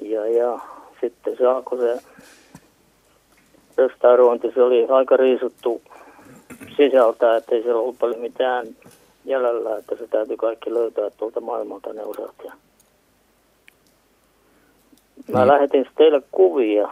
[0.01, 0.59] Ja, ja
[1.01, 1.97] sitten se alkoi se
[3.77, 5.81] restaurointi, se oli aika riisuttu
[6.77, 8.67] sisältä, ettei siellä ollut paljon mitään
[9.27, 12.35] jäljellä, että se täytyy kaikki löytää tuolta maailmalta ne osat.
[12.45, 12.51] Ja
[15.31, 15.51] mä mm.
[15.51, 16.89] lähetin teille kuvia.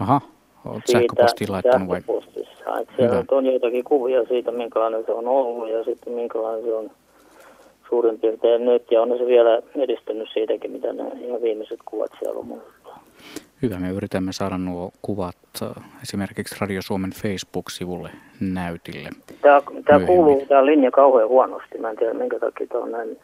[0.00, 0.20] Aha,
[0.64, 1.98] olet sähköpostiin laittanut vai?
[2.80, 6.90] Että siellä on joitakin kuvia siitä, minkälainen se on ollut ja sitten minkälainen se on
[7.88, 8.90] suurin piirtein nyt.
[8.90, 12.62] Ja on se vielä edistynyt siitäkin, mitä ne ihan viimeiset kuvat siellä on.
[13.62, 15.36] Hyvä, me yritämme saada nuo kuvat
[16.02, 18.10] esimerkiksi Radio Suomen Facebook-sivulle
[18.40, 19.08] näytille.
[19.40, 21.78] Tämä, tämä kuuluu, tämä linja kauhean huonosti.
[21.78, 23.18] Mä en tiedä, minkä takia tämä on näin.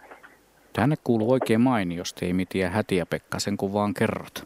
[0.72, 4.44] Tänne kuuluu oikein mainiosti, ei mitään hätiä Pekka, sen kun vaan kerrot.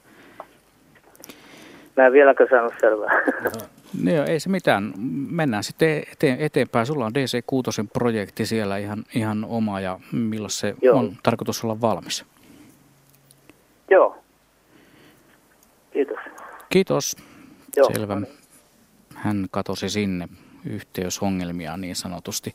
[1.97, 3.12] Mä en vieläkään saanut selvää.
[4.05, 4.93] No, ei se mitään.
[5.31, 6.86] Mennään sitten eteen, eteenpäin.
[6.86, 10.98] Sulla on DC6 projekti siellä ihan, ihan oma ja milloin se Joo.
[10.98, 12.24] on tarkoitus olla valmis?
[13.90, 14.22] Joo.
[15.93, 16.19] Kiitos.
[16.69, 17.16] Kiitos.
[17.77, 17.90] Joo.
[17.93, 18.20] Selvä.
[19.14, 20.28] Hän katosi sinne
[20.64, 22.55] yhteysongelmia niin sanotusti.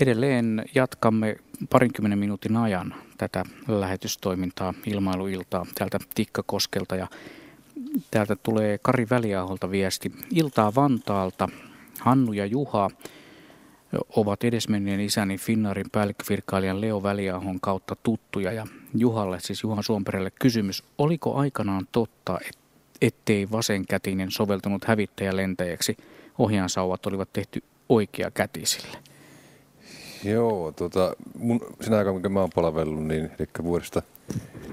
[0.00, 1.36] Edelleen jatkamme
[1.70, 7.06] parinkymmenen minuutin ajan tätä lähetystoimintaa, ilmailuiltaa täältä Tikkakoskelta ja
[8.10, 10.12] Täältä tulee Kari Väliaholta viesti.
[10.34, 11.48] Iltaa Vantaalta
[12.00, 12.90] Hannu ja Juha
[14.16, 18.52] ovat edesmenneen isäni Finnaarin päällikkövirkailijan Leo Väliahon kautta tuttuja.
[18.52, 22.38] Ja Juhalle, siis Juhan Suomperelle kysymys, oliko aikanaan totta,
[23.02, 25.96] ettei vasenkätinen soveltunut hävittäjälentäjäksi?
[26.38, 28.98] Ohjaansauvat olivat tehty oikeakätisille.
[30.24, 34.02] Joo, tota, mun, sinä aikaan, kun mä oon palvellut, niin eli vuodesta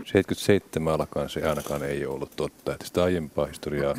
[0.06, 2.74] 77 alkaen se ainakaan ei ollut totta.
[2.74, 3.96] Että sitä aiempaa historiaa,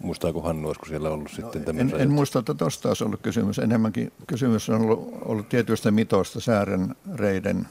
[0.00, 1.94] muistaako Hannu, olisiko siellä ollut sitten tämmöinen?
[1.94, 3.58] En, en muista, että tuosta olisi ollut kysymys.
[3.58, 7.68] Enemmänkin kysymys on ollut, ollut tietyistä mitoista säären, reiden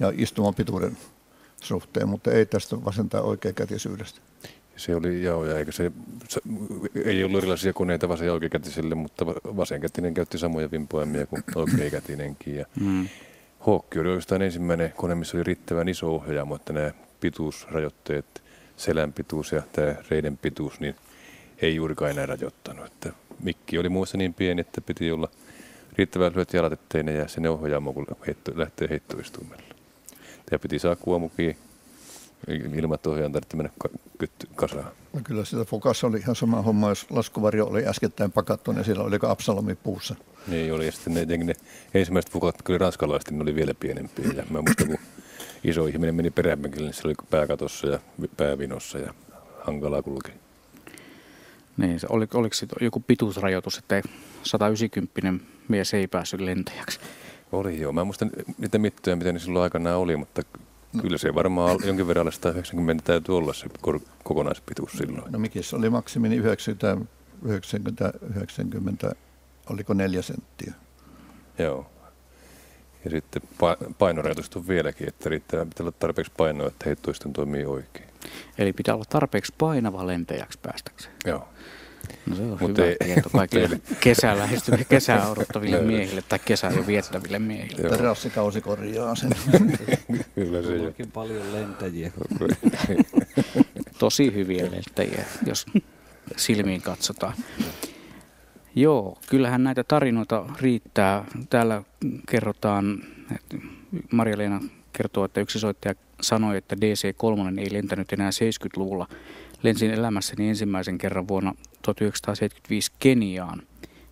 [0.00, 0.96] ja istumapituuden
[1.62, 4.20] suhteen, mutta ei tästä vasentaa oikeakätisyydestä.
[4.76, 5.92] Se oli joo, ja eikä se,
[6.28, 6.40] se,
[7.04, 12.56] ei ollut erilaisia koneita vasen- ja oikeakätiselle, mutta vasenkätinen käytti samoja vimpoimia kuin oikeakätinenkin.
[12.56, 13.08] Ja mm.
[13.60, 16.90] Hawkki oli oikeastaan ensimmäinen kone, missä oli riittävän iso ohjaamo, että nämä
[17.20, 18.42] pituusrajoitteet,
[18.76, 20.94] selän pituus ja tämä reiden pituus, niin
[21.62, 22.86] ei juurikaan enää rajoittanut.
[22.86, 23.12] Että
[23.42, 25.28] mikki oli muissa niin pieni, että piti olla
[25.98, 29.62] riittävän lyhyet jalat, ettei ne jää sinne ohjaamoon, kun heitto, lähtee heittoistumelle.
[30.50, 31.56] Ja piti saa kuomukin
[32.74, 33.72] ilman, ohjaan tarvitse mennä
[34.54, 34.92] kasaan.
[35.12, 39.04] No kyllä sitä Fokassa oli ihan sama homma, jos laskuvarjo oli äskettäin pakattu, niin siellä
[39.04, 40.14] oli Absalomi puussa.
[40.46, 41.54] Niin oli, ja sitten ne, ne
[41.94, 44.32] ensimmäiset Fokat, oli ranskalaiset, ne oli vielä pienempiä.
[44.36, 44.98] Ja mä muistan, kun
[45.64, 47.98] iso ihminen meni peräpenkille, niin se oli pääkatossa ja
[48.36, 49.14] päävinossa ja
[49.64, 50.34] hankalaa kulkea.
[51.78, 54.02] Niin, oliko, oliko joku pituusrajoitus, että
[54.42, 57.00] 190 mies ei päässyt lentäjäksi?
[57.52, 57.92] Oli joo.
[57.92, 60.42] Mä muistan niitä mittoja, mitä ne silloin aikanaan oli, mutta
[61.02, 63.66] Kyllä se varmaan jonkin verran alle 190 täytyy olla se
[64.24, 65.32] kokonaispituus silloin.
[65.32, 67.06] No mikä se oli maksimini 90,
[67.44, 69.12] 90, 90,
[69.70, 70.72] oliko neljä senttiä?
[71.58, 71.90] Joo.
[73.04, 73.42] Ja sitten
[73.98, 78.07] painorajoitus on vieläkin, että riittää pitää olla tarpeeksi painoa, että heittoiston toimii oikein.
[78.58, 81.14] Eli pitää olla tarpeeksi painava lentäjäksi päästäkseen.
[81.26, 81.48] Joo.
[82.26, 86.70] No se on Mut hyvä ei, tieto kaikille kesää lähestyville, kesää odottaville miehille tai kesää
[86.70, 87.88] jo viettäville miehille.
[87.88, 89.30] Terassikausi korjaa sen.
[90.34, 91.10] Kyllä se on.
[91.12, 92.12] paljon lentäjiä.
[93.98, 95.66] Tosi hyviä lentäjiä, jos
[96.36, 97.34] silmiin katsotaan.
[98.74, 101.24] Joo, kyllähän näitä tarinoita riittää.
[101.50, 101.82] Täällä
[102.28, 103.02] kerrotaan,
[103.34, 103.56] että
[104.12, 104.60] Maria-Leena
[104.92, 109.08] kertoo, että yksi soittaja sanoi, että DC-3 ei lentänyt enää 70-luvulla.
[109.62, 113.62] Lensin elämässäni ensimmäisen kerran vuonna 1975 Keniaan,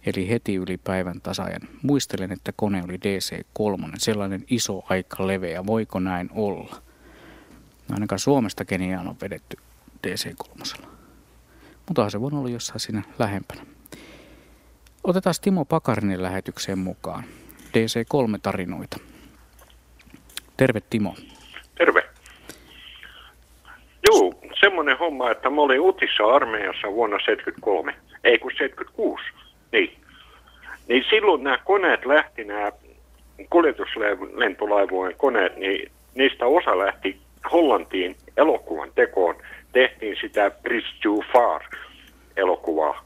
[0.06, 1.62] eli heti yli päivän tasajan.
[1.82, 5.66] Muistelen, että kone oli DC-3, sellainen iso aika leveä.
[5.66, 6.82] Voiko näin olla?
[7.90, 9.56] Ainakaan Suomesta Keniaan on vedetty
[10.06, 10.86] DC-3.
[11.88, 13.66] Mutta se voi olla jossain siinä lähempänä.
[15.04, 17.24] Otetaan Timo Pakarinen lähetykseen mukaan.
[17.66, 18.98] DC3-tarinoita.
[20.56, 21.14] Terve Timo.
[21.78, 22.02] Terve.
[24.06, 27.94] Joo, semmoinen homma, että mä olin Utissa armeijassa vuonna 73,
[28.24, 29.24] ei kun 76,
[29.72, 29.96] niin.
[30.88, 32.72] Niin silloin nämä koneet lähti, nämä
[33.50, 37.20] kuljetuslentolaivojen koneet, niin niistä osa lähti
[37.52, 39.36] Hollantiin elokuvan tekoon.
[39.72, 41.62] Tehtiin sitä Bridge Too Far
[42.36, 43.04] elokuvaa.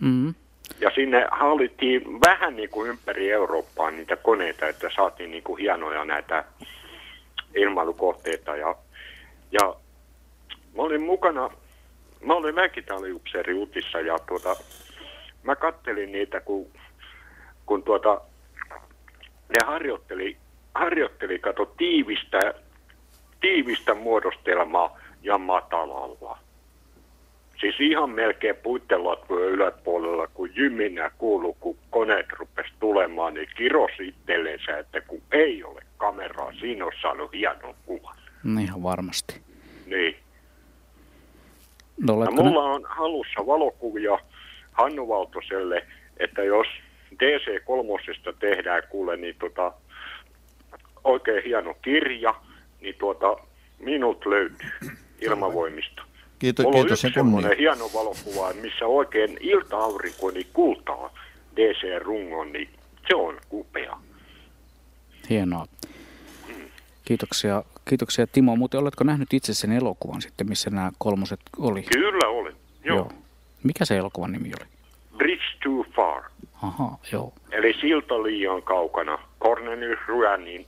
[0.00, 0.34] Mm.
[0.80, 6.04] Ja sinne hallittiin vähän niin kuin ympäri Eurooppaa niitä koneita, että saatiin niin kuin hienoja
[6.04, 6.44] näitä
[7.60, 8.56] ilmailukohteita.
[8.56, 8.74] Ja,
[9.52, 9.74] ja
[10.76, 11.50] mä olin mukana,
[12.20, 14.56] mä olin mäkitaliupseeri Utissa ja tuota,
[15.42, 16.66] mä kattelin niitä, kun,
[17.66, 18.20] kun tuota,
[19.48, 20.36] ne harjoitteli,
[20.74, 22.54] harjoitteli kato tiivistä,
[23.40, 26.38] tiivistä muodostelmaa ja matalalla.
[27.60, 34.78] Siis ihan melkein puittelatvojen yläpuolella, kun jyminä kuuluu, kun koneet rupesi tulemaan, niin kiros itsellensä,
[34.78, 38.16] että kun ei ole kameraa, siinä on saanut hienon kuvan.
[38.44, 39.40] No ihan varmasti.
[39.86, 40.16] Niin.
[42.00, 44.18] No, ja mulla on halussa valokuvia
[44.72, 45.86] Hannu Valtoselle,
[46.16, 46.66] että jos
[47.12, 49.72] DC3 tehdään kuule, niin tota,
[51.04, 52.34] oikein hieno kirja,
[52.80, 53.36] niin tuota,
[53.78, 54.70] minut löytyy
[55.20, 56.02] ilmavoimista.
[56.38, 57.10] Kiitos, Mulla kiitos on
[57.44, 61.10] yksi hieno valokuva, missä oikein ilta-aurinko niin kultaa
[61.56, 62.68] DC-rungon, niin
[63.08, 63.98] se on upea.
[65.30, 65.66] Hienoa.
[67.04, 68.56] Kiitoksia, kiitoksia Timo.
[68.56, 71.82] Muuten oletko nähnyt itse sen elokuvan sitten, missä nämä kolmoset oli?
[71.82, 72.96] Kyllä olen, joo.
[72.96, 73.12] joo.
[73.62, 74.68] Mikä se elokuvan nimi oli?
[75.16, 76.22] Bridge Too Far.
[76.62, 77.32] Aha, joo.
[77.52, 79.18] Eli silta liian kaukana.
[79.40, 80.66] Cornelius Ryanin,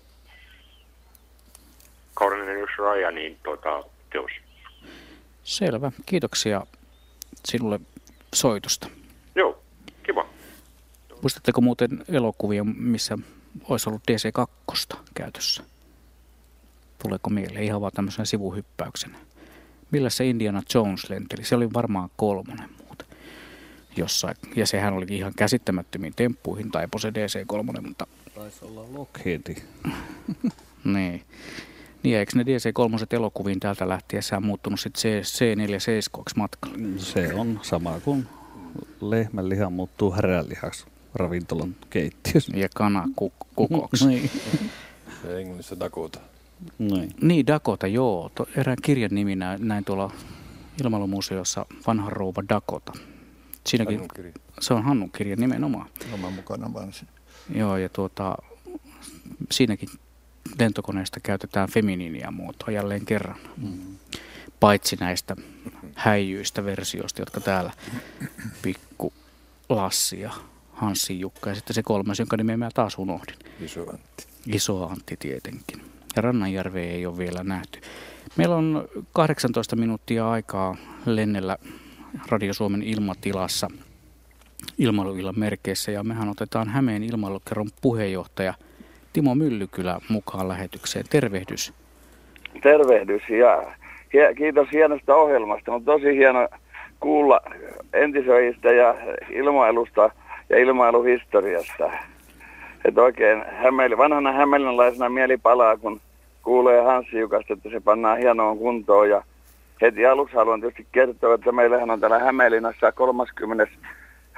[2.14, 3.82] Cornelius Ryanin tota,
[4.12, 4.30] teos.
[5.44, 5.92] Selvä.
[6.06, 6.66] Kiitoksia
[7.44, 7.80] sinulle
[8.34, 8.88] soitosta.
[9.34, 9.62] Joo,
[10.02, 10.26] kiva.
[11.22, 13.18] Muistatteko muuten elokuvia, missä
[13.68, 15.62] olisi ollut DC2 käytössä?
[17.02, 19.18] Tuleeko mieleen ihan vaan tämmöisen sivuhyppäyksenä?
[19.90, 21.44] Millä se Indiana Jones lenteli?
[21.44, 23.06] Se oli varmaan kolmonen muuten
[23.96, 24.36] jossain.
[24.56, 28.06] Ja sehän oli ihan käsittämättömiin temppuihin taipo se DC3, mutta...
[28.34, 29.54] Taisi olla Lockheedi.
[30.94, 31.22] niin.
[32.02, 36.76] Niin, eikö ne DC3 elokuviin täältä lähtiessään muuttunut sitten C4-7 matkalla?
[36.96, 38.26] Se on sama kuin
[39.00, 42.52] lehmän liha muuttuu häränlihaksi ravintolan keittiössä.
[42.56, 44.06] Ja kana kuk- kukoksi.
[44.08, 44.30] niin.
[45.38, 46.20] Englannissa Dakota.
[46.78, 47.14] Niin.
[47.22, 48.30] niin, Dakota, joo.
[48.34, 50.10] To, erään kirjan nimi näin, näin tuolla
[50.82, 52.92] Ilmailumuseossa Vanha rouva Dakota.
[53.66, 54.00] Siinäkin,
[54.60, 55.88] se on Hannun kirja nimenomaan.
[56.14, 56.92] Oma mukana vaan.
[57.54, 58.36] Joo, ja tuota,
[59.50, 59.88] siinäkin
[60.58, 63.36] lentokoneesta käytetään feminiiniä muotoa jälleen kerran.
[63.56, 63.98] Mm.
[64.60, 65.36] Paitsi näistä
[65.94, 67.72] häijyistä versioista, jotka täällä
[68.62, 69.12] pikku
[69.68, 70.30] Lassi ja
[70.72, 73.36] Hanssi Jukka ja sitten se kolmas, jonka nimeä mä taas unohdin.
[73.60, 74.26] Iso Antti.
[74.46, 75.82] Iso Antti tietenkin.
[76.16, 77.80] Ja Rannanjärve ei ole vielä nähty.
[78.36, 81.56] Meillä on 18 minuuttia aikaa lennellä
[82.26, 83.68] Radio Suomen ilmatilassa
[84.78, 88.54] ilmailuillan merkeissä ja mehän otetaan Hämeen ilmailukerron puheenjohtaja–
[89.12, 91.04] Timo Myllykylä mukaan lähetykseen.
[91.10, 91.72] Tervehdys.
[92.62, 93.62] Tervehdys ja
[94.36, 95.72] kiitos hienosta ohjelmasta.
[95.74, 96.48] On tosi hieno
[97.00, 97.40] kuulla
[97.92, 98.94] entisöistä ja
[99.30, 100.10] ilmailusta
[100.48, 101.90] ja ilmailuhistoriasta.
[102.84, 106.00] Että oikein hämeli, vanhana hämeenlaisena mieli palaa, kun
[106.42, 109.10] kuulee Hanssi Jukasta, että se pannaan hienoon kuntoon.
[109.10, 109.22] Ja
[109.80, 113.66] heti aluksi haluan tietysti kertoa, että meillähän on täällä Hämeenlinnassa 30.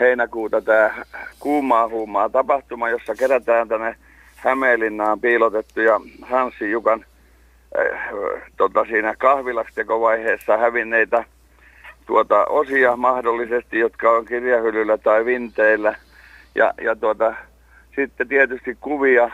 [0.00, 0.90] heinäkuuta tämä
[1.40, 3.96] kuumaa huumaa tapahtuma, jossa kerätään tänne
[4.44, 7.04] Hämeenlinnaan piilotettuja Hanssi Jukan
[7.78, 8.12] äh,
[8.56, 11.24] tota, siinä kahvilastekovaiheessa hävinneitä
[12.06, 15.94] tuota, osia mahdollisesti, jotka on kirjahyllyllä tai vinteillä.
[16.54, 17.34] Ja, ja tuota,
[17.96, 19.30] sitten tietysti kuvia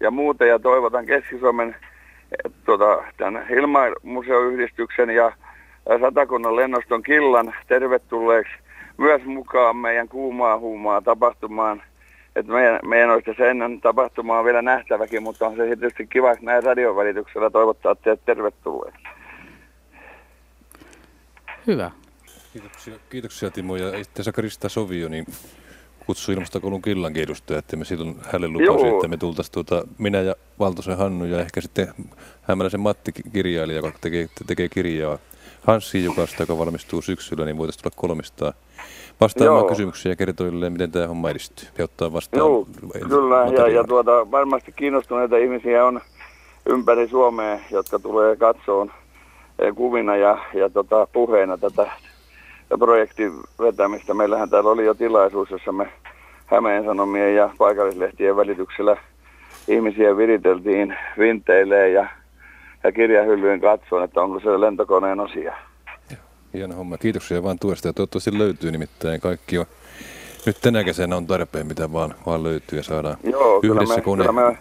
[0.00, 0.44] ja muuta.
[0.44, 1.76] Ja toivotan Keski-Suomen
[2.64, 5.32] tuota, tämän Ilmaimuseoyhdistyksen ja
[6.00, 8.52] Satakunnan lennoston killan tervetulleeksi
[8.98, 11.82] myös mukaan meidän kuumaa huumaa tapahtumaan.
[12.36, 16.62] Että meidän, meidän olisi se ennen tapahtumaa vielä nähtäväkin, mutta on se tietysti kiva näin
[16.62, 19.02] radion välityksellä toivottaa teidät tervetulleeksi.
[21.66, 21.90] Hyvä.
[22.52, 23.76] Kiitoksia, kiitoksia Timo.
[23.76, 25.26] Ja itse Krista Sovio niin
[26.06, 30.34] kutsui ilmastokoulun killankin edustaja, että me silloin hänelle lupasin, että me tultaisiin tuota, minä ja
[30.58, 31.88] Valtosen Hannu ja ehkä sitten
[32.42, 35.18] Hämäläisen Matti kirjailija, joka tekee, tekee kirjaa
[35.66, 38.52] Hanssi Jukasta, joka valmistuu syksyllä, niin voitaisiin tulla kolmistaan
[39.20, 42.38] vastaamaan kysymyksiä ja kertoille, miten tämä homma edistyy ja ottaa vastaan.
[42.38, 42.66] Joo,
[43.08, 46.00] kyllä, ja, ja tuota, varmasti kiinnostuneita ihmisiä on
[46.66, 48.92] ympäri Suomea, jotka tulee katsoon
[49.58, 51.86] eh, kuvina ja, ja tota, puheena tätä
[52.78, 54.14] projektin vetämistä.
[54.14, 55.92] Meillähän täällä oli jo tilaisuus, jossa me
[56.46, 58.96] Hämeen Sanomien ja paikallislehtien välityksellä
[59.68, 62.08] ihmisiä viriteltiin vinteileen ja,
[62.84, 65.56] ja kirjahyllyjen katsoen, että onko se lentokoneen osia.
[66.54, 66.98] Hieno homma.
[66.98, 69.66] Kiitoksia vaan tuosta ja toivottavasti löytyy nimittäin kaikki on.
[70.46, 74.32] Nyt tänä kesänä on tarpeen, mitä vaan, vaan löytyy ja saadaan Joo, yhdessä me, kone
[74.32, 74.58] me,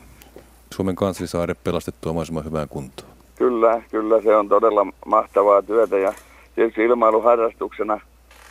[0.73, 3.09] Suomen kansallisaare pelastettua mahdollisimman hyvään kuntoon.
[3.35, 6.13] Kyllä, kyllä se on todella mahtavaa työtä ja
[6.55, 7.99] tietysti ilmailuharrastuksena,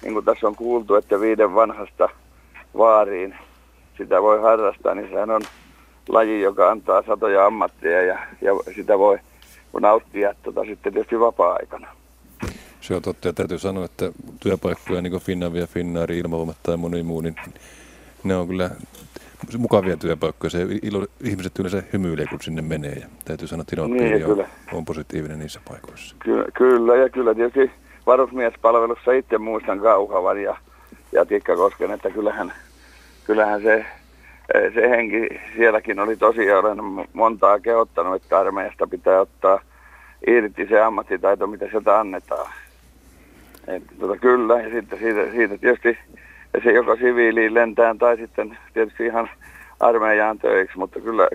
[0.03, 2.09] niin kuin tässä on kuultu, että viiden vanhasta
[2.77, 3.35] vaariin
[3.99, 5.43] sitä voi harrastaa, niin sehän on
[6.09, 9.19] laji, joka antaa satoja ammatteja ja, ja sitä voi
[9.81, 11.98] nauttia tota, sitten tietysti vapaa-aikana.
[12.81, 17.03] Se on totta ja täytyy sanoa, että työpaikkoja niin kuin Finnavia, Finnaari, Ilmavoimat tai moni
[17.03, 17.37] muu, niin
[18.25, 18.71] ne on kyllä
[19.59, 20.51] mukavia työpaikkoja.
[20.51, 22.93] Se ilo, ihmiset yleensä hymyilee, kun sinne menee.
[22.93, 26.17] Ja täytyy sanoa, että niin, on, on positiivinen niissä paikoissa.
[26.19, 27.71] Kyllä, kyllä ja kyllä tietysti
[28.07, 30.57] varusmiespalvelussa itse muistan Kauhavan ja,
[31.13, 32.53] ja Tikkakosken, että kyllähän,
[33.27, 33.87] kyllähän se,
[34.75, 39.61] se henki sielläkin oli tosiaan, olen montaa kehottanut, että armeijasta pitää ottaa
[40.27, 42.53] irti se ammattitaito, mitä sieltä annetaan.
[43.69, 45.99] Et, tota, kyllä, ja sitten siitä, siitä tietysti
[46.65, 49.31] se joko siviiliin lentää tai sitten tietysti ihan
[49.81, 51.29] armeijaan töiksi, mutta kyllä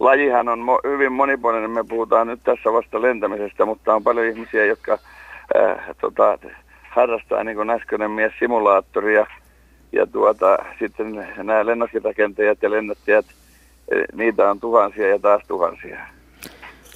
[0.00, 1.70] lajihan on mo- hyvin monipuolinen.
[1.70, 4.98] Me puhutaan nyt tässä vasta lentämisestä, mutta on paljon ihmisiä, jotka
[5.56, 6.38] äh, tota,
[6.90, 9.26] harrastaa niin kuin äskeinen mies simulaattoria
[9.92, 13.26] ja tuota, sitten nämä lennokkirakentajat ja lennättäjät,
[14.14, 16.00] niitä on tuhansia ja taas tuhansia.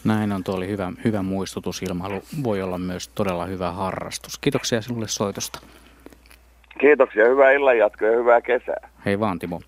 [0.05, 1.83] Näin on, tuo oli hyvä, hyvä muistutus.
[1.83, 4.39] Ilmailu voi olla myös todella hyvä harrastus.
[4.39, 5.61] Kiitoksia sinulle soitosta.
[6.81, 8.89] Kiitoksia, hyvää illanjatkoa ja hyvää kesää.
[9.05, 9.61] Hei vaan Timo.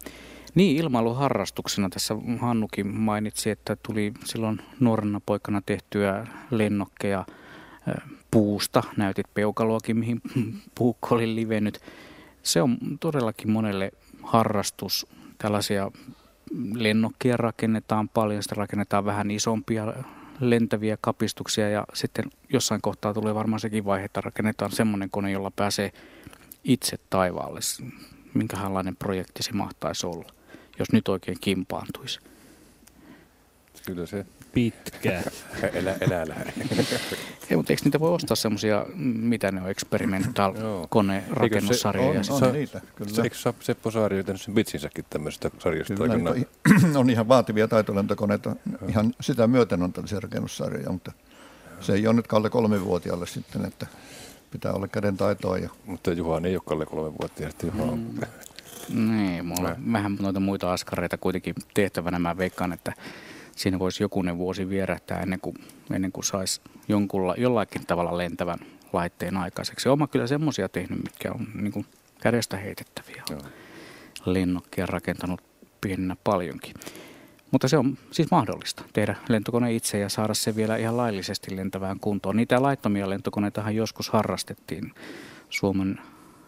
[0.54, 7.24] Niin, ilmailuharrastuksena tässä Hannukin mainitsi, että tuli silloin nuorena poikana tehtyä lennokkeja
[8.30, 8.82] puusta.
[8.96, 10.20] Näytit peukaloakin, mihin
[10.78, 11.80] puukko oli livennyt.
[12.42, 13.90] Se on todellakin monelle
[14.22, 15.06] harrastus.
[15.38, 15.90] Tällaisia
[16.74, 19.92] lennokkia rakennetaan paljon, sitten rakennetaan vähän isompia
[20.40, 25.50] lentäviä kapistuksia ja sitten jossain kohtaa tulee varmaan sekin vaihe, että rakennetaan semmoinen kone, jolla
[25.50, 25.92] pääsee
[26.64, 27.60] itse taivaalle.
[28.34, 30.32] Minkälainen projekti se mahtaisi olla,
[30.78, 32.20] jos nyt oikein kimpaantuisi?
[33.86, 34.26] Kyllä se
[34.56, 35.22] pitkä.
[35.72, 36.34] elä, elä, elä.
[37.50, 40.54] Ei, mutta eikö niitä voi ostaa semmoisia, mitä ne on, experimental
[40.88, 42.20] kone rakennussarjoja?
[42.30, 43.22] On, on niitä, kyllä.
[43.24, 45.94] Eikö Seppo Saari tehnyt sen bitsinsäkin tämmöisestä sarjasta?
[45.94, 48.56] Kyllä, on, on ihan vaativia taitolentokoneita.
[48.88, 51.12] Ihan sitä myöten on tällaisia rakennussarjoja, mutta
[51.80, 53.86] se ei ole nyt Kalle kolmivuotiaalle sitten, että
[54.50, 55.58] pitää olla käden taitoa.
[55.58, 55.70] Ja...
[55.86, 57.66] Mutta Juha ei ole Kalle kolmevuotiaasta.
[57.66, 57.98] Juha on...
[57.98, 59.16] Mm.
[59.16, 62.18] Niin, mulla on vähän noita muita askareita kuitenkin tehtävänä.
[62.18, 62.92] Mä veikkaan, että
[63.56, 65.56] siinä voisi jokunen vuosi vierähtää ennen kuin,
[65.90, 68.58] ennen kuin saisi jonkulla, jollakin tavalla lentävän
[68.92, 69.88] laitteen aikaiseksi.
[69.88, 71.86] Oma kyllä semmoisia tehnyt, mitkä on niin kuin
[72.20, 73.22] kädestä heitettäviä.
[73.30, 73.40] Joo.
[74.24, 75.40] Lennokkia rakentanut
[75.80, 76.74] pienenä paljonkin.
[77.50, 82.00] Mutta se on siis mahdollista tehdä lentokone itse ja saada se vielä ihan laillisesti lentävään
[82.00, 82.36] kuntoon.
[82.36, 84.92] Niitä laittomia lentokoneitahan joskus harrastettiin
[85.50, 86.00] Suomen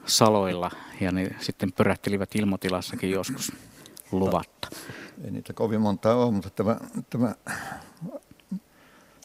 [0.07, 0.71] saloilla
[1.01, 3.53] ja ne sitten pyrähtelivät ilmatilassakin joskus
[4.13, 4.69] luvatta.
[5.25, 6.77] Ei niitä kovin monta ole, mutta tämä,
[7.11, 7.35] tämä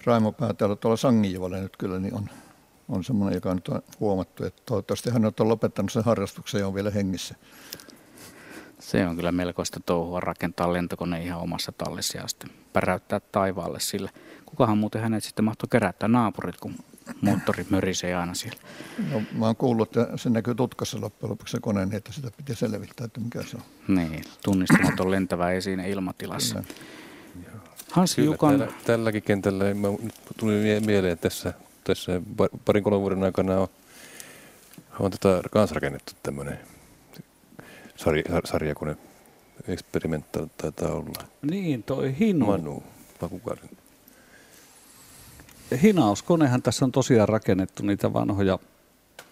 [0.05, 2.29] Raimo Päätälä tuolla Sangijovalle nyt kyllä niin on,
[2.89, 6.75] on semmoinen, joka nyt on huomattu, että toivottavasti hän on lopettanut sen harrastuksen ja on
[6.75, 7.35] vielä hengissä.
[8.79, 14.09] Se on kyllä melkoista touhua rakentaa lentokone ihan omassa tallissa ja sitten päräyttää taivaalle sillä.
[14.45, 16.75] Kukahan muuten hänet sitten mahtoi kerättää naapurit, kun
[17.21, 18.59] moottori mörisee aina siellä.
[19.11, 22.31] No, mä oon kuullut, että se näkyy tutkassa loppujen lopuksi se kone, niin että sitä
[22.37, 23.95] pitää selvittää, että mikä se on.
[23.95, 26.53] Niin, tunnistamaton lentävä esine ilmatilassa.
[26.53, 26.73] Kyllä.
[27.91, 28.59] Hans Kyllä, Jukan...
[28.59, 29.87] Tällä, tälläkin kentällä mä,
[30.37, 31.53] tuli mieleen tässä,
[31.83, 32.21] tässä
[32.65, 33.67] parin kolmen vuoden aikana on,
[34.99, 36.59] on tota, kans rakennettu tämmöinen
[37.95, 38.97] sarja, sarjakone
[39.67, 41.27] Experimental taitaa olla.
[41.41, 42.45] Niin, toi Hinu.
[42.45, 42.83] Manu,
[43.21, 43.55] vai kuka
[45.81, 48.59] hinauskonehan tässä on tosiaan rakennettu niitä vanhoja,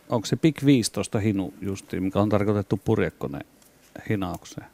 [0.10, 3.46] onko se Big 15 hinu justiin, mikä on tarkoitettu purjekoneen
[4.10, 4.68] hinaukseen.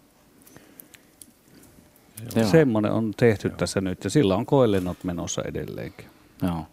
[2.36, 2.48] Joo.
[2.48, 3.58] Semmoinen on tehty Joo.
[3.58, 6.06] tässä nyt ja sillä on koelennot menossa edelleenkin.
[6.42, 6.66] Joo.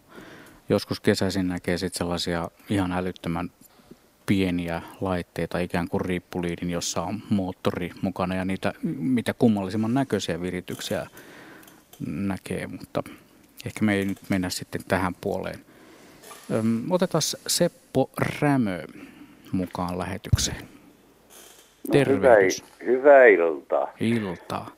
[0.69, 3.51] Joskus kesäisin näkee sitten sellaisia ihan älyttömän
[4.25, 11.07] pieniä laitteita, ikään kuin riippuliidin, jossa on moottori mukana ja niitä mitä kummallisimman näköisiä virityksiä
[12.07, 13.03] näkee, mutta
[13.65, 15.59] ehkä me ei nyt mennä sitten tähän puoleen.
[16.53, 18.09] Öm, otetaan Seppo
[18.41, 18.83] Rämö
[19.51, 20.61] mukaan lähetykseen.
[21.87, 22.63] No, Tervehdys.
[22.85, 23.93] Hyvää, hyvää iltaa.
[23.99, 24.71] Iltaa.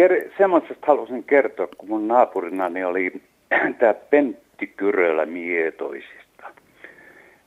[0.00, 3.22] Ker- semmoisesta halusin kertoa, kun mun naapurinani oli
[3.78, 6.46] tämä Pentti Kyrölä Mietoisista.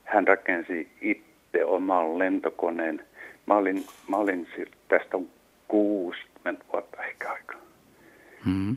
[0.04, 3.04] Hän rakensi itse oman lentokoneen.
[3.46, 4.48] Mä olin, mä olin
[4.88, 5.18] tästä
[5.68, 7.60] 60 vuotta ehkä aikaa.
[8.46, 8.76] Mm-hmm.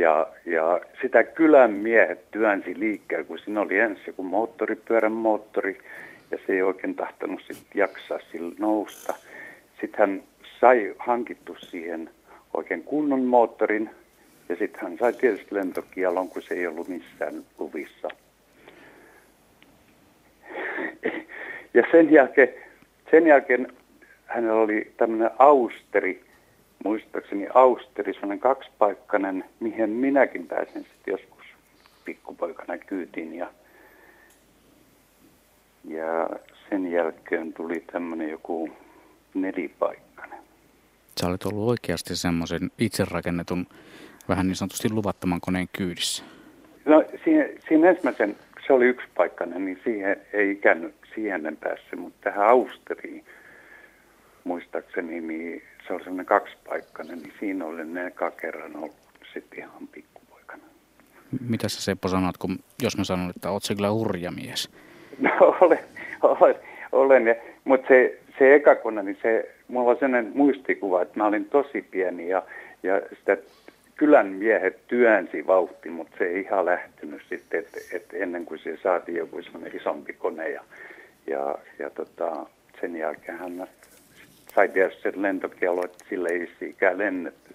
[0.00, 5.78] Ja, ja sitä kylän miehet työnsi liikkeelle, kun siinä oli ensin joku moottoripyörän moottori,
[6.30, 9.14] ja se ei oikein tahtonut sit jaksaa sillä nousta.
[9.80, 10.22] Sitten hän
[10.60, 12.10] sai hankittu siihen
[12.54, 13.90] oikein kunnon moottorin,
[14.48, 18.08] ja sitten hän sai tietysti lentokielon, kun se ei ollut missään luvissa.
[21.74, 22.48] Ja sen jälkeen,
[23.10, 23.72] sen jälkeen
[24.26, 26.24] hänellä oli tämmöinen austeri,
[26.84, 31.46] muistaakseni austeri, semmoinen kaksipaikkainen, mihin minäkin pääsin sitten joskus
[32.04, 33.34] pikkupoikana kyytiin.
[33.34, 33.50] Ja,
[35.84, 36.30] ja
[36.70, 38.70] sen jälkeen tuli tämmöinen joku
[39.34, 40.38] nelipaikkainen.
[41.20, 43.66] Sä olet ollut oikeasti semmoisen itse rakennetun,
[44.28, 46.24] vähän niin sanotusti luvattoman koneen kyydissä.
[46.84, 48.36] No siihen, siihen ensimmäisen,
[48.66, 53.24] se oli yksipaikkainen, niin siihen ei ikään siihen en päässyt, mutta tähän Austeriin
[54.44, 58.94] muistaakseni, niin se oli semmoinen kaksipaikkainen, niin siinä oli ne kerran ollut
[59.34, 60.62] sitten ihan pikkupoikana.
[61.48, 64.70] Mitä sä Seppo sanot, kun, jos mä sanon, että oot se kyllä hurja mies?
[65.18, 65.30] No
[65.60, 65.78] olen,
[66.22, 66.54] olen,
[66.92, 71.44] olen mutta se, se eka kone, niin se, mulla on sellainen muistikuva, että mä olin
[71.44, 72.42] tosi pieni ja,
[72.82, 73.36] ja sitä
[73.96, 78.78] kylän miehet työnsi vauhti, mutta se ei ihan lähtenyt sitten, että, että ennen kuin se
[78.82, 80.62] saatiin joku semmoinen isompi kone ja,
[81.26, 82.46] ja, ja tota,
[82.80, 83.68] sen jälkeen hän
[84.54, 87.54] sai tietysti sen lentokielo, että sille ei ikään lennetty.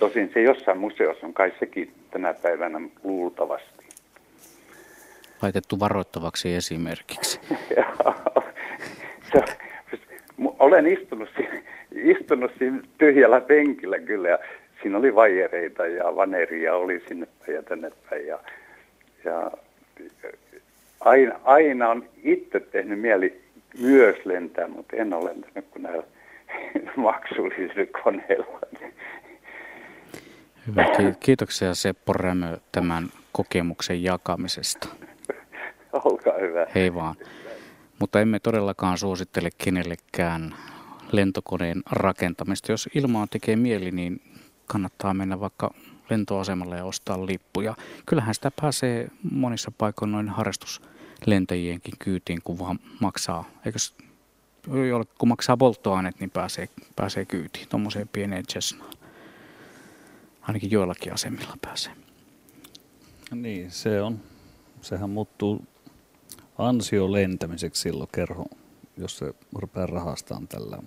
[0.00, 3.86] Tosin se jossain museossa on kai sekin tänä päivänä luultavasti.
[5.42, 7.40] Laitettu varoittavaksi esimerkiksi.
[9.32, 9.44] se,
[10.58, 11.28] olen istunut,
[11.92, 14.38] istunut siinä tyhjällä penkillä kyllä ja
[14.82, 18.38] siinä oli vaijereita ja vaneria oli sinne ja tänne päin ja,
[19.24, 19.50] ja
[21.00, 23.41] aina, aina on itse tehnyt mieli
[23.80, 26.04] myös lentää, mutta en ole lentänyt kuin näillä
[26.96, 28.58] maksullisilla koneilla.
[30.66, 30.84] Hyvä.
[31.20, 34.88] Kiitoksia Seppo Rämö tämän kokemuksen jakamisesta.
[35.92, 36.66] Olkaa hyvä.
[36.74, 37.14] Hei vaan.
[37.98, 40.54] Mutta emme todellakaan suosittele kenellekään
[41.12, 42.72] lentokoneen rakentamista.
[42.72, 44.20] Jos ilmaa tekee mieli, niin
[44.66, 45.74] kannattaa mennä vaikka
[46.10, 47.74] lentoasemalle ja ostaa lippuja.
[48.06, 50.28] Kyllähän sitä pääsee monissa paikoin noin
[51.22, 53.50] harrastuslentäjienkin kyytiin, kun vaan maksaa.
[53.66, 53.78] Eikö
[55.18, 58.92] kun maksaa polttoaineet, niin pääsee, pääsee kyytiin tuommoiseen pieneen Cessnaan.
[60.42, 61.92] Ainakin joillakin asemilla pääsee.
[63.34, 64.20] Niin, se on.
[64.82, 65.64] Sehän muuttuu
[66.58, 68.46] ansiolentämiseksi silloin kerho,
[68.96, 70.78] jos se rupeaa rahastaan tällä.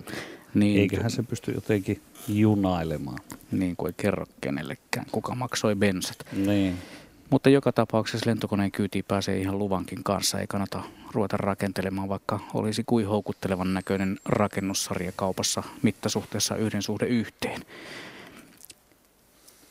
[0.54, 3.20] Niin, Eiköhän se pysty jotenkin junailemaan.
[3.52, 6.18] Niin kuin ei kerro kenellekään, kuka maksoi bensat.
[6.34, 6.78] Niin.
[7.30, 10.40] Mutta joka tapauksessa lentokoneen kyytiin pääsee ihan luvankin kanssa.
[10.40, 10.84] Ei kannata
[11.14, 17.62] ruveta rakentelemaan, vaikka olisi kuin houkuttelevan näköinen rakennussarja kaupassa mittasuhteessa yhden suhde yhteen.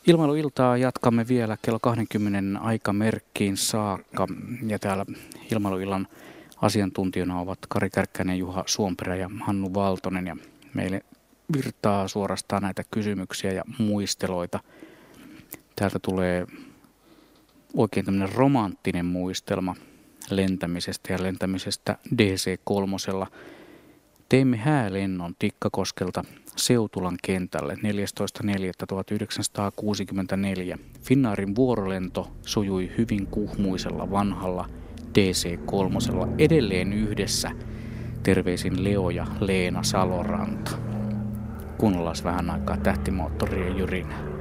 [0.06, 4.26] Ilmailuiltaa jatkamme vielä kello 20 aikamerkkiin saakka.
[4.66, 5.06] Ja täällä
[5.52, 6.08] ilmailuillan
[6.56, 10.26] asiantuntijana ovat Kari Kärkkäinen, Juha Suomperä ja Hannu Valtonen.
[10.26, 10.36] Ja
[10.74, 11.02] meille
[11.52, 14.60] virtaa suorastaan näitä kysymyksiä ja muisteloita.
[15.76, 16.46] Täältä tulee
[17.74, 19.76] oikein tämmöinen romanttinen muistelma
[20.30, 23.26] lentämisestä ja lentämisestä DC-3.
[24.28, 26.24] Teimme häälennon Tikkakoskelta
[26.56, 27.80] Seutulan kentälle 14.4.1964.
[31.00, 34.68] Finnaarin vuorolento sujui hyvin kuhmuisella vanhalla
[35.18, 37.50] DC-3 edelleen yhdessä.
[38.22, 40.70] Terveisin Leo ja Leena Saloranta.
[41.78, 44.34] Kuunnellaan vähän aikaa tähtimoottorien jyrinää.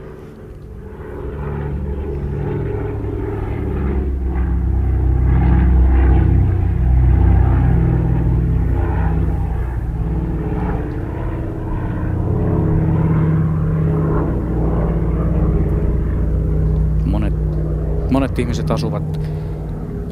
[18.14, 19.20] Monet ihmiset asuvat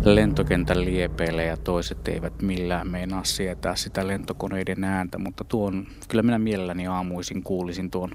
[0.03, 6.39] lentokentän liepeille ja toiset eivät millään meinaa sietää sitä lentokoneiden ääntä, mutta tuon, kyllä minä
[6.39, 8.11] mielelläni aamuisin kuulisin tuon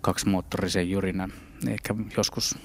[0.00, 1.32] kaksimoottorisen jyrinän.
[1.68, 2.58] Ehkä joskus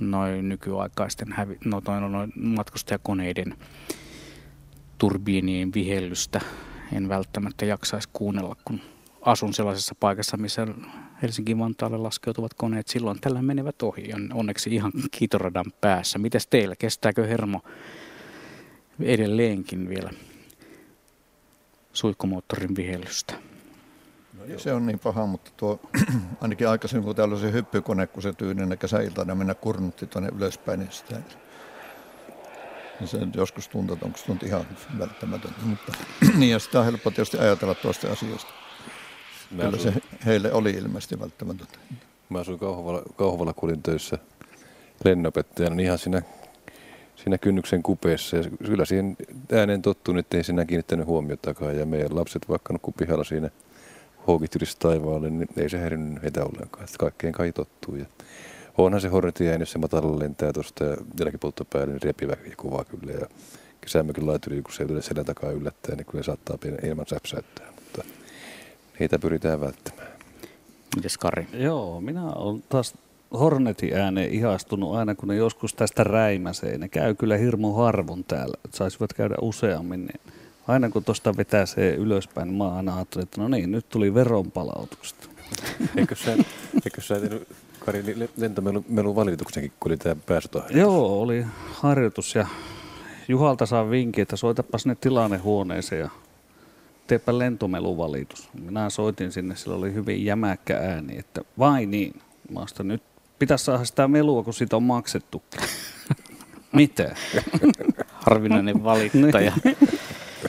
[0.00, 3.56] noin nykyaikaisten hävi, no, noin, noin matkustajakoneiden
[4.98, 6.40] turbiinien vihellystä
[6.92, 8.80] en välttämättä jaksaisi kuunnella, kun
[9.22, 10.66] asun sellaisessa paikassa, missä
[11.22, 14.14] Helsinki-Vantaalle laskeutuvat koneet silloin tällä menevät ohi.
[14.14, 16.18] On onneksi ihan kiitoradan päässä.
[16.18, 16.76] Mites teillä?
[16.76, 17.60] Kestääkö hermo
[19.00, 20.10] edelleenkin vielä
[21.92, 23.34] suihkumoottorin vihellystä?
[24.34, 25.80] No, se on niin paha, mutta tuo,
[26.40, 30.80] ainakin aikaisemmin kun täällä oli se hyppykone, kun se tyyninen kesäiltana mennä kurnutti tuonne ylöspäin,
[30.80, 31.20] niin sitä
[33.00, 34.66] niin se joskus tuntuu, että onko se ihan
[34.98, 35.60] välttämätöntä.
[35.62, 35.92] Mutta,
[36.38, 38.65] niin ja sitä on helppo tietysti ajatella tuosta asioista.
[39.50, 39.92] Mä Kyllä se
[40.26, 41.78] heille oli ilmeisesti välttämätöntä.
[42.28, 44.18] Mä asuin Kauhavalla, Kauhavalla kulin töissä
[45.04, 46.22] lennopettajana, niin ihan siinä,
[47.16, 48.36] siinä kynnyksen kupeessa.
[48.36, 49.16] Ja kyllä siihen
[49.52, 51.78] ääneen tottuun, että ei siinä kiinnittänyt huomiotakaan.
[51.78, 53.50] Ja meidän lapset vaikka nukkuu pihalla siinä
[54.26, 56.84] houkityristä taivaalle, niin ei se häirinnyt heitä ollenkaan.
[56.84, 57.96] Että kaikkeen kai tottuu.
[57.96, 58.06] Ja
[58.78, 62.56] onhan se hornetin ääni, jos se matalla lentää tuosta ja jälkipoltto päälle, niin repivä ja
[62.56, 63.12] kuvaa kyllä.
[63.12, 63.26] Ja
[63.80, 67.75] kesämökin laituri, kun se ei selän takaa yllättää, niin kyllä saattaa ilman säpsäyttää.
[68.98, 70.08] Niitä pyritään välttämään.
[70.96, 71.46] Mites Kari?
[71.52, 72.94] Joo, minä olen taas
[73.32, 76.78] Hornetin ääneen ihastunut aina, kun ne joskus tästä räimäsee.
[76.78, 80.06] Ne käy kyllä hirmu harvon täällä, että saisivat käydä useammin.
[80.06, 80.20] Niin
[80.68, 84.14] aina kun tuosta vetää se ylöspäin, niin mä aina ajattelin, että no niin, nyt tuli
[84.14, 85.28] veronpalautuksesta.
[85.96, 86.32] eikö sä,
[86.84, 87.48] eikö sä tehnyt
[87.86, 90.76] Kari lentomelun valituksenkin, kun oli tämä päästötohdus?
[90.76, 92.46] Joo, oli harjoitus ja
[93.28, 96.10] Juhalta saa vinkki, että soitapa sinne tilannehuoneeseen ja
[97.06, 98.48] teepä lentomeluvalitus.
[98.64, 102.20] Minä soitin sinne, sillä oli hyvin jämäkkä ääni, että vai niin.
[102.50, 103.02] Mä nyt
[103.38, 105.42] pitäisi saada sitä melua, kun siitä on maksettu.
[106.72, 107.14] Mitä?
[108.12, 109.52] Harvinainen valittaja.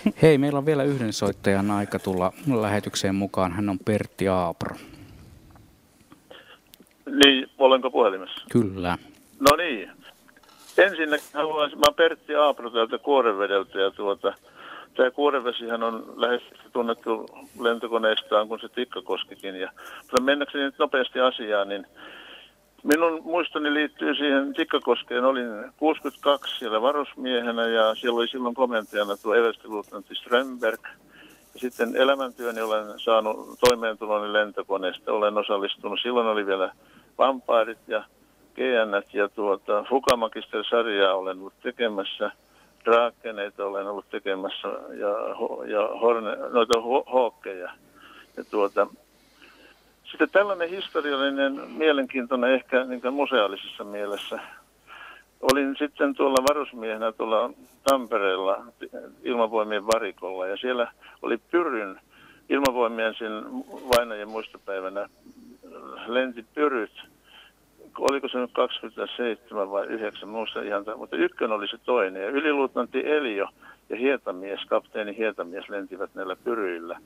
[0.03, 0.15] Niin.
[0.21, 3.51] Hei, meillä on vielä yhden soittajan aika tulla lähetykseen mukaan.
[3.51, 4.75] Hän on Pertti Aapro.
[7.05, 8.45] Niin, olenko puhelimessa?
[8.51, 8.97] Kyllä.
[9.39, 9.91] No niin.
[10.77, 14.33] Ensinnäkin haluaisin, mä Pertti Aapro täältä Kuorevedeltä ja tuota,
[14.97, 16.41] tämä Kuorevesihän on lähes
[16.73, 17.25] tunnettu
[17.59, 19.55] lentokoneistaan kuin se Tikkakoskikin.
[19.55, 19.71] Ja,
[20.01, 21.85] mutta mennäkseni nyt nopeasti asiaan, niin
[22.83, 25.25] minun muistoni liittyy siihen Tikkakoskeen.
[25.25, 30.81] Olin 62 siellä varusmiehenä ja siellä oli silloin komentajana tuo everstiluutnantti Strömberg.
[31.53, 35.13] Ja sitten elämäntyöni olen saanut toimeentuloni lentokoneesta.
[35.13, 35.99] Olen osallistunut.
[36.03, 36.71] Silloin oli vielä
[37.17, 38.03] vampairit ja
[38.55, 42.31] GN ja tuota, Fukamakister-sarjaa olen ollut tekemässä.
[42.87, 45.09] Draakeneita olen ollut tekemässä ja,
[45.67, 46.81] ja horne, noita
[47.13, 47.71] hookkeja.
[48.37, 48.87] Ja tuota,
[50.11, 54.39] sitten tällainen historiallinen, mielenkiintoinen ehkä niin museaalisessa mielessä.
[55.41, 57.49] Olin sitten tuolla varusmiehenä tuolla
[57.83, 58.63] Tampereella
[59.23, 60.91] ilmavoimien varikolla ja siellä
[61.21, 61.99] oli Pyryn
[62.49, 63.43] ilmavoimien sen
[63.97, 65.09] vainajan muistopäivänä
[66.07, 66.91] lenti Pyryt
[67.99, 72.21] oliko se nyt 27 vai 9, muista ihan, mutta ykkönen oli se toinen.
[72.21, 73.47] Ja yliluutnantti Elio
[73.89, 76.99] ja hietamies, kapteeni hietamies lentivät näillä pyryillä.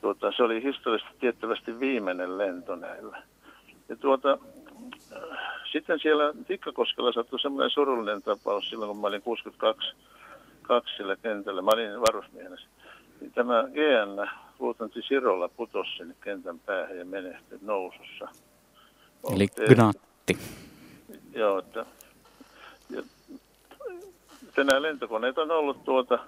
[0.00, 3.22] Tuota, se oli historiallisesti tiettävästi viimeinen lento näillä.
[3.88, 4.38] Ja tuota,
[5.72, 9.94] sitten siellä Tikkakoskella sattui semmoinen surullinen tapaus silloin, kun mä olin 62
[10.62, 11.62] kaksi sillä kentällä.
[11.62, 12.56] Mä olin varusmiehenä.
[13.20, 14.28] Niin tämä GN,
[14.58, 18.28] luutnantti Sirolla, putosi sinne kentän päähän ja menehtyi nousussa.
[19.34, 20.44] Eli Gnat lähti.
[21.34, 21.86] Joo, että,
[22.90, 23.02] ja,
[24.56, 26.18] nämä lentokoneet on ollut tuota,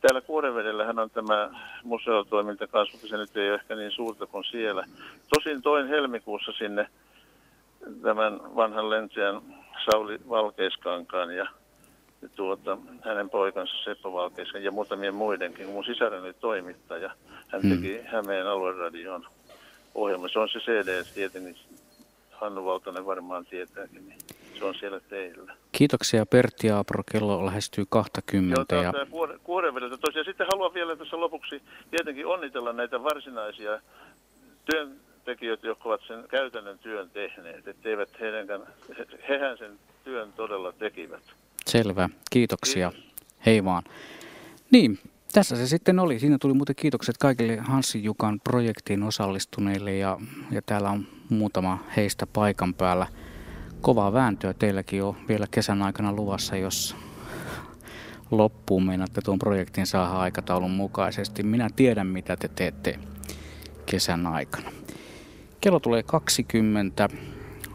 [0.00, 1.50] täällä Kuorevedellähän on tämä
[1.84, 4.86] museotoiminta kanssa, mutta se nyt ei ole ehkä niin suurta kuin siellä.
[5.34, 6.88] Tosin toin helmikuussa sinne
[8.02, 9.40] tämän vanhan lentäjän
[9.84, 11.46] Sauli Valkeiskankaan ja,
[12.22, 15.68] ja tuota, hänen poikansa Seppo Valkeiskan ja muutamien muidenkin.
[15.68, 17.10] Mun sisareni oli toimittaja.
[17.48, 17.70] Hän hmm.
[17.70, 18.06] teki hmm.
[18.06, 19.26] Hämeen alueradion
[19.94, 20.28] ohjelma.
[20.28, 21.56] Se on se CD tietenkin
[22.40, 24.18] Hannu Valtonen varmaan tietääkin, niin
[24.58, 25.56] se on siellä teillä.
[25.72, 28.74] Kiitoksia Pertti Aapro, kello lähestyy 20.
[28.74, 28.92] Joo, ja...
[29.44, 30.24] Kuorevedeltä tosiaan.
[30.24, 33.80] Sitten haluan vielä tässä lopuksi tietenkin onnitella näitä varsinaisia
[34.70, 38.60] työntekijöitä, jotka ovat sen käytännön työn tehneet, etteivät heidänkään,
[39.28, 41.22] hehän sen työn todella tekivät.
[41.66, 42.90] Selvä, kiitoksia.
[42.90, 43.06] Kiitos.
[43.46, 43.82] Hei vaan.
[44.70, 44.98] Niin,
[45.32, 46.18] tässä se sitten oli.
[46.18, 50.18] Siinä tuli muuten kiitokset kaikille Hanssi Jukan projektiin osallistuneille ja,
[50.50, 53.06] ja täällä on muutama heistä paikan päällä.
[53.80, 56.96] Kovaa vääntöä teilläkin on vielä kesän aikana luvassa, jos
[58.30, 61.42] loppuun meinaatte tuon projektin saada aikataulun mukaisesti.
[61.42, 62.98] Minä tiedän, mitä te teette
[63.86, 64.72] kesän aikana.
[65.60, 67.08] Kello tulee 20.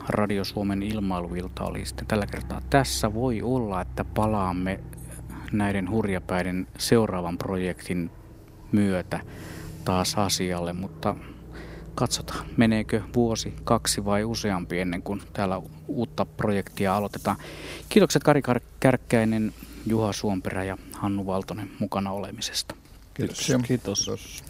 [0.07, 3.13] Radio Suomen ilmailuilta oli sitten tällä kertaa tässä.
[3.13, 4.79] Voi olla, että palaamme
[5.51, 8.11] näiden hurjapäiden seuraavan projektin
[8.71, 9.19] myötä
[9.85, 11.15] taas asialle, mutta
[11.95, 17.37] katsotaan, meneekö vuosi, kaksi vai useampi ennen kuin täällä uutta projektia aloitetaan.
[17.89, 18.41] Kiitokset Kari
[18.79, 19.53] Kärkkäinen,
[19.85, 22.75] Juha Suomperä ja Hannu Valtonen mukana olemisesta.
[23.13, 23.39] Kiitos.
[23.67, 23.67] Kiitos.
[23.67, 24.43] Kiitos.